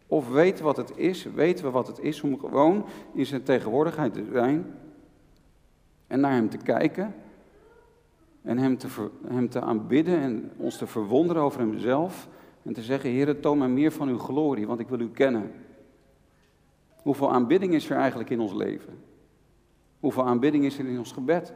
Of 0.08 0.30
weten 0.30 0.66
wat 0.66 0.78
het 0.78 0.98
is, 0.98 1.24
weten 1.24 1.66
we 1.66 1.72
wat 1.72 1.88
het 1.88 2.00
is 2.00 2.22
om 2.22 2.40
gewoon 2.40 2.86
in 3.14 3.26
zijn 3.26 3.44
tegenwoordigheid 3.44 4.14
te 4.14 4.30
zijn 4.32 4.66
en 6.08 6.20
naar 6.20 6.32
Hem 6.32 6.50
te 6.50 6.58
kijken 6.58 7.16
en 8.42 8.58
Hem 8.58 8.78
te, 8.78 8.88
hem 9.28 9.50
te 9.50 9.62
aanbidden 9.62 10.20
en 10.20 10.52
ons 10.58 10.78
te 10.78 10.88
verwonderen 10.88 11.42
over 11.42 11.60
Hemzelf 11.60 12.28
en 12.64 12.74
te 12.74 12.82
zeggen, 12.82 13.10
Heer, 13.10 13.40
toon 13.40 13.58
mij 13.58 13.68
meer 13.68 13.92
van 13.92 14.08
uw 14.08 14.20
glorie, 14.20 14.68
want 14.68 14.80
ik 14.80 14.88
wil 14.88 15.00
u 15.00 15.10
kennen. 15.10 15.52
Hoeveel 16.96 17.32
aanbidding 17.32 17.74
is 17.74 17.90
er 17.90 17.98
eigenlijk 17.98 18.30
in 18.30 18.40
ons 18.40 18.54
leven? 18.54 19.09
Hoeveel 20.00 20.26
aanbidding 20.26 20.66
is 20.66 20.80
er 20.80 20.88
in 20.88 20.98
ons 20.98 21.12
gebed? 21.12 21.54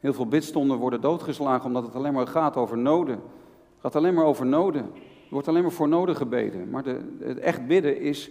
Heel 0.00 0.12
veel 0.12 0.26
bidstonden 0.26 0.78
worden 0.78 1.00
doodgeslagen 1.00 1.66
omdat 1.66 1.82
het 1.82 1.94
alleen 1.94 2.12
maar 2.12 2.26
gaat 2.26 2.56
over 2.56 2.78
noden. 2.78 3.14
Het 3.14 3.80
gaat 3.80 3.96
alleen 3.96 4.14
maar 4.14 4.24
over 4.24 4.46
noden. 4.46 4.82
Er 4.82 5.30
wordt 5.30 5.48
alleen 5.48 5.62
maar 5.62 5.72
voor 5.72 5.88
noden 5.88 6.16
gebeden. 6.16 6.70
Maar 6.70 6.82
de, 6.82 7.16
het 7.20 7.38
echt 7.38 7.66
bidden 7.66 8.00
is, 8.00 8.30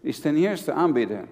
is 0.00 0.20
ten 0.20 0.36
eerste 0.36 0.72
aanbidden. 0.72 1.28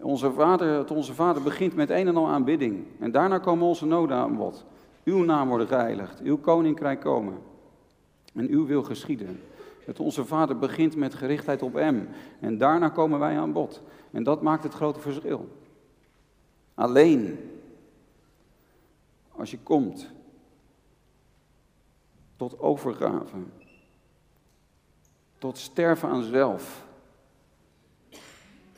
Onze 0.00 0.32
vader, 0.32 0.78
het 0.78 0.90
onze 0.90 1.14
vader 1.14 1.42
begint 1.42 1.74
met 1.74 1.90
een 1.90 2.06
en 2.06 2.16
al 2.16 2.28
aanbidding. 2.28 2.84
En 2.98 3.10
daarna 3.10 3.38
komen 3.38 3.66
onze 3.66 3.86
noden 3.86 4.16
aan 4.16 4.36
bod. 4.36 4.64
Uw 5.04 5.22
naam 5.24 5.48
wordt 5.48 5.68
geheiligd, 5.68 6.20
uw 6.20 6.38
koninkrijk 6.38 7.00
komen. 7.00 7.38
En 8.34 8.48
uw 8.48 8.66
wil 8.66 8.82
geschieden. 8.82 9.40
Het 9.84 10.00
Onze 10.00 10.24
Vader 10.24 10.58
begint 10.58 10.96
met 10.96 11.14
gerichtheid 11.14 11.62
op 11.62 11.74
Hem. 11.74 12.08
En 12.40 12.58
daarna 12.58 12.88
komen 12.88 13.18
wij 13.18 13.38
aan 13.38 13.52
bod. 13.52 13.82
En 14.10 14.22
dat 14.22 14.42
maakt 14.42 14.62
het 14.62 14.74
grote 14.74 15.00
verschil. 15.00 15.48
Alleen 16.74 17.50
als 19.30 19.50
je 19.50 19.58
komt 19.58 20.10
tot 22.36 22.58
overgave, 22.58 23.36
tot 25.38 25.58
sterven 25.58 26.08
aan 26.08 26.22
zelf, 26.22 26.86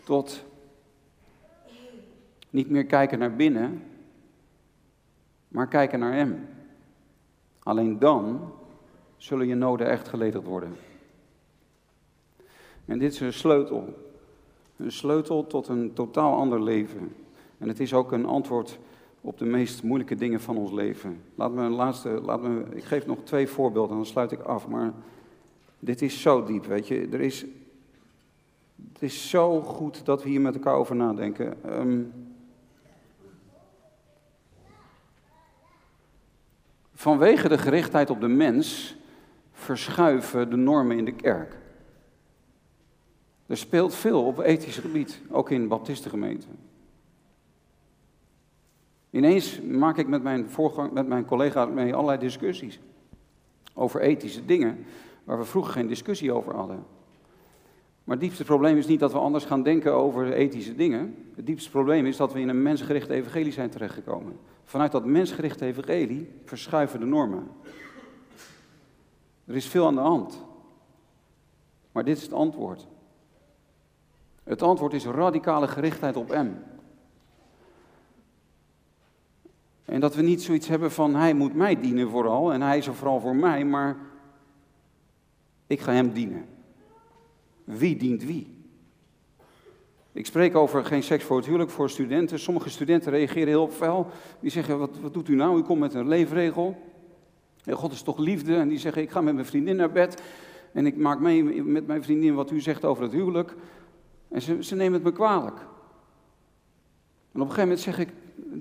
tot 0.04 0.44
niet 2.50 2.70
meer 2.70 2.86
kijken 2.86 3.18
naar 3.18 3.36
binnen, 3.36 3.82
maar 5.48 5.68
kijken 5.68 5.98
naar 5.98 6.14
Hem. 6.14 6.48
Alleen 7.58 7.98
dan 7.98 8.52
zullen 9.16 9.46
je 9.46 9.54
noden 9.54 9.88
echt 9.88 10.08
geledigd 10.08 10.44
worden. 10.44 10.76
En 12.84 12.98
dit 12.98 13.12
is 13.12 13.20
een 13.20 13.32
sleutel. 13.32 14.07
Een 14.78 14.92
sleutel 14.92 15.46
tot 15.46 15.68
een 15.68 15.92
totaal 15.92 16.36
ander 16.36 16.62
leven. 16.62 17.14
En 17.58 17.68
het 17.68 17.80
is 17.80 17.94
ook 17.94 18.12
een 18.12 18.26
antwoord 18.26 18.78
op 19.20 19.38
de 19.38 19.44
meest 19.44 19.82
moeilijke 19.82 20.14
dingen 20.14 20.40
van 20.40 20.56
ons 20.56 20.72
leven. 20.72 21.20
Laat 21.34 21.52
me 21.52 21.62
een 21.62 21.72
laatste, 21.72 22.08
laat 22.08 22.42
me, 22.42 22.64
ik 22.74 22.84
geef 22.84 23.06
nog 23.06 23.18
twee 23.24 23.48
voorbeelden 23.48 23.90
en 23.90 23.96
dan 23.96 24.06
sluit 24.06 24.32
ik 24.32 24.40
af. 24.40 24.68
Maar 24.68 24.92
dit 25.78 26.02
is 26.02 26.20
zo 26.20 26.44
diep, 26.44 26.66
weet 26.66 26.88
je. 26.88 27.08
Er 27.12 27.20
is, 27.20 27.44
het 28.92 29.02
is 29.02 29.30
zo 29.30 29.60
goed 29.60 30.04
dat 30.04 30.22
we 30.22 30.28
hier 30.28 30.40
met 30.40 30.54
elkaar 30.54 30.74
over 30.74 30.96
nadenken. 30.96 31.78
Um, 31.80 32.12
vanwege 36.94 37.48
de 37.48 37.58
gerichtheid 37.58 38.10
op 38.10 38.20
de 38.20 38.28
mens 38.28 38.96
verschuiven 39.52 40.50
de 40.50 40.56
normen 40.56 40.96
in 40.96 41.04
de 41.04 41.14
kerk. 41.14 41.56
Er 43.48 43.56
speelt 43.56 43.94
veel 43.94 44.24
op 44.24 44.38
ethisch 44.38 44.78
gebied, 44.78 45.20
ook 45.30 45.50
in 45.50 45.68
baptistengemeenten. 45.68 46.58
Ineens 49.10 49.60
maak 49.60 49.98
ik 49.98 50.08
met 50.08 50.22
mijn, 50.22 50.50
voorgang, 50.50 50.92
met 50.92 51.08
mijn 51.08 51.24
collega 51.24 51.64
mee 51.64 51.94
allerlei 51.94 52.18
discussies 52.18 52.80
over 53.74 54.00
ethische 54.00 54.44
dingen 54.44 54.84
waar 55.24 55.38
we 55.38 55.44
vroeger 55.44 55.72
geen 55.72 55.86
discussie 55.86 56.32
over 56.32 56.54
hadden. 56.54 56.84
Maar 58.04 58.16
het 58.16 58.24
diepste 58.24 58.44
probleem 58.44 58.76
is 58.76 58.86
niet 58.86 59.00
dat 59.00 59.12
we 59.12 59.18
anders 59.18 59.44
gaan 59.44 59.62
denken 59.62 59.92
over 59.92 60.32
ethische 60.32 60.74
dingen. 60.74 61.14
Het 61.34 61.46
diepste 61.46 61.70
probleem 61.70 62.06
is 62.06 62.16
dat 62.16 62.32
we 62.32 62.40
in 62.40 62.48
een 62.48 62.62
mensgerichte 62.62 63.14
evangelie 63.14 63.52
zijn 63.52 63.70
terechtgekomen. 63.70 64.38
Vanuit 64.64 64.92
dat 64.92 65.04
mensgerichte 65.04 65.64
evangelie 65.64 66.30
verschuiven 66.44 67.00
de 67.00 67.06
normen. 67.06 67.48
Er 69.44 69.56
is 69.56 69.66
veel 69.66 69.86
aan 69.86 69.94
de 69.94 70.00
hand. 70.00 70.44
Maar 71.92 72.04
dit 72.04 72.16
is 72.16 72.22
het 72.22 72.32
antwoord. 72.32 72.86
Het 74.48 74.62
antwoord 74.62 74.92
is 74.92 75.04
radicale 75.04 75.68
gerichtheid 75.68 76.16
op 76.16 76.28
M. 76.28 76.50
En 79.84 80.00
dat 80.00 80.14
we 80.14 80.22
niet 80.22 80.42
zoiets 80.42 80.68
hebben 80.68 80.90
van 80.90 81.14
hij 81.14 81.34
moet 81.34 81.54
mij 81.54 81.80
dienen 81.80 82.10
vooral 82.10 82.52
en 82.52 82.62
hij 82.62 82.78
is 82.78 82.86
er 82.86 82.94
vooral 82.94 83.20
voor 83.20 83.36
mij, 83.36 83.64
maar 83.64 83.96
ik 85.66 85.80
ga 85.80 85.92
hem 85.92 86.12
dienen. 86.12 86.44
Wie 87.64 87.96
dient 87.96 88.24
wie? 88.24 88.56
Ik 90.12 90.26
spreek 90.26 90.56
over 90.56 90.84
geen 90.84 91.02
seks 91.02 91.24
voor 91.24 91.36
het 91.36 91.46
huwelijk 91.46 91.70
voor 91.70 91.90
studenten. 91.90 92.38
Sommige 92.38 92.70
studenten 92.70 93.12
reageren 93.12 93.48
heel 93.48 93.68
fel. 93.68 94.06
Die 94.40 94.50
zeggen, 94.50 94.78
wat, 94.78 94.98
wat 95.00 95.14
doet 95.14 95.28
u 95.28 95.34
nou? 95.34 95.58
U 95.58 95.62
komt 95.62 95.80
met 95.80 95.94
een 95.94 96.08
leefregel. 96.08 96.76
God 97.70 97.92
is 97.92 98.02
toch 98.02 98.18
liefde? 98.18 98.56
En 98.56 98.68
die 98.68 98.78
zeggen, 98.78 99.02
ik 99.02 99.10
ga 99.10 99.20
met 99.20 99.34
mijn 99.34 99.46
vriendin 99.46 99.76
naar 99.76 99.92
bed. 99.92 100.22
En 100.72 100.86
ik 100.86 100.96
maak 100.96 101.20
mee 101.20 101.62
met 101.62 101.86
mijn 101.86 102.02
vriendin 102.02 102.34
wat 102.34 102.50
u 102.50 102.60
zegt 102.60 102.84
over 102.84 103.02
het 103.02 103.12
huwelijk. 103.12 103.54
En 104.28 104.42
ze, 104.42 104.62
ze 104.64 104.74
nemen 104.74 104.92
het 104.92 105.02
me 105.02 105.12
kwalijk. 105.12 105.58
En 107.32 107.40
op 107.40 107.48
een 107.48 107.54
gegeven 107.54 107.62
moment 107.62 107.80
zeg 107.80 107.98
ik, 107.98 108.08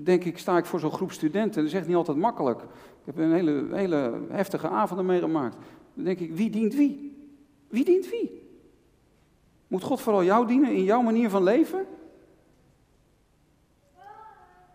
denk 0.04 0.24
ik, 0.24 0.38
sta 0.38 0.58
ik 0.58 0.64
voor 0.64 0.80
zo'n 0.80 0.92
groep 0.92 1.12
studenten. 1.12 1.62
Dat 1.62 1.70
is 1.72 1.78
echt 1.78 1.86
niet 1.86 1.96
altijd 1.96 2.16
makkelijk. 2.16 2.62
Ik 2.62 3.04
heb 3.04 3.18
een 3.18 3.32
hele, 3.32 3.66
hele 3.72 4.20
heftige 4.30 4.68
avonden 4.68 5.06
meegemaakt. 5.06 5.56
Dan 5.94 6.04
denk 6.04 6.18
ik, 6.18 6.34
wie 6.34 6.50
dient 6.50 6.74
wie? 6.74 7.16
Wie 7.68 7.84
dient 7.84 8.10
wie? 8.10 8.42
Moet 9.66 9.82
God 9.82 10.00
vooral 10.00 10.24
jou 10.24 10.46
dienen 10.46 10.72
in 10.72 10.84
jouw 10.84 11.02
manier 11.02 11.30
van 11.30 11.42
leven? 11.42 11.86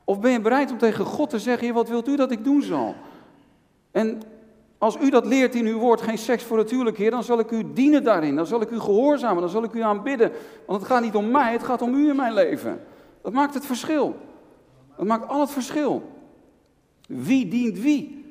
Of 0.04 0.20
ben 0.20 0.32
je 0.32 0.41
bereid 0.41 0.72
om 0.72 0.78
tegen 0.78 1.06
God 1.06 1.30
te 1.30 1.39
zeggen, 1.39 1.74
wat 1.74 1.89
wilt 1.89 2.08
u 2.08 2.16
dat 2.16 2.32
ik 2.32 2.44
doen 2.44 2.62
zal? 2.62 2.96
En 3.91 4.22
als 4.84 4.98
u 5.02 5.10
dat 5.10 5.26
leert 5.26 5.56
in 5.56 5.66
uw 5.66 5.80
woord, 5.80 6.02
geen 6.02 6.18
seks 6.18 6.44
voor 6.44 6.58
het 6.58 6.70
huwelijk, 6.70 6.98
Heer, 6.98 7.12
dan 7.12 7.24
zal 7.24 7.40
ik 7.40 7.52
u 7.52 7.74
dienen 7.74 8.04
daarin. 8.04 8.36
Dan 8.36 8.46
zal 8.46 8.62
ik 8.62 8.70
u 8.70 8.80
gehoorzamen, 8.80 9.42
dan 9.42 9.50
zal 9.50 9.64
ik 9.64 9.74
u 9.74 9.82
aanbidden. 9.82 10.32
Want 10.68 10.80
het 10.80 10.90
gaat 10.92 11.02
niet 11.02 11.16
om 11.16 11.32
mij, 11.32 11.52
het 11.52 11.64
gaat 11.64 11.82
om 11.82 11.94
u 11.94 12.10
in 12.10 12.16
mijn 12.16 12.34
leven. 12.34 12.82
Dat 13.22 13.34
maakt 13.34 13.54
het 13.54 13.66
verschil. 13.66 14.16
Dat 14.98 15.06
maakt 15.06 15.30
al 15.30 15.40
het 15.40 15.52
verschil. 15.52 16.02
Wie 17.08 17.48
dient 17.48 17.80
wie? 17.80 18.26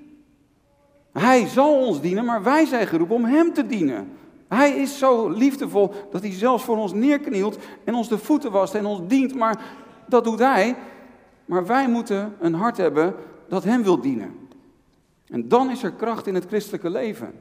Hij 1.13 1.47
zal 1.47 1.87
ons 1.87 2.01
dienen, 2.01 2.25
maar 2.25 2.43
wij 2.43 2.67
zijn 2.67 2.87
geroepen 2.87 3.17
om 3.17 3.25
Hem 3.25 3.53
te 3.53 3.67
dienen. 3.67 4.13
Hij 4.49 4.71
is 4.71 4.99
zo 4.99 5.29
liefdevol 5.29 5.93
dat 6.11 6.21
hij 6.21 6.33
zelfs 6.33 6.65
voor 6.65 6.77
ons 6.77 6.93
neerknielt 6.93 7.59
en 7.85 7.95
ons 7.95 8.09
de 8.09 8.19
voeten 8.19 8.51
wast 8.51 8.75
en 8.75 8.87
ons 8.87 9.01
dient. 9.07 9.35
Maar 9.35 9.65
dat 10.09 10.25
doet 10.25 10.39
Hij. 10.39 10.77
Maar 11.45 11.67
wij 11.67 11.89
moeten 11.89 12.35
een 12.41 12.55
hart 12.55 12.77
hebben 12.77 13.15
dat 13.49 13.65
Hem 13.65 13.83
wil 13.83 14.01
dienen. 14.01 14.42
En 15.33 15.49
dan 15.49 15.71
is 15.71 15.83
er 15.83 15.93
kracht 15.93 16.27
in 16.27 16.35
het 16.35 16.47
christelijke 16.47 16.91
leven. 16.91 17.41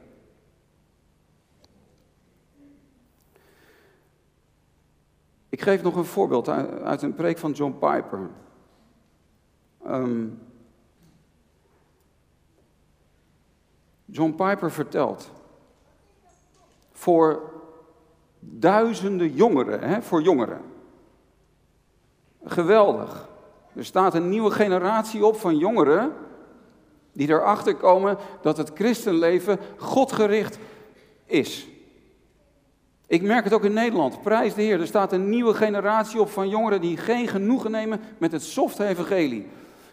Ik 5.48 5.62
geef 5.62 5.82
nog 5.82 5.96
een 5.96 6.04
voorbeeld 6.04 6.48
uit 6.48 7.02
een 7.02 7.14
preek 7.14 7.38
van 7.38 7.52
John 7.52 7.72
Piper. 7.72 8.30
Um, 9.86 10.40
John 14.04 14.34
Piper 14.34 14.70
vertelt. 14.70 15.30
Voor 16.92 17.52
duizenden 18.40 19.32
jongeren, 19.32 19.80
hè, 19.80 20.02
voor 20.02 20.22
jongeren. 20.22 20.60
Geweldig. 22.44 23.28
Er 23.74 23.84
staat 23.84 24.14
een 24.14 24.28
nieuwe 24.28 24.50
generatie 24.50 25.26
op 25.26 25.36
van 25.36 25.58
jongeren 25.58 26.12
die 27.12 27.28
erachter 27.28 27.74
komen 27.74 28.18
dat 28.42 28.56
het 28.56 28.70
christenleven 28.74 29.58
godgericht 29.76 30.58
is. 31.26 31.66
Ik 33.06 33.22
merk 33.22 33.44
het 33.44 33.52
ook 33.52 33.64
in 33.64 33.72
Nederland. 33.72 34.22
Prijs 34.22 34.54
de 34.54 34.62
Heer. 34.62 34.80
Er 34.80 34.86
staat 34.86 35.12
een 35.12 35.28
nieuwe 35.28 35.54
generatie 35.54 36.20
op 36.20 36.30
van 36.30 36.48
jongeren 36.48 36.80
die 36.80 36.96
geen 36.96 37.28
genoegen 37.28 37.70
nemen 37.70 38.00
met 38.18 38.32
het 38.32 38.42
softe 38.42 38.86
evangelie. 38.86 39.46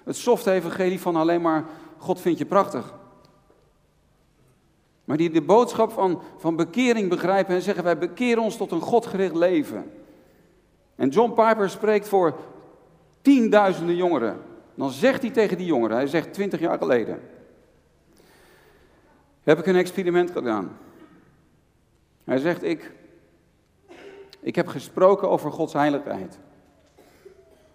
Het 0.04 0.16
softe 0.16 0.52
evangelie 0.52 1.00
van 1.00 1.16
alleen 1.16 1.42
maar 1.42 1.66
God 1.98 2.22
vindt 2.22 2.40
je 2.40 2.46
prachtig. 2.46 2.94
Maar 5.04 5.18
die 5.18 5.30
de 5.30 5.42
boodschap 5.42 5.92
van, 5.92 6.22
van 6.38 6.56
bekering 6.56 7.10
begrijpen 7.10 7.56
en 7.56 7.62
zeggen 7.62 7.84
wij 7.84 7.98
bekeren 7.98 8.44
ons 8.44 8.58
tot 8.58 8.72
een 8.72 8.82
godgericht 8.82 9.36
leven. 9.36 9.92
En 10.96 11.10
John 11.10 11.34
Piper 11.34 11.70
spreekt 11.70 12.08
voor 12.08 12.36
tienduizenden 13.22 13.96
jongeren. 13.96 14.42
Dan 14.80 14.92
zegt 14.92 15.22
hij 15.22 15.32
tegen 15.32 15.58
die 15.58 15.66
jongeren, 15.66 15.98
hij 15.98 16.08
zegt 16.08 16.34
twintig 16.34 16.60
jaar 16.60 16.78
geleden, 16.78 17.20
heb 19.44 19.60
ik 19.60 19.66
een 19.66 19.76
experiment 19.76 20.32
gedaan. 20.32 20.78
Hij 22.24 22.38
zegt, 22.38 22.64
ik, 22.64 22.92
ik 24.40 24.56
heb 24.56 24.68
gesproken 24.68 25.30
over 25.30 25.52
Gods 25.52 25.74
heiligheid. 25.74 26.40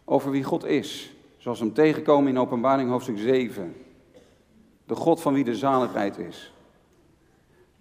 Over 0.05 0.31
wie 0.31 0.43
God 0.43 0.65
is. 0.65 1.15
Zoals 1.37 1.61
hem 1.61 1.73
tegenkomen 1.73 2.31
in 2.31 2.39
openbaring 2.39 2.91
hoofdstuk 2.91 3.19
7. 3.19 3.77
De 4.87 4.95
God 4.95 5.21
van 5.21 5.35
wie 5.35 5.45
de 5.45 5.57
zaligheid 5.57 6.19
is. 6.19 6.55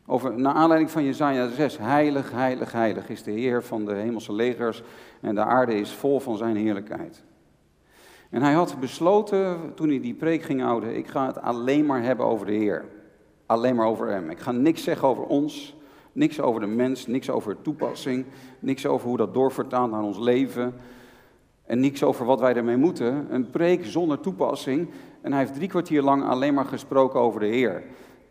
Over, 0.05 0.39
naar 0.39 0.53
aanleiding 0.53 0.91
van 0.91 1.03
Jezaja 1.03 1.49
6, 1.49 1.78
heilig, 1.78 2.32
heilig, 2.32 2.71
heilig 2.71 3.09
is 3.09 3.24
de 3.24 3.32
Heer 3.32 3.63
van 3.63 3.86
de 3.86 3.93
hemelse 3.93 4.34
legers 4.34 4.84
en 5.21 5.36
de 5.36 5.43
aarde 5.43 5.76
is 5.76 5.91
vol 5.91 6.19
van 6.19 6.38
zijn 6.38 6.55
heerlijkheid. 6.55 7.24
En 8.34 8.41
hij 8.41 8.53
had 8.53 8.79
besloten, 8.79 9.71
toen 9.75 9.89
hij 9.89 9.99
die 9.99 10.13
preek 10.13 10.41
ging 10.41 10.61
houden, 10.61 10.95
ik 10.95 11.07
ga 11.07 11.27
het 11.27 11.41
alleen 11.41 11.86
maar 11.86 12.03
hebben 12.03 12.25
over 12.25 12.45
de 12.45 12.51
Heer. 12.51 12.86
Alleen 13.45 13.75
maar 13.75 13.88
over 13.88 14.07
Hem. 14.07 14.29
Ik 14.29 14.39
ga 14.39 14.51
niks 14.51 14.84
zeggen 14.84 15.07
over 15.07 15.23
ons, 15.23 15.75
niks 16.11 16.41
over 16.41 16.61
de 16.61 16.67
mens, 16.67 17.07
niks 17.07 17.29
over 17.29 17.61
toepassing, 17.61 18.25
niks 18.59 18.86
over 18.86 19.07
hoe 19.07 19.17
dat 19.17 19.34
doorvertaalt 19.34 19.91
naar 19.91 20.03
ons 20.03 20.17
leven. 20.17 20.73
En 21.65 21.79
niks 21.79 22.03
over 22.03 22.25
wat 22.25 22.39
wij 22.39 22.55
ermee 22.55 22.77
moeten. 22.77 23.27
Een 23.29 23.49
preek 23.49 23.86
zonder 23.86 24.19
toepassing. 24.19 24.89
En 25.21 25.31
hij 25.31 25.41
heeft 25.41 25.55
drie 25.55 25.69
kwartier 25.69 26.01
lang 26.01 26.23
alleen 26.23 26.53
maar 26.53 26.65
gesproken 26.65 27.19
over 27.19 27.39
de 27.39 27.45
Heer. 27.45 27.84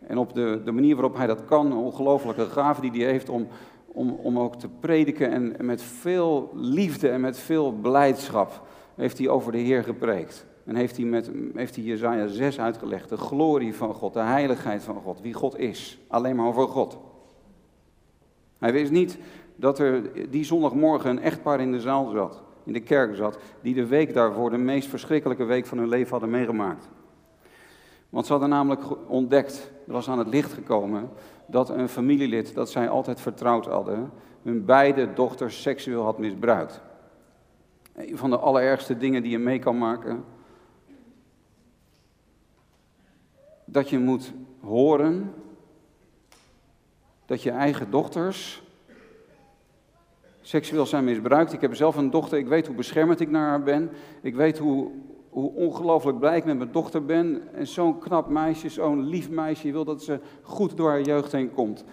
En 0.07 0.17
op 0.17 0.33
de, 0.33 0.61
de 0.65 0.71
manier 0.71 0.95
waarop 0.95 1.15
hij 1.15 1.27
dat 1.27 1.45
kan, 1.45 1.65
een 1.65 1.77
ongelofelijke 1.77 2.45
gave 2.45 2.81
die 2.81 2.91
hij 2.91 3.11
heeft 3.11 3.29
om, 3.29 3.47
om, 3.85 4.09
om 4.09 4.39
ook 4.39 4.55
te 4.55 4.69
prediken. 4.79 5.31
En, 5.31 5.59
en 5.59 5.65
met 5.65 5.81
veel 5.81 6.51
liefde 6.53 7.09
en 7.09 7.21
met 7.21 7.37
veel 7.37 7.71
blijdschap 7.71 8.61
heeft 8.95 9.17
hij 9.17 9.29
over 9.29 9.51
de 9.51 9.57
Heer 9.57 9.83
gepreekt. 9.83 10.45
En 10.65 10.75
heeft 10.75 10.97
hij, 10.97 11.05
met, 11.05 11.31
heeft 11.55 11.75
hij 11.75 11.83
Jezaja 11.83 12.27
6 12.27 12.59
uitgelegd. 12.59 13.09
De 13.09 13.17
glorie 13.17 13.75
van 13.75 13.93
God, 13.93 14.13
de 14.13 14.19
heiligheid 14.19 14.83
van 14.83 15.01
God, 15.01 15.21
wie 15.21 15.33
God 15.33 15.57
is. 15.57 15.99
Alleen 16.07 16.35
maar 16.35 16.47
over 16.47 16.67
God. 16.67 16.97
Hij 18.57 18.71
wist 18.71 18.91
niet 18.91 19.17
dat 19.55 19.79
er 19.79 20.01
die 20.29 20.43
zondagmorgen 20.43 21.09
een 21.09 21.21
echtpaar 21.21 21.59
in 21.59 21.71
de 21.71 21.79
zaal 21.79 22.09
zat, 22.09 22.41
in 22.63 22.73
de 22.73 22.79
kerk 22.79 23.15
zat, 23.15 23.37
die 23.61 23.73
de 23.73 23.85
week 23.85 24.13
daarvoor 24.13 24.49
de 24.49 24.57
meest 24.57 24.87
verschrikkelijke 24.87 25.43
week 25.43 25.65
van 25.65 25.77
hun 25.77 25.89
leven 25.89 26.11
hadden 26.11 26.29
meegemaakt. 26.29 26.89
Want 28.09 28.25
ze 28.25 28.31
hadden 28.31 28.49
namelijk 28.49 29.09
ontdekt, 29.09 29.71
er 29.87 29.93
was 29.93 30.09
aan 30.09 30.19
het 30.19 30.27
licht 30.27 30.53
gekomen, 30.53 31.09
dat 31.47 31.69
een 31.69 31.89
familielid 31.89 32.53
dat 32.53 32.69
zij 32.69 32.89
altijd 32.89 33.21
vertrouwd 33.21 33.65
hadden, 33.65 34.11
hun 34.43 34.65
beide 34.65 35.13
dochters 35.13 35.61
seksueel 35.61 36.03
had 36.03 36.17
misbruikt. 36.17 36.81
Een 37.95 38.17
van 38.17 38.29
de 38.29 38.37
allerergste 38.37 38.97
dingen 38.97 39.21
die 39.21 39.31
je 39.31 39.39
mee 39.39 39.59
kan 39.59 39.77
maken. 39.77 40.23
Dat 43.65 43.89
je 43.89 43.99
moet 43.99 44.33
horen 44.59 45.33
dat 47.25 47.43
je 47.43 47.51
eigen 47.51 47.91
dochters 47.91 48.63
seksueel 50.41 50.85
zijn 50.85 51.03
misbruikt. 51.03 51.53
Ik 51.53 51.61
heb 51.61 51.75
zelf 51.75 51.95
een 51.95 52.09
dochter, 52.09 52.37
ik 52.37 52.47
weet 52.47 52.67
hoe 52.67 52.75
beschermend 52.75 53.19
ik 53.19 53.29
naar 53.29 53.47
haar 53.47 53.63
ben. 53.63 53.89
Ik 54.21 54.35
weet 54.35 54.57
hoe, 54.57 54.91
hoe 55.29 55.51
ongelooflijk 55.51 56.19
blij 56.19 56.37
ik 56.37 56.45
met 56.45 56.57
mijn 56.57 56.71
dochter 56.71 57.05
ben. 57.05 57.41
En 57.53 57.67
zo'n 57.67 57.99
knap 57.99 58.29
meisje, 58.29 58.69
zo'n 58.69 59.03
lief 59.03 59.29
meisje, 59.29 59.67
je 59.67 59.73
wil 59.73 59.85
dat 59.85 60.03
ze 60.03 60.19
goed 60.41 60.77
door 60.77 60.89
haar 60.89 61.01
jeugd 61.01 61.31
heen 61.31 61.53
komt. 61.53 61.83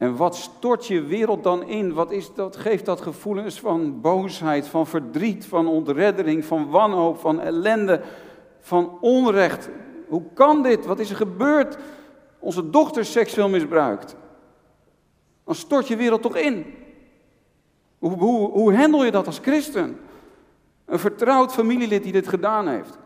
En 0.00 0.16
wat 0.16 0.36
stort 0.36 0.86
je 0.86 1.02
wereld 1.02 1.42
dan 1.42 1.62
in? 1.62 1.92
Wat 1.92 2.10
is 2.10 2.34
dat, 2.34 2.56
geeft 2.56 2.84
dat 2.84 3.00
gevoelens 3.00 3.60
van 3.60 4.00
boosheid, 4.00 4.66
van 4.66 4.86
verdriet, 4.86 5.46
van 5.46 5.66
ontreddering, 5.68 6.44
van 6.44 6.70
wanhoop, 6.70 7.18
van 7.18 7.40
ellende, 7.40 8.02
van 8.60 8.98
onrecht? 9.00 9.68
Hoe 10.08 10.22
kan 10.34 10.62
dit? 10.62 10.86
Wat 10.86 10.98
is 10.98 11.10
er 11.10 11.16
gebeurd? 11.16 11.78
Onze 12.38 12.70
dochter 12.70 13.04
seksueel 13.04 13.48
misbruikt. 13.48 14.16
Dan 15.44 15.54
stort 15.54 15.88
je 15.88 15.96
wereld 15.96 16.22
toch 16.22 16.36
in. 16.36 16.74
Hoe, 17.98 18.12
hoe, 18.12 18.50
hoe 18.50 18.74
handel 18.74 19.04
je 19.04 19.10
dat 19.10 19.26
als 19.26 19.38
christen? 19.38 20.00
Een 20.84 20.98
vertrouwd 20.98 21.52
familielid 21.52 22.02
die 22.02 22.12
dit 22.12 22.28
gedaan 22.28 22.68
heeft. 22.68 22.98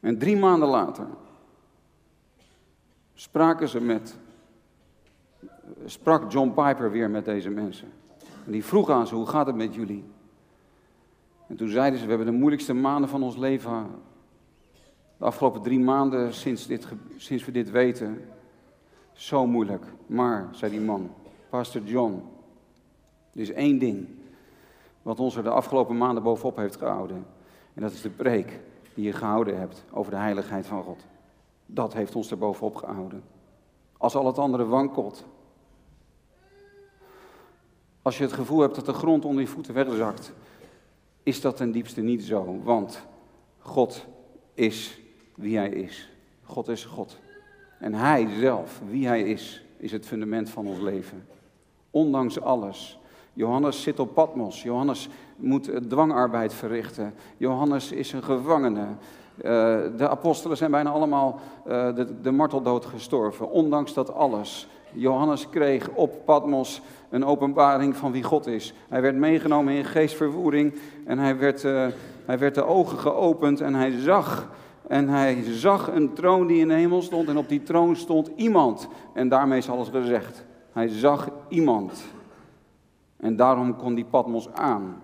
En 0.00 0.18
drie 0.18 0.36
maanden 0.36 0.68
later 0.68 1.06
spraken 3.24 3.68
ze 3.68 3.80
met, 3.80 4.16
sprak 5.84 6.32
John 6.32 6.48
Piper 6.48 6.90
weer 6.90 7.10
met 7.10 7.24
deze 7.24 7.50
mensen. 7.50 7.88
En 8.46 8.52
die 8.52 8.64
vroeg 8.64 8.90
aan 8.90 9.06
ze, 9.06 9.14
hoe 9.14 9.26
gaat 9.26 9.46
het 9.46 9.56
met 9.56 9.74
jullie? 9.74 10.04
En 11.48 11.56
toen 11.56 11.68
zeiden 11.68 11.98
ze, 11.98 12.04
we 12.04 12.10
hebben 12.10 12.32
de 12.32 12.38
moeilijkste 12.38 12.72
maanden 12.72 13.10
van 13.10 13.22
ons 13.22 13.36
leven, 13.36 13.86
de 15.16 15.24
afgelopen 15.24 15.62
drie 15.62 15.80
maanden 15.80 16.34
sinds, 16.34 16.66
dit, 16.66 16.86
sinds 17.16 17.44
we 17.44 17.52
dit 17.52 17.70
weten, 17.70 18.24
zo 19.12 19.46
moeilijk. 19.46 19.84
Maar, 20.06 20.48
zei 20.52 20.70
die 20.70 20.80
man, 20.80 21.10
Pastor 21.48 21.82
John, 21.82 22.22
er 23.32 23.40
is 23.40 23.52
één 23.52 23.78
ding 23.78 24.06
wat 25.02 25.20
ons 25.20 25.36
er 25.36 25.42
de 25.42 25.50
afgelopen 25.50 25.96
maanden 25.96 26.22
bovenop 26.22 26.56
heeft 26.56 26.76
gehouden. 26.76 27.26
En 27.74 27.82
dat 27.82 27.92
is 27.92 28.02
de 28.02 28.10
preek 28.10 28.60
die 28.94 29.04
je 29.04 29.12
gehouden 29.12 29.58
hebt 29.58 29.84
over 29.90 30.10
de 30.10 30.18
heiligheid 30.18 30.66
van 30.66 30.82
God. 30.82 31.04
Dat 31.66 31.92
heeft 31.92 32.14
ons 32.14 32.30
er 32.30 32.38
bovenop 32.38 32.76
gehouden. 32.76 33.24
Als 33.96 34.14
al 34.14 34.26
het 34.26 34.38
andere 34.38 34.66
wankelt. 34.66 35.24
Als 38.02 38.18
je 38.18 38.24
het 38.24 38.32
gevoel 38.32 38.60
hebt 38.60 38.74
dat 38.74 38.86
de 38.86 38.92
grond 38.92 39.24
onder 39.24 39.42
je 39.42 39.48
voeten 39.48 39.74
wegzakt, 39.74 40.32
is 41.22 41.40
dat 41.40 41.56
ten 41.56 41.72
diepste 41.72 42.00
niet 42.00 42.24
zo. 42.24 42.60
Want 42.62 43.06
God 43.58 44.06
is 44.54 45.00
wie 45.34 45.56
Hij 45.56 45.68
is. 45.68 46.10
God 46.42 46.68
is 46.68 46.84
God. 46.84 47.18
En 47.78 47.94
Hij 47.94 48.28
zelf, 48.38 48.80
wie 48.88 49.06
Hij 49.06 49.22
is, 49.22 49.64
is 49.76 49.92
het 49.92 50.06
fundament 50.06 50.50
van 50.50 50.66
ons 50.66 50.80
leven. 50.80 51.26
Ondanks 51.90 52.40
alles. 52.40 52.98
Johannes 53.32 53.82
zit 53.82 53.98
op 53.98 54.14
Patmos. 54.14 54.62
Johannes 54.62 55.08
moet 55.36 55.70
dwangarbeid 55.88 56.54
verrichten. 56.54 57.14
Johannes 57.36 57.92
is 57.92 58.12
een 58.12 58.22
gevangene. 58.22 58.86
Eh, 59.36 59.76
de 59.96 60.08
apostelen 60.08 60.56
zijn 60.56 60.70
bijna 60.70 60.90
allemaal 60.90 61.40
uh, 61.66 61.94
de, 61.94 62.20
de 62.20 62.30
marteldood 62.30 62.84
gestorven. 62.84 63.50
Ondanks 63.50 63.94
dat 63.94 64.14
alles. 64.14 64.68
Johannes 64.92 65.48
kreeg 65.48 65.88
op 65.88 66.24
Patmos 66.24 66.82
een 67.10 67.24
openbaring 67.24 67.96
van 67.96 68.12
wie 68.12 68.22
God 68.22 68.46
is. 68.46 68.74
Hij 68.88 69.02
werd 69.02 69.16
meegenomen 69.16 69.74
in 69.74 69.84
geestvervoering 69.84 70.74
en 71.04 71.18
hij 71.18 71.38
werd, 71.38 71.64
uh, 71.64 71.86
hij 72.24 72.38
werd 72.38 72.54
de 72.54 72.64
ogen 72.64 72.98
geopend 72.98 73.60
en 73.60 73.74
hij 73.74 74.00
zag. 74.00 74.48
En 74.86 75.08
hij 75.08 75.42
zag 75.42 75.90
een 75.94 76.12
troon 76.12 76.46
die 76.46 76.60
in 76.60 76.68
de 76.68 76.74
hemel 76.74 77.02
stond 77.02 77.28
en 77.28 77.36
op 77.36 77.48
die 77.48 77.62
troon 77.62 77.96
stond 77.96 78.30
iemand. 78.36 78.88
En 79.12 79.28
daarmee 79.28 79.58
is 79.58 79.70
alles 79.70 79.88
gezegd. 79.88 80.44
Hij 80.72 80.88
zag 80.88 81.28
iemand. 81.48 82.04
En 83.16 83.36
daarom 83.36 83.76
kon 83.76 83.94
die 83.94 84.04
Patmos 84.04 84.52
aan. 84.52 85.02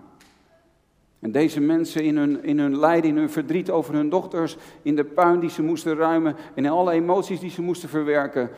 En 1.21 1.31
deze 1.31 1.59
mensen 1.59 2.03
in 2.03 2.17
hun, 2.17 2.43
in 2.43 2.59
hun 2.59 2.77
lijden, 2.77 3.09
in 3.09 3.17
hun 3.17 3.29
verdriet 3.29 3.69
over 3.69 3.93
hun 3.93 4.09
dochters, 4.09 4.57
in 4.81 4.95
de 4.95 5.03
puin 5.03 5.39
die 5.39 5.49
ze 5.49 5.63
moesten 5.63 5.95
ruimen 5.95 6.35
en 6.55 6.65
in 6.65 6.71
alle 6.71 6.91
emoties 6.91 7.39
die 7.39 7.49
ze 7.49 7.61
moesten 7.61 7.89
verwerken, 7.89 8.49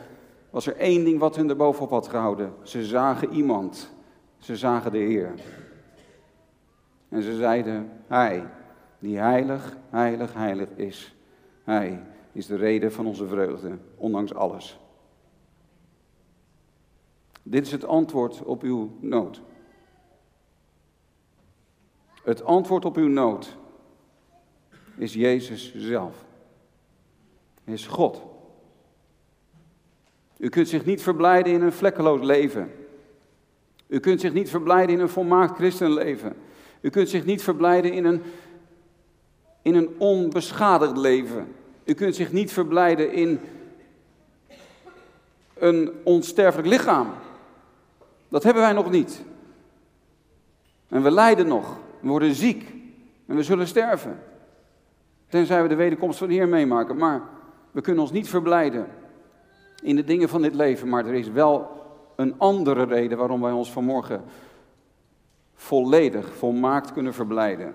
was 0.50 0.66
er 0.66 0.76
één 0.76 1.04
ding 1.04 1.18
wat 1.18 1.36
hun 1.36 1.48
erbovenop 1.48 1.90
had 1.90 2.08
gehouden. 2.08 2.52
Ze 2.62 2.84
zagen 2.84 3.32
iemand. 3.32 3.92
Ze 4.38 4.56
zagen 4.56 4.92
de 4.92 4.98
Heer. 4.98 5.34
En 7.08 7.22
ze 7.22 7.36
zeiden, 7.36 7.90
Hij, 8.06 8.46
die 8.98 9.18
heilig, 9.18 9.76
heilig, 9.90 10.34
heilig 10.34 10.68
is. 10.76 11.14
Hij 11.64 12.02
is 12.32 12.46
de 12.46 12.56
reden 12.56 12.92
van 12.92 13.06
onze 13.06 13.26
vreugde, 13.26 13.78
ondanks 13.96 14.34
alles. 14.34 14.78
Dit 17.42 17.66
is 17.66 17.72
het 17.72 17.84
antwoord 17.84 18.42
op 18.44 18.62
uw 18.62 18.90
nood. 19.00 19.42
Het 22.24 22.44
antwoord 22.44 22.84
op 22.84 22.96
uw 22.96 23.08
nood 23.08 23.56
is 24.96 25.14
Jezus 25.14 25.74
zelf. 25.76 26.14
Is 27.64 27.86
God. 27.86 28.22
U 30.36 30.48
kunt 30.48 30.68
zich 30.68 30.84
niet 30.84 31.02
verblijden 31.02 31.52
in 31.52 31.62
een 31.62 31.72
vlekkeloos 31.72 32.20
leven. 32.22 32.72
U 33.86 33.98
kunt 34.00 34.20
zich 34.20 34.32
niet 34.32 34.50
verblijden 34.50 34.94
in 34.94 35.00
een 35.00 35.08
volmaakt 35.08 35.56
christenleven. 35.56 36.36
U 36.80 36.90
kunt 36.90 37.08
zich 37.08 37.24
niet 37.24 37.42
verblijden 37.42 37.92
in 37.92 38.04
een, 38.04 38.22
in 39.62 39.74
een 39.74 39.94
onbeschadigd 39.98 40.96
leven. 40.96 41.54
U 41.84 41.94
kunt 41.94 42.14
zich 42.14 42.32
niet 42.32 42.52
verblijden 42.52 43.12
in 43.12 43.40
een 45.54 45.92
onsterfelijk 46.02 46.68
lichaam. 46.68 47.12
Dat 48.28 48.42
hebben 48.42 48.62
wij 48.62 48.72
nog 48.72 48.90
niet. 48.90 49.22
En 50.88 51.02
we 51.02 51.10
lijden 51.10 51.46
nog. 51.46 51.76
We 52.04 52.10
worden 52.10 52.34
ziek. 52.34 52.72
En 53.26 53.36
we 53.36 53.42
zullen 53.42 53.66
sterven. 53.66 54.18
Tenzij 55.28 55.62
we 55.62 55.68
de 55.68 55.74
wederkomst 55.74 56.18
van 56.18 56.28
de 56.28 56.34
Heer 56.34 56.48
meemaken. 56.48 56.96
Maar 56.96 57.22
we 57.70 57.80
kunnen 57.80 58.02
ons 58.02 58.12
niet 58.12 58.28
verblijden 58.28 58.86
in 59.82 59.96
de 59.96 60.04
dingen 60.04 60.28
van 60.28 60.42
dit 60.42 60.54
leven. 60.54 60.88
Maar 60.88 61.06
er 61.06 61.14
is 61.14 61.28
wel 61.28 61.82
een 62.16 62.38
andere 62.38 62.84
reden 62.84 63.18
waarom 63.18 63.40
wij 63.40 63.52
ons 63.52 63.72
vanmorgen 63.72 64.24
volledig, 65.54 66.34
volmaakt 66.34 66.92
kunnen 66.92 67.14
verblijden. 67.14 67.74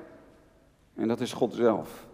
En 0.96 1.08
dat 1.08 1.20
is 1.20 1.34
God 1.34 1.54
zelf. 1.54 2.08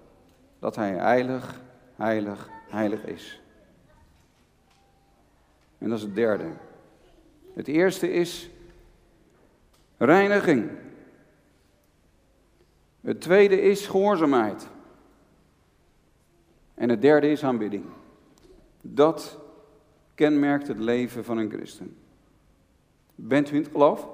Dat 0.59 0.75
Hij 0.75 0.91
heilig, 0.91 1.61
heilig, 1.95 2.49
heilig 2.69 3.05
is. 3.05 3.41
En 5.77 5.89
dat 5.89 5.97
is 5.97 6.03
het 6.03 6.15
derde. 6.15 6.47
Het 7.53 7.67
eerste 7.67 8.11
is 8.11 8.49
reiniging. 9.97 10.69
Het 13.05 13.21
tweede 13.21 13.61
is 13.61 13.87
gehoorzaamheid. 13.87 14.67
En 16.73 16.89
het 16.89 17.01
derde 17.01 17.29
is 17.29 17.43
aanbidding. 17.43 17.85
Dat 18.81 19.39
kenmerkt 20.15 20.67
het 20.67 20.79
leven 20.79 21.23
van 21.23 21.37
een 21.37 21.49
christen. 21.49 21.97
Bent 23.15 23.51
u 23.51 23.55
in 23.55 23.61
het 23.61 23.71
geloof? 23.71 24.07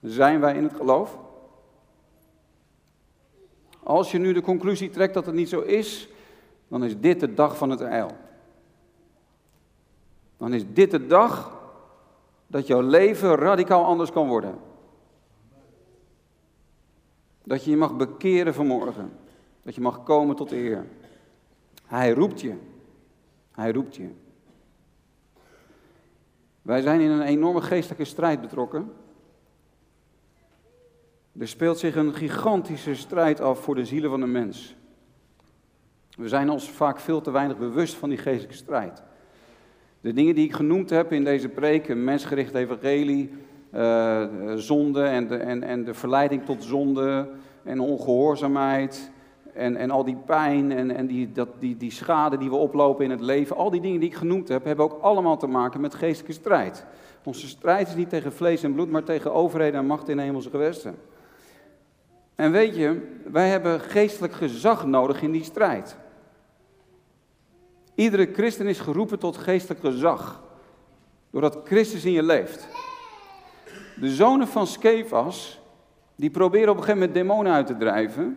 Zijn 0.00 0.40
wij 0.40 0.54
in 0.54 0.62
het 0.62 0.74
geloof? 0.74 1.18
Als 3.82 4.10
je 4.10 4.18
nu 4.18 4.32
de 4.32 4.42
conclusie 4.42 4.90
trekt 4.90 5.14
dat 5.14 5.26
het 5.26 5.34
niet 5.34 5.48
zo 5.48 5.60
is, 5.60 6.08
dan 6.68 6.84
is 6.84 7.00
dit 7.00 7.20
de 7.20 7.34
dag 7.34 7.56
van 7.56 7.70
het 7.70 7.80
eil. 7.80 8.10
Dan 10.36 10.54
is 10.54 10.64
dit 10.72 10.90
de 10.90 11.06
dag 11.06 11.58
dat 12.46 12.66
jouw 12.66 12.80
leven 12.80 13.34
radicaal 13.34 13.84
anders 13.84 14.10
kan 14.10 14.28
worden. 14.28 14.68
Dat 17.50 17.64
je 17.64 17.70
je 17.70 17.76
mag 17.76 17.96
bekeren 17.96 18.54
vanmorgen. 18.54 19.12
Dat 19.62 19.74
je 19.74 19.80
mag 19.80 20.02
komen 20.02 20.36
tot 20.36 20.48
de 20.48 20.56
Heer. 20.56 20.86
Hij 21.86 22.10
roept 22.10 22.40
je. 22.40 22.54
Hij 23.52 23.72
roept 23.72 23.96
je. 23.96 24.08
Wij 26.62 26.80
zijn 26.80 27.00
in 27.00 27.10
een 27.10 27.22
enorme 27.22 27.60
geestelijke 27.60 28.04
strijd 28.04 28.40
betrokken. 28.40 28.92
Er 31.38 31.48
speelt 31.48 31.78
zich 31.78 31.96
een 31.96 32.14
gigantische 32.14 32.94
strijd 32.94 33.40
af 33.40 33.58
voor 33.58 33.74
de 33.74 33.84
zielen 33.84 34.10
van 34.10 34.20
de 34.20 34.26
mens. 34.26 34.76
We 36.16 36.28
zijn 36.28 36.50
ons 36.50 36.70
vaak 36.70 37.00
veel 37.00 37.20
te 37.20 37.30
weinig 37.30 37.58
bewust 37.58 37.94
van 37.94 38.08
die 38.08 38.18
geestelijke 38.18 38.56
strijd. 38.56 39.02
De 40.00 40.12
dingen 40.12 40.34
die 40.34 40.44
ik 40.44 40.54
genoemd 40.54 40.90
heb 40.90 41.12
in 41.12 41.24
deze 41.24 41.48
preek, 41.48 41.88
een 41.88 42.04
mensgericht 42.04 42.54
evangelie, 42.54 43.30
uh, 43.74 44.22
zonde 44.54 45.02
en 45.02 45.28
de, 45.28 45.36
en, 45.36 45.62
en 45.62 45.84
de 45.84 45.94
verleiding 45.94 46.44
tot 46.44 46.64
zonde 46.64 47.28
en 47.62 47.80
ongehoorzaamheid 47.80 49.10
en, 49.54 49.76
en 49.76 49.90
al 49.90 50.04
die 50.04 50.16
pijn 50.26 50.72
en, 50.72 50.96
en 50.96 51.06
die, 51.06 51.32
dat, 51.32 51.48
die, 51.58 51.76
die 51.76 51.90
schade 51.90 52.36
die 52.36 52.50
we 52.50 52.56
oplopen 52.56 53.04
in 53.04 53.10
het 53.10 53.20
leven, 53.20 53.56
al 53.56 53.70
die 53.70 53.80
dingen 53.80 54.00
die 54.00 54.08
ik 54.08 54.14
genoemd 54.14 54.48
heb, 54.48 54.64
hebben 54.64 54.84
ook 54.84 55.02
allemaal 55.02 55.36
te 55.36 55.46
maken 55.46 55.80
met 55.80 55.94
geestelijke 55.94 56.32
strijd. 56.32 56.84
Onze 57.24 57.48
strijd 57.48 57.88
is 57.88 57.94
niet 57.94 58.08
tegen 58.08 58.32
vlees 58.32 58.62
en 58.62 58.74
bloed, 58.74 58.90
maar 58.90 59.04
tegen 59.04 59.32
overheden 59.32 59.80
en 59.80 59.86
macht 59.86 60.08
in 60.08 60.18
hemelse 60.18 60.50
gewesten. 60.50 60.94
En 62.34 62.52
weet 62.52 62.76
je, 62.76 63.18
wij 63.24 63.48
hebben 63.48 63.80
geestelijk 63.80 64.32
gezag 64.32 64.86
nodig 64.86 65.22
in 65.22 65.32
die 65.32 65.44
strijd. 65.44 65.96
Iedere 67.94 68.28
christen 68.32 68.66
is 68.66 68.80
geroepen 68.80 69.18
tot 69.18 69.36
geestelijk 69.36 69.80
gezag. 69.80 70.42
Doordat 71.30 71.58
Christus 71.64 72.04
in 72.04 72.12
je 72.12 72.22
leeft. 72.22 72.68
De 74.00 74.08
zonen 74.08 74.48
van 74.48 74.66
Skefas, 74.66 75.60
die 76.16 76.30
proberen 76.30 76.68
op 76.68 76.76
een 76.76 76.82
gegeven 76.82 77.00
moment 77.00 77.18
demonen 77.18 77.52
uit 77.52 77.66
te 77.66 77.76
drijven. 77.76 78.36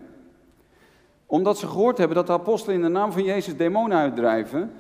Omdat 1.26 1.57
ze 1.57 1.68
gehoord 1.68 1.97
hebben 1.97 2.18
dat 2.18 2.28
de 2.28 2.34
apostelen 2.34 2.76
in 2.76 2.82
de 2.82 2.88
naam 2.88 3.11
van 3.11 3.24
Jezus 3.24 3.57
demonen 3.57 3.97
uitdrijven. 3.97 4.72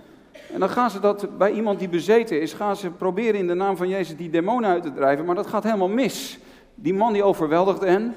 En 0.53 0.59
dan 0.59 0.69
gaan 0.69 0.89
ze 0.89 0.99
dat 0.99 1.37
bij 1.37 1.51
iemand 1.51 1.79
die 1.79 1.89
bezeten 1.89 2.41
is, 2.41 2.53
gaan 2.53 2.75
ze 2.75 2.89
proberen 2.89 3.39
in 3.39 3.47
de 3.47 3.53
naam 3.53 3.77
van 3.77 3.87
Jezus 3.87 4.17
die 4.17 4.29
demonen 4.29 4.69
uit 4.69 4.83
te 4.83 4.93
drijven. 4.93 5.25
Maar 5.25 5.35
dat 5.35 5.47
gaat 5.47 5.63
helemaal 5.63 5.87
mis. 5.87 6.39
Die 6.75 6.93
man 6.93 7.13
die 7.13 7.23
overweldigt 7.23 7.81
hen. 7.81 8.13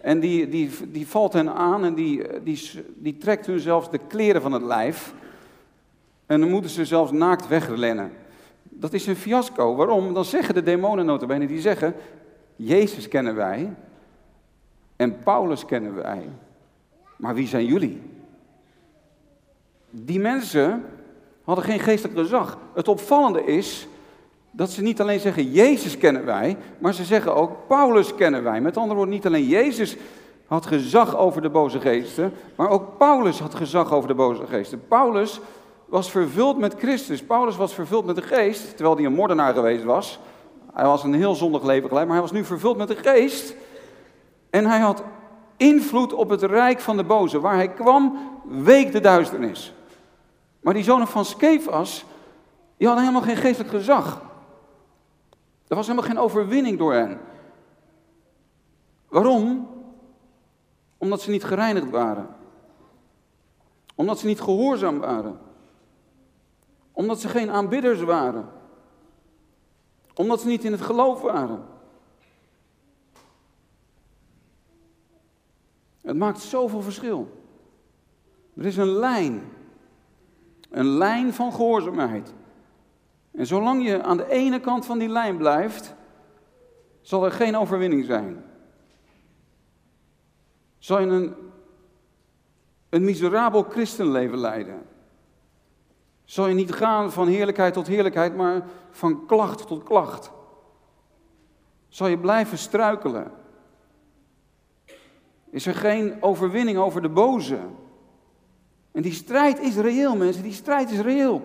En 0.00 0.20
die, 0.20 0.48
die, 0.48 0.70
die 0.88 1.08
valt 1.08 1.32
hen 1.32 1.54
aan 1.54 1.84
en 1.84 1.94
die, 1.94 2.22
die, 2.42 2.70
die 2.94 3.18
trekt 3.18 3.46
hun 3.46 3.60
zelfs 3.60 3.90
de 3.90 4.00
kleren 4.08 4.42
van 4.42 4.52
het 4.52 4.62
lijf. 4.62 5.14
En 6.26 6.40
dan 6.40 6.50
moeten 6.50 6.70
ze 6.70 6.84
zelfs 6.84 7.12
naakt 7.12 7.48
wegrennen. 7.48 8.12
Dat 8.76 8.92
is 8.92 9.06
een 9.06 9.16
fiasco. 9.16 9.74
Waarom? 9.74 10.14
Dan 10.14 10.24
zeggen 10.24 10.54
de 10.54 10.62
demonen 10.62 11.06
notabene, 11.06 11.46
die 11.46 11.60
zeggen, 11.60 11.94
Jezus 12.56 13.08
kennen 13.08 13.34
wij 13.34 13.74
en 14.96 15.18
Paulus 15.18 15.64
kennen 15.64 15.94
wij. 15.94 16.28
Maar 17.16 17.34
wie 17.34 17.46
zijn 17.46 17.64
jullie? 17.64 18.02
Die 19.90 20.20
mensen 20.20 20.84
hadden 21.44 21.64
geen 21.64 21.80
geestelijk 21.80 22.18
gezag. 22.18 22.58
Het 22.74 22.88
opvallende 22.88 23.44
is 23.44 23.88
dat 24.50 24.70
ze 24.70 24.82
niet 24.82 25.00
alleen 25.00 25.20
zeggen 25.20 25.50
Jezus 25.50 25.98
kennen 25.98 26.24
wij, 26.24 26.56
maar 26.78 26.94
ze 26.94 27.04
zeggen 27.04 27.34
ook 27.34 27.66
Paulus 27.66 28.14
kennen 28.14 28.42
wij. 28.42 28.60
Met 28.60 28.76
andere 28.76 28.94
woorden, 28.94 29.14
niet 29.14 29.26
alleen 29.26 29.46
Jezus 29.46 29.96
had 30.46 30.66
gezag 30.66 31.16
over 31.16 31.42
de 31.42 31.50
boze 31.50 31.80
geesten, 31.80 32.32
maar 32.56 32.68
ook 32.68 32.98
Paulus 32.98 33.40
had 33.40 33.54
gezag 33.54 33.92
over 33.92 34.08
de 34.08 34.14
boze 34.14 34.46
geesten. 34.46 34.86
Paulus 34.88 35.40
was 35.94 36.10
vervuld 36.10 36.58
met 36.58 36.74
Christus. 36.74 37.22
Paulus 37.22 37.56
was 37.56 37.74
vervuld 37.74 38.04
met 38.04 38.16
de 38.16 38.22
geest, 38.22 38.76
terwijl 38.76 38.96
hij 38.96 39.04
een 39.04 39.12
moordenaar 39.12 39.54
geweest 39.54 39.84
was. 39.84 40.18
Hij 40.72 40.84
was 40.84 41.04
een 41.04 41.14
heel 41.14 41.34
zondig 41.34 41.62
leven 41.62 41.88
geleid, 41.88 42.06
maar 42.06 42.16
hij 42.16 42.24
was 42.24 42.32
nu 42.32 42.44
vervuld 42.44 42.76
met 42.76 42.88
de 42.88 42.96
geest. 42.96 43.54
En 44.50 44.66
hij 44.66 44.78
had 44.78 45.02
invloed 45.56 46.12
op 46.12 46.28
het 46.28 46.42
rijk 46.42 46.80
van 46.80 46.96
de 46.96 47.04
boze. 47.04 47.40
Waar 47.40 47.54
hij 47.54 47.68
kwam, 47.68 48.18
week 48.44 48.92
de 48.92 49.00
duisternis. 49.00 49.74
Maar 50.60 50.74
die 50.74 50.82
zonen 50.82 51.06
van 51.06 51.24
Skefas, 51.24 52.04
die 52.76 52.86
hadden 52.86 53.06
helemaal 53.06 53.28
geen 53.28 53.42
geestelijk 53.42 53.74
gezag. 53.74 54.22
Er 55.68 55.76
was 55.76 55.86
helemaal 55.86 56.08
geen 56.08 56.18
overwinning 56.18 56.78
door 56.78 56.92
hen. 56.92 57.20
Waarom? 59.08 59.68
Omdat 60.98 61.20
ze 61.20 61.30
niet 61.30 61.44
gereinigd 61.44 61.90
waren. 61.90 62.28
Omdat 63.94 64.18
ze 64.18 64.26
niet 64.26 64.40
gehoorzaam 64.40 64.98
waren. 64.98 65.52
Omdat 66.94 67.20
ze 67.20 67.28
geen 67.28 67.50
aanbidders 67.50 68.00
waren. 68.00 68.48
Omdat 70.14 70.40
ze 70.40 70.46
niet 70.46 70.64
in 70.64 70.72
het 70.72 70.80
geloof 70.80 71.20
waren. 71.20 71.64
Het 76.00 76.16
maakt 76.16 76.40
zoveel 76.40 76.82
verschil. 76.82 77.42
Er 78.56 78.66
is 78.66 78.76
een 78.76 78.92
lijn. 78.92 79.42
Een 80.70 80.86
lijn 80.86 81.32
van 81.32 81.52
gehoorzaamheid. 81.52 82.32
En 83.30 83.46
zolang 83.46 83.86
je 83.86 84.02
aan 84.02 84.16
de 84.16 84.30
ene 84.30 84.60
kant 84.60 84.86
van 84.86 84.98
die 84.98 85.08
lijn 85.08 85.36
blijft, 85.36 85.94
zal 87.00 87.24
er 87.24 87.32
geen 87.32 87.56
overwinning 87.56 88.04
zijn. 88.04 88.44
Zal 90.78 91.00
je 91.00 91.06
een, 91.06 91.34
een 92.88 93.04
miserabel 93.04 93.62
christenleven 93.62 94.38
leiden. 94.38 94.86
Zal 96.24 96.46
je 96.46 96.54
niet 96.54 96.72
gaan 96.72 97.12
van 97.12 97.28
heerlijkheid 97.28 97.74
tot 97.74 97.86
heerlijkheid, 97.86 98.36
maar 98.36 98.66
van 98.90 99.26
klacht 99.26 99.66
tot 99.66 99.82
klacht. 99.82 100.30
Zal 101.88 102.06
je 102.06 102.18
blijven 102.18 102.58
struikelen. 102.58 103.32
Is 105.50 105.66
er 105.66 105.74
geen 105.74 106.22
overwinning 106.22 106.78
over 106.78 107.02
de 107.02 107.08
boze. 107.08 107.58
En 108.92 109.02
die 109.02 109.12
strijd 109.12 109.58
is 109.58 109.76
reëel, 109.76 110.16
mensen, 110.16 110.42
die 110.42 110.52
strijd 110.52 110.90
is 110.90 111.00
reëel. 111.00 111.42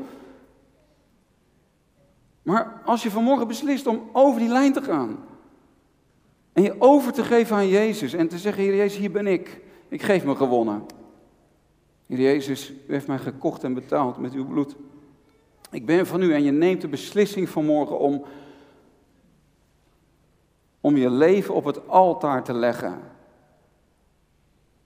Maar 2.41 2.81
als 2.85 3.03
je 3.03 3.11
vanmorgen 3.11 3.47
beslist 3.47 3.87
om 3.87 4.09
over 4.13 4.39
die 4.39 4.49
lijn 4.49 4.73
te 4.73 4.81
gaan. 4.81 5.17
En 6.53 6.63
je 6.63 6.75
over 6.79 7.13
te 7.13 7.23
geven 7.23 7.55
aan 7.55 7.67
Jezus 7.67 8.13
en 8.13 8.27
te 8.27 8.37
zeggen, 8.37 8.63
Heer 8.63 8.75
Jezus, 8.75 8.99
hier 8.99 9.11
ben 9.11 9.27
ik. 9.27 9.61
Ik 9.87 10.01
geef 10.01 10.25
me 10.25 10.35
gewonnen. 10.35 10.85
Heer 12.09 12.19
Jezus, 12.19 12.71
u 12.71 12.75
heeft 12.87 13.07
mij 13.07 13.17
gekocht 13.17 13.63
en 13.63 13.73
betaald 13.73 14.17
met 14.17 14.33
uw 14.33 14.45
bloed. 14.45 14.75
Ik 15.71 15.85
ben 15.85 16.05
van 16.05 16.21
u 16.21 16.33
en 16.33 16.43
je 16.43 16.51
neemt 16.51 16.81
de 16.81 16.87
beslissing 16.87 17.49
vanmorgen 17.49 17.99
om, 17.99 18.25
om 20.81 20.97
je 20.97 21.09
leven 21.09 21.53
op 21.53 21.65
het 21.65 21.87
altaar 21.87 22.43
te 22.43 22.53
leggen. 22.53 22.99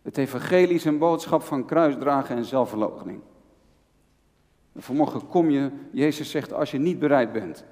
Het 0.02 0.18
evangelie 0.18 0.76
is 0.76 0.86
een 0.86 0.98
boodschap 0.98 1.42
van 1.42 1.66
kruisdragen 1.66 2.36
en 2.36 2.46
zelfverloochening. 2.46 3.22
Vanmorgen 4.76 5.28
kom 5.28 5.50
je, 5.50 5.72
Jezus 5.92 6.30
zegt, 6.30 6.54
als 6.54 6.72
je 6.72 6.78
niet 6.78 7.00
bereid 7.00 7.32
bent 7.32 7.66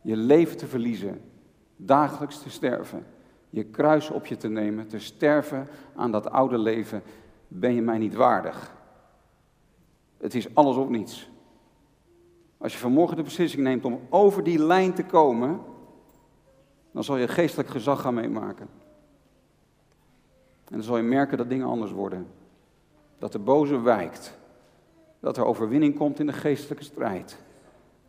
je 0.00 0.16
leven 0.16 0.56
te 0.56 0.66
verliezen, 0.66 1.20
dagelijks 1.76 2.42
te 2.42 2.50
sterven, 2.50 3.06
je 3.50 3.64
kruis 3.64 4.10
op 4.10 4.26
je 4.26 4.36
te 4.36 4.48
nemen, 4.48 4.86
te 4.86 4.98
sterven 4.98 5.68
aan 5.94 6.10
dat 6.10 6.30
oude 6.30 6.58
leven, 6.58 7.02
ben 7.52 7.74
je 7.74 7.82
mij 7.82 7.98
niet 7.98 8.14
waardig. 8.14 8.76
Het 10.18 10.34
is 10.34 10.54
alles 10.54 10.76
of 10.76 10.88
niets. 10.88 11.30
Als 12.58 12.72
je 12.72 12.78
vanmorgen 12.78 13.16
de 13.16 13.22
beslissing 13.22 13.62
neemt 13.62 13.84
om 13.84 14.00
over 14.08 14.44
die 14.44 14.58
lijn 14.58 14.94
te 14.94 15.04
komen, 15.04 15.60
dan 16.90 17.04
zal 17.04 17.16
je 17.16 17.28
geestelijk 17.28 17.68
gezag 17.68 18.00
gaan 18.00 18.14
meemaken. 18.14 18.68
En 20.64 20.76
dan 20.76 20.82
zal 20.82 20.96
je 20.96 21.02
merken 21.02 21.38
dat 21.38 21.48
dingen 21.48 21.66
anders 21.66 21.92
worden. 21.92 22.26
Dat 23.18 23.32
de 23.32 23.38
boze 23.38 23.80
wijkt 23.80 24.38
dat 25.20 25.36
er 25.36 25.44
overwinning 25.44 25.96
komt 25.96 26.20
in 26.20 26.26
de 26.26 26.32
geestelijke 26.32 26.84
strijd. 26.84 27.42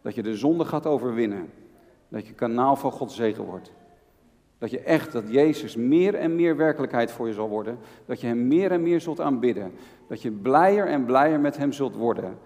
Dat 0.02 0.16
je 0.16 0.24
de 0.24 0.36
zonde 0.36 0.66
gaat 0.66 0.86
overwinnen. 0.86 1.52
Dat 2.08 2.28
je 2.28 2.34
kanaal 2.34 2.76
van 2.76 2.92
Gods 2.92 3.16
zegen 3.16 3.44
wordt. 3.44 3.72
Dat 4.62 4.72
je 4.72 4.80
echt, 4.80 5.12
dat 5.12 5.32
Jezus 5.32 5.76
meer 5.76 6.16
en 6.16 6.36
meer 6.36 6.56
werkelijkheid 6.56 7.12
voor 7.12 7.28
je 7.28 7.34
zal 7.34 7.50
worden. 7.50 7.78
Dat 8.06 8.22
je 8.22 8.28
Hem 8.28 8.48
meer 8.48 8.72
en 8.72 8.82
meer 8.82 9.02
zult 9.02 9.20
aanbidden. 9.20 9.72
Dat 10.08 10.22
je 10.22 10.32
blijer 10.32 10.88
en 10.88 11.06
blijer 11.06 11.40
met 11.40 11.58
Hem 11.58 11.72
zult 11.72 11.96
worden. 11.96 12.38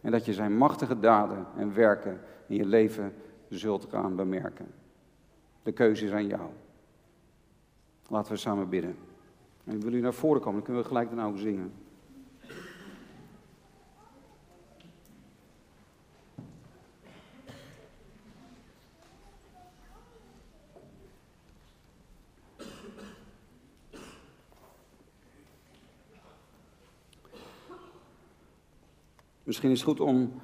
En 0.00 0.10
dat 0.10 0.24
je 0.24 0.32
Zijn 0.32 0.56
machtige 0.56 0.98
daden 0.98 1.46
en 1.56 1.74
werken 1.74 2.20
in 2.46 2.56
je 2.56 2.66
leven 2.66 3.14
zult 3.48 3.86
gaan 3.90 4.16
bemerken. 4.16 4.66
De 5.62 5.72
keuze 5.72 6.04
is 6.04 6.12
aan 6.12 6.26
jou. 6.26 6.50
Laten 8.08 8.32
we 8.32 8.38
samen 8.38 8.68
bidden. 8.68 8.96
En 9.64 9.80
wil 9.80 9.92
u 9.92 10.00
naar 10.00 10.14
voren 10.14 10.40
komen, 10.40 10.54
dan 10.54 10.64
kunnen 10.64 10.82
we 10.82 10.88
gelijk 10.88 11.08
daarna 11.08 11.26
ook 11.26 11.38
zingen. 11.38 11.72
Misschien 29.44 29.70
is 29.70 29.80
het 29.80 29.88
goed 29.88 30.00
om 30.00 30.40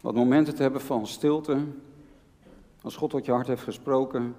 wat 0.00 0.14
momenten 0.14 0.54
te 0.54 0.62
hebben 0.62 0.80
van 0.80 1.06
stilte. 1.06 1.64
Als 2.82 2.96
God 2.96 3.10
tot 3.10 3.24
je 3.24 3.32
hart 3.32 3.46
heeft 3.46 3.62
gesproken. 3.62 4.34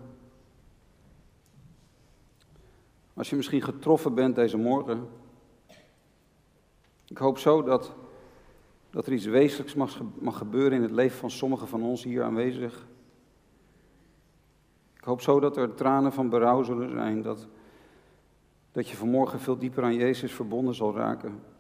Als 3.14 3.30
je 3.30 3.36
misschien 3.36 3.62
getroffen 3.62 4.14
bent 4.14 4.36
deze 4.36 4.58
morgen. 4.58 5.08
Ik 7.08 7.18
hoop 7.18 7.38
zo 7.38 7.64
dat, 7.64 7.94
dat 8.90 9.06
er 9.06 9.14
iets 9.14 9.26
wezenlijks 9.26 9.74
mag, 9.74 10.00
mag 10.20 10.38
gebeuren 10.38 10.74
in 10.74 10.82
het 10.82 10.92
leven 10.92 11.18
van 11.18 11.32
sommigen 11.32 11.68
van 11.68 11.84
ons 11.84 12.04
hier 12.04 12.24
aanwezig. 12.24 12.88
Ik 14.98 15.04
hoop 15.04 15.22
zo 15.22 15.40
dat 15.40 15.58
er 15.58 15.74
tranen 15.74 16.14
van 16.14 16.30
berouw 16.30 16.64
zullen 16.64 16.90
zijn. 16.90 17.22
Dat, 17.22 17.48
dat 18.72 18.90
je 18.90 18.96
vanmorgen 18.96 19.40
veel 19.40 19.58
dieper 19.58 19.84
aan 19.84 19.96
Jezus 19.96 20.32
verbonden 20.32 20.76
zal 20.76 20.96
raken. 20.96 21.53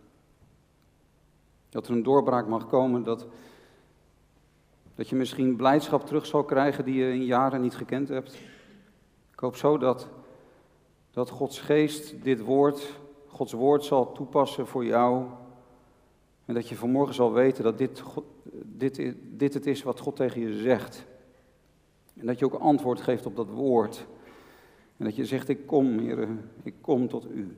Dat 1.74 1.88
er 1.88 1.94
een 1.94 2.04
doorbraak 2.04 2.48
mag 2.48 2.68
komen, 2.68 3.04
dat, 3.04 3.26
dat 4.96 5.10
je 5.10 5.16
misschien 5.16 5.56
blijdschap 5.56 6.06
terug 6.06 6.26
zal 6.26 6.44
krijgen 6.44 6.86
die 6.86 6.96
je 6.96 7.14
in 7.14 7.26
jaren 7.26 7.62
niet 7.62 7.76
gekend 7.76 8.10
hebt. 8.10 8.34
Ik 9.32 9.40
hoop 9.40 9.56
zo 9.56 9.78
dat, 9.78 10.08
dat 11.12 11.30
Gods 11.30 11.60
geest 11.60 12.24
dit 12.24 12.42
woord, 12.42 13.00
Gods 13.28 13.54
woord 13.54 13.84
zal 13.84 14.12
toepassen 14.12 14.68
voor 14.68 14.86
jou. 14.86 15.26
En 16.46 16.54
dat 16.54 16.70
je 16.70 16.76
vanmorgen 16.76 17.16
zal 17.16 17.34
weten 17.34 17.64
dat 17.64 17.78
dit, 17.78 18.04
dit, 18.64 19.16
dit 19.22 19.54
het 19.54 19.66
is 19.66 19.84
wat 19.84 20.00
God 20.00 20.16
tegen 20.16 20.42
je 20.42 20.62
zegt. 20.62 21.06
En 22.14 22.26
dat 22.26 22.40
je 22.40 22.46
ook 22.46 22.54
antwoord 22.54 23.02
geeft 23.02 23.26
op 23.26 23.36
dat 23.36 23.50
woord. 23.50 24.06
En 24.98 25.06
dat 25.06 25.16
je 25.16 25.26
zegt, 25.26 25.50
ik 25.50 25.66
kom, 25.66 26.00
Heer, 26.00 26.28
ik 26.64 26.74
kom 26.82 27.08
tot 27.08 27.26
u. 27.32 27.58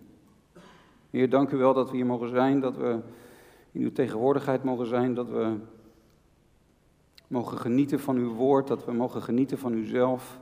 Heer, 1.09 1.29
dank 1.29 1.51
u 1.51 1.57
wel 1.57 1.73
dat 1.73 1.89
we 1.89 1.95
hier 1.95 2.05
mogen 2.05 2.29
zijn, 2.29 2.59
dat 2.59 2.77
we 2.77 2.99
in 3.75 3.81
uw 3.81 3.91
tegenwoordigheid 3.91 4.63
mogen 4.63 4.87
zijn, 4.87 5.13
dat 5.13 5.29
we 5.29 5.57
mogen 7.27 7.57
genieten 7.57 7.99
van 7.99 8.15
uw 8.15 8.33
woord, 8.33 8.67
dat 8.67 8.85
we 8.85 8.91
mogen 8.91 9.21
genieten 9.21 9.57
van 9.57 9.73
uzelf. 9.73 10.39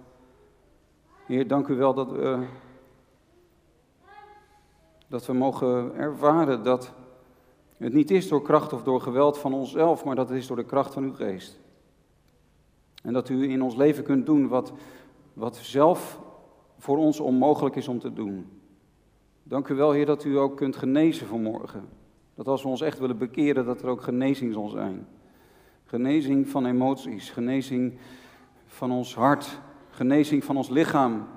Heer, 1.25 1.47
dank 1.47 1.67
u 1.67 1.75
wel 1.75 1.93
dat 1.93 2.11
we, 2.11 2.45
dat 5.07 5.25
we 5.25 5.33
mogen 5.33 5.95
ervaren 5.95 6.63
dat 6.63 6.93
het 7.77 7.93
niet 7.93 8.11
is 8.11 8.27
door 8.27 8.41
kracht 8.41 8.73
of 8.73 8.83
door 8.83 9.01
geweld 9.01 9.37
van 9.37 9.53
onszelf, 9.53 10.03
maar 10.03 10.15
dat 10.15 10.29
het 10.29 10.37
is 10.37 10.47
door 10.47 10.57
de 10.57 10.65
kracht 10.65 10.93
van 10.93 11.03
uw 11.03 11.13
geest. 11.13 11.59
En 13.03 13.13
dat 13.13 13.29
u 13.29 13.49
in 13.49 13.61
ons 13.61 13.75
leven 13.75 14.03
kunt 14.03 14.25
doen 14.25 14.47
wat, 14.47 14.73
wat 15.33 15.55
zelf 15.55 16.19
voor 16.77 16.97
ons 16.97 17.19
onmogelijk 17.19 17.75
is 17.75 17.87
om 17.87 17.99
te 17.99 18.13
doen. 18.13 18.61
Dank 19.43 19.67
u 19.67 19.75
wel, 19.75 19.91
Heer, 19.91 20.05
dat 20.05 20.23
u 20.23 20.37
ook 20.37 20.57
kunt 20.57 20.75
genezen 20.75 21.27
vanmorgen. 21.27 22.01
Dat 22.35 22.47
als 22.47 22.63
we 22.63 22.67
ons 22.67 22.81
echt 22.81 22.99
willen 22.99 23.17
bekeren, 23.17 23.65
dat 23.65 23.81
er 23.81 23.87
ook 23.87 24.01
genezing 24.01 24.53
zal 24.53 24.67
zijn. 24.67 25.07
Genezing 25.85 26.49
van 26.49 26.65
emoties, 26.65 27.29
genezing 27.29 27.93
van 28.65 28.91
ons 28.91 29.15
hart, 29.15 29.59
genezing 29.89 30.43
van 30.43 30.57
ons 30.57 30.69
lichaam. 30.69 31.27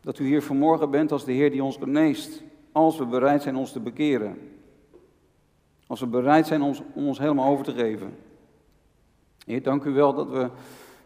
Dat 0.00 0.18
u 0.18 0.26
hier 0.26 0.42
vanmorgen 0.42 0.90
bent 0.90 1.12
als 1.12 1.24
de 1.24 1.32
Heer 1.32 1.50
die 1.50 1.64
ons 1.64 1.76
geneest, 1.76 2.42
als 2.72 2.98
we 2.98 3.06
bereid 3.06 3.42
zijn 3.42 3.56
ons 3.56 3.72
te 3.72 3.80
bekeren. 3.80 4.38
Als 5.86 6.00
we 6.00 6.06
bereid 6.06 6.46
zijn 6.46 6.62
om 6.62 6.74
ons 6.94 7.18
helemaal 7.18 7.50
over 7.50 7.64
te 7.64 7.72
geven. 7.72 8.16
Heer, 9.46 9.62
dank 9.62 9.84
u 9.84 9.92
wel 9.92 10.14
dat 10.14 10.30
we 10.30 10.50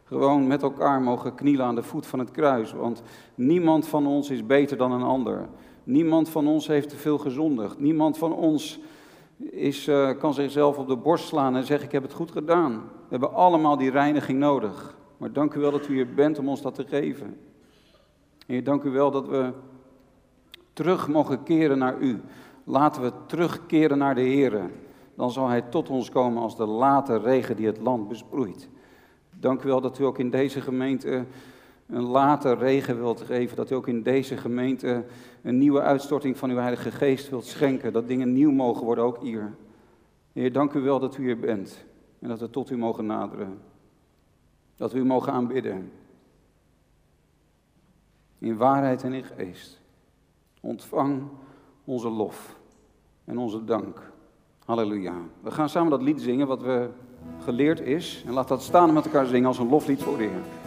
gewoon 0.04 0.46
met 0.46 0.62
elkaar 0.62 1.02
mogen 1.02 1.34
knielen 1.34 1.66
aan 1.66 1.74
de 1.74 1.82
voet 1.82 2.06
van 2.06 2.18
het 2.18 2.30
kruis. 2.30 2.72
Want 2.72 3.02
niemand 3.34 3.86
van 3.86 4.06
ons 4.06 4.30
is 4.30 4.46
beter 4.46 4.76
dan 4.76 4.92
een 4.92 5.02
ander. 5.02 5.48
Niemand 5.84 6.28
van 6.28 6.46
ons 6.46 6.66
heeft 6.66 6.88
te 6.88 6.96
veel 6.96 7.18
gezondigd. 7.18 7.78
Niemand 7.78 8.18
van 8.18 8.32
ons 8.32 8.80
is, 9.36 9.88
uh, 9.88 10.10
kan 10.18 10.34
zichzelf 10.34 10.78
op 10.78 10.88
de 10.88 10.96
borst 10.96 11.26
slaan 11.26 11.56
en 11.56 11.64
zeggen: 11.64 11.86
Ik 11.86 11.92
heb 11.92 12.02
het 12.02 12.12
goed 12.12 12.30
gedaan. 12.30 12.72
We 12.72 13.08
hebben 13.08 13.34
allemaal 13.34 13.76
die 13.76 13.90
reiniging 13.90 14.38
nodig. 14.38 14.96
Maar 15.16 15.32
dank 15.32 15.54
u 15.54 15.60
wel 15.60 15.70
dat 15.70 15.88
u 15.88 15.94
hier 15.94 16.14
bent 16.14 16.38
om 16.38 16.48
ons 16.48 16.62
dat 16.62 16.74
te 16.74 16.86
geven. 16.86 17.36
Heer, 18.46 18.64
dank 18.64 18.82
u 18.82 18.90
wel 18.90 19.10
dat 19.10 19.28
we 19.28 19.52
terug 20.72 21.08
mogen 21.08 21.42
keren 21.42 21.78
naar 21.78 21.98
u. 21.98 22.20
Laten 22.64 23.02
we 23.02 23.12
terugkeren 23.26 23.98
naar 23.98 24.14
de 24.14 24.20
Heer. 24.20 24.70
Dan 25.14 25.30
zal 25.30 25.48
Hij 25.48 25.62
tot 25.62 25.90
ons 25.90 26.10
komen 26.10 26.42
als 26.42 26.56
de 26.56 26.66
late 26.66 27.18
regen 27.18 27.56
die 27.56 27.66
het 27.66 27.80
land 27.80 28.08
besproeit. 28.08 28.68
Dank 29.30 29.62
u 29.62 29.68
wel 29.68 29.80
dat 29.80 29.98
u 29.98 30.04
ook 30.04 30.18
in 30.18 30.30
deze 30.30 30.60
gemeente 30.60 31.24
een 31.86 32.02
late 32.02 32.54
regen 32.54 32.96
wilt 32.96 33.20
geven. 33.20 33.56
Dat 33.56 33.70
u 33.70 33.74
ook 33.74 33.88
in 33.88 34.02
deze 34.02 34.36
gemeente 34.36 35.04
een 35.42 35.58
nieuwe 35.58 35.80
uitstorting 35.80 36.36
van 36.36 36.50
uw 36.50 36.56
Heilige 36.56 36.90
Geest 36.90 37.30
wilt 37.30 37.44
schenken. 37.44 37.92
Dat 37.92 38.08
dingen 38.08 38.32
nieuw 38.32 38.50
mogen 38.50 38.84
worden, 38.84 39.04
ook 39.04 39.22
hier. 39.22 39.54
Heer, 40.32 40.52
dank 40.52 40.72
u 40.72 40.80
wel 40.80 40.98
dat 40.98 41.16
u 41.16 41.22
hier 41.22 41.38
bent. 41.38 41.84
En 42.18 42.28
dat 42.28 42.40
we 42.40 42.50
tot 42.50 42.70
u 42.70 42.76
mogen 42.76 43.06
naderen. 43.06 43.58
Dat 44.76 44.92
we 44.92 44.98
u 44.98 45.04
mogen 45.04 45.32
aanbidden. 45.32 45.92
In 48.38 48.56
waarheid 48.56 49.02
en 49.02 49.12
in 49.12 49.24
geest. 49.24 49.80
Ontvang 50.60 51.22
onze 51.84 52.08
lof 52.08 52.58
en 53.24 53.38
onze 53.38 53.64
dank. 53.64 54.12
Halleluja. 54.64 55.14
We 55.40 55.50
gaan 55.50 55.68
samen 55.68 55.90
dat 55.90 56.02
lied 56.02 56.20
zingen 56.20 56.46
wat 56.46 56.62
we 56.62 56.88
geleerd 57.38 57.80
is. 57.80 58.22
En 58.26 58.32
laat 58.32 58.48
dat 58.48 58.62
staan 58.62 58.92
met 58.92 59.04
elkaar 59.04 59.26
zingen 59.26 59.46
als 59.46 59.58
een 59.58 59.68
loflied 59.68 60.02
voor 60.02 60.16
de 60.16 60.22
Heer. 60.22 60.63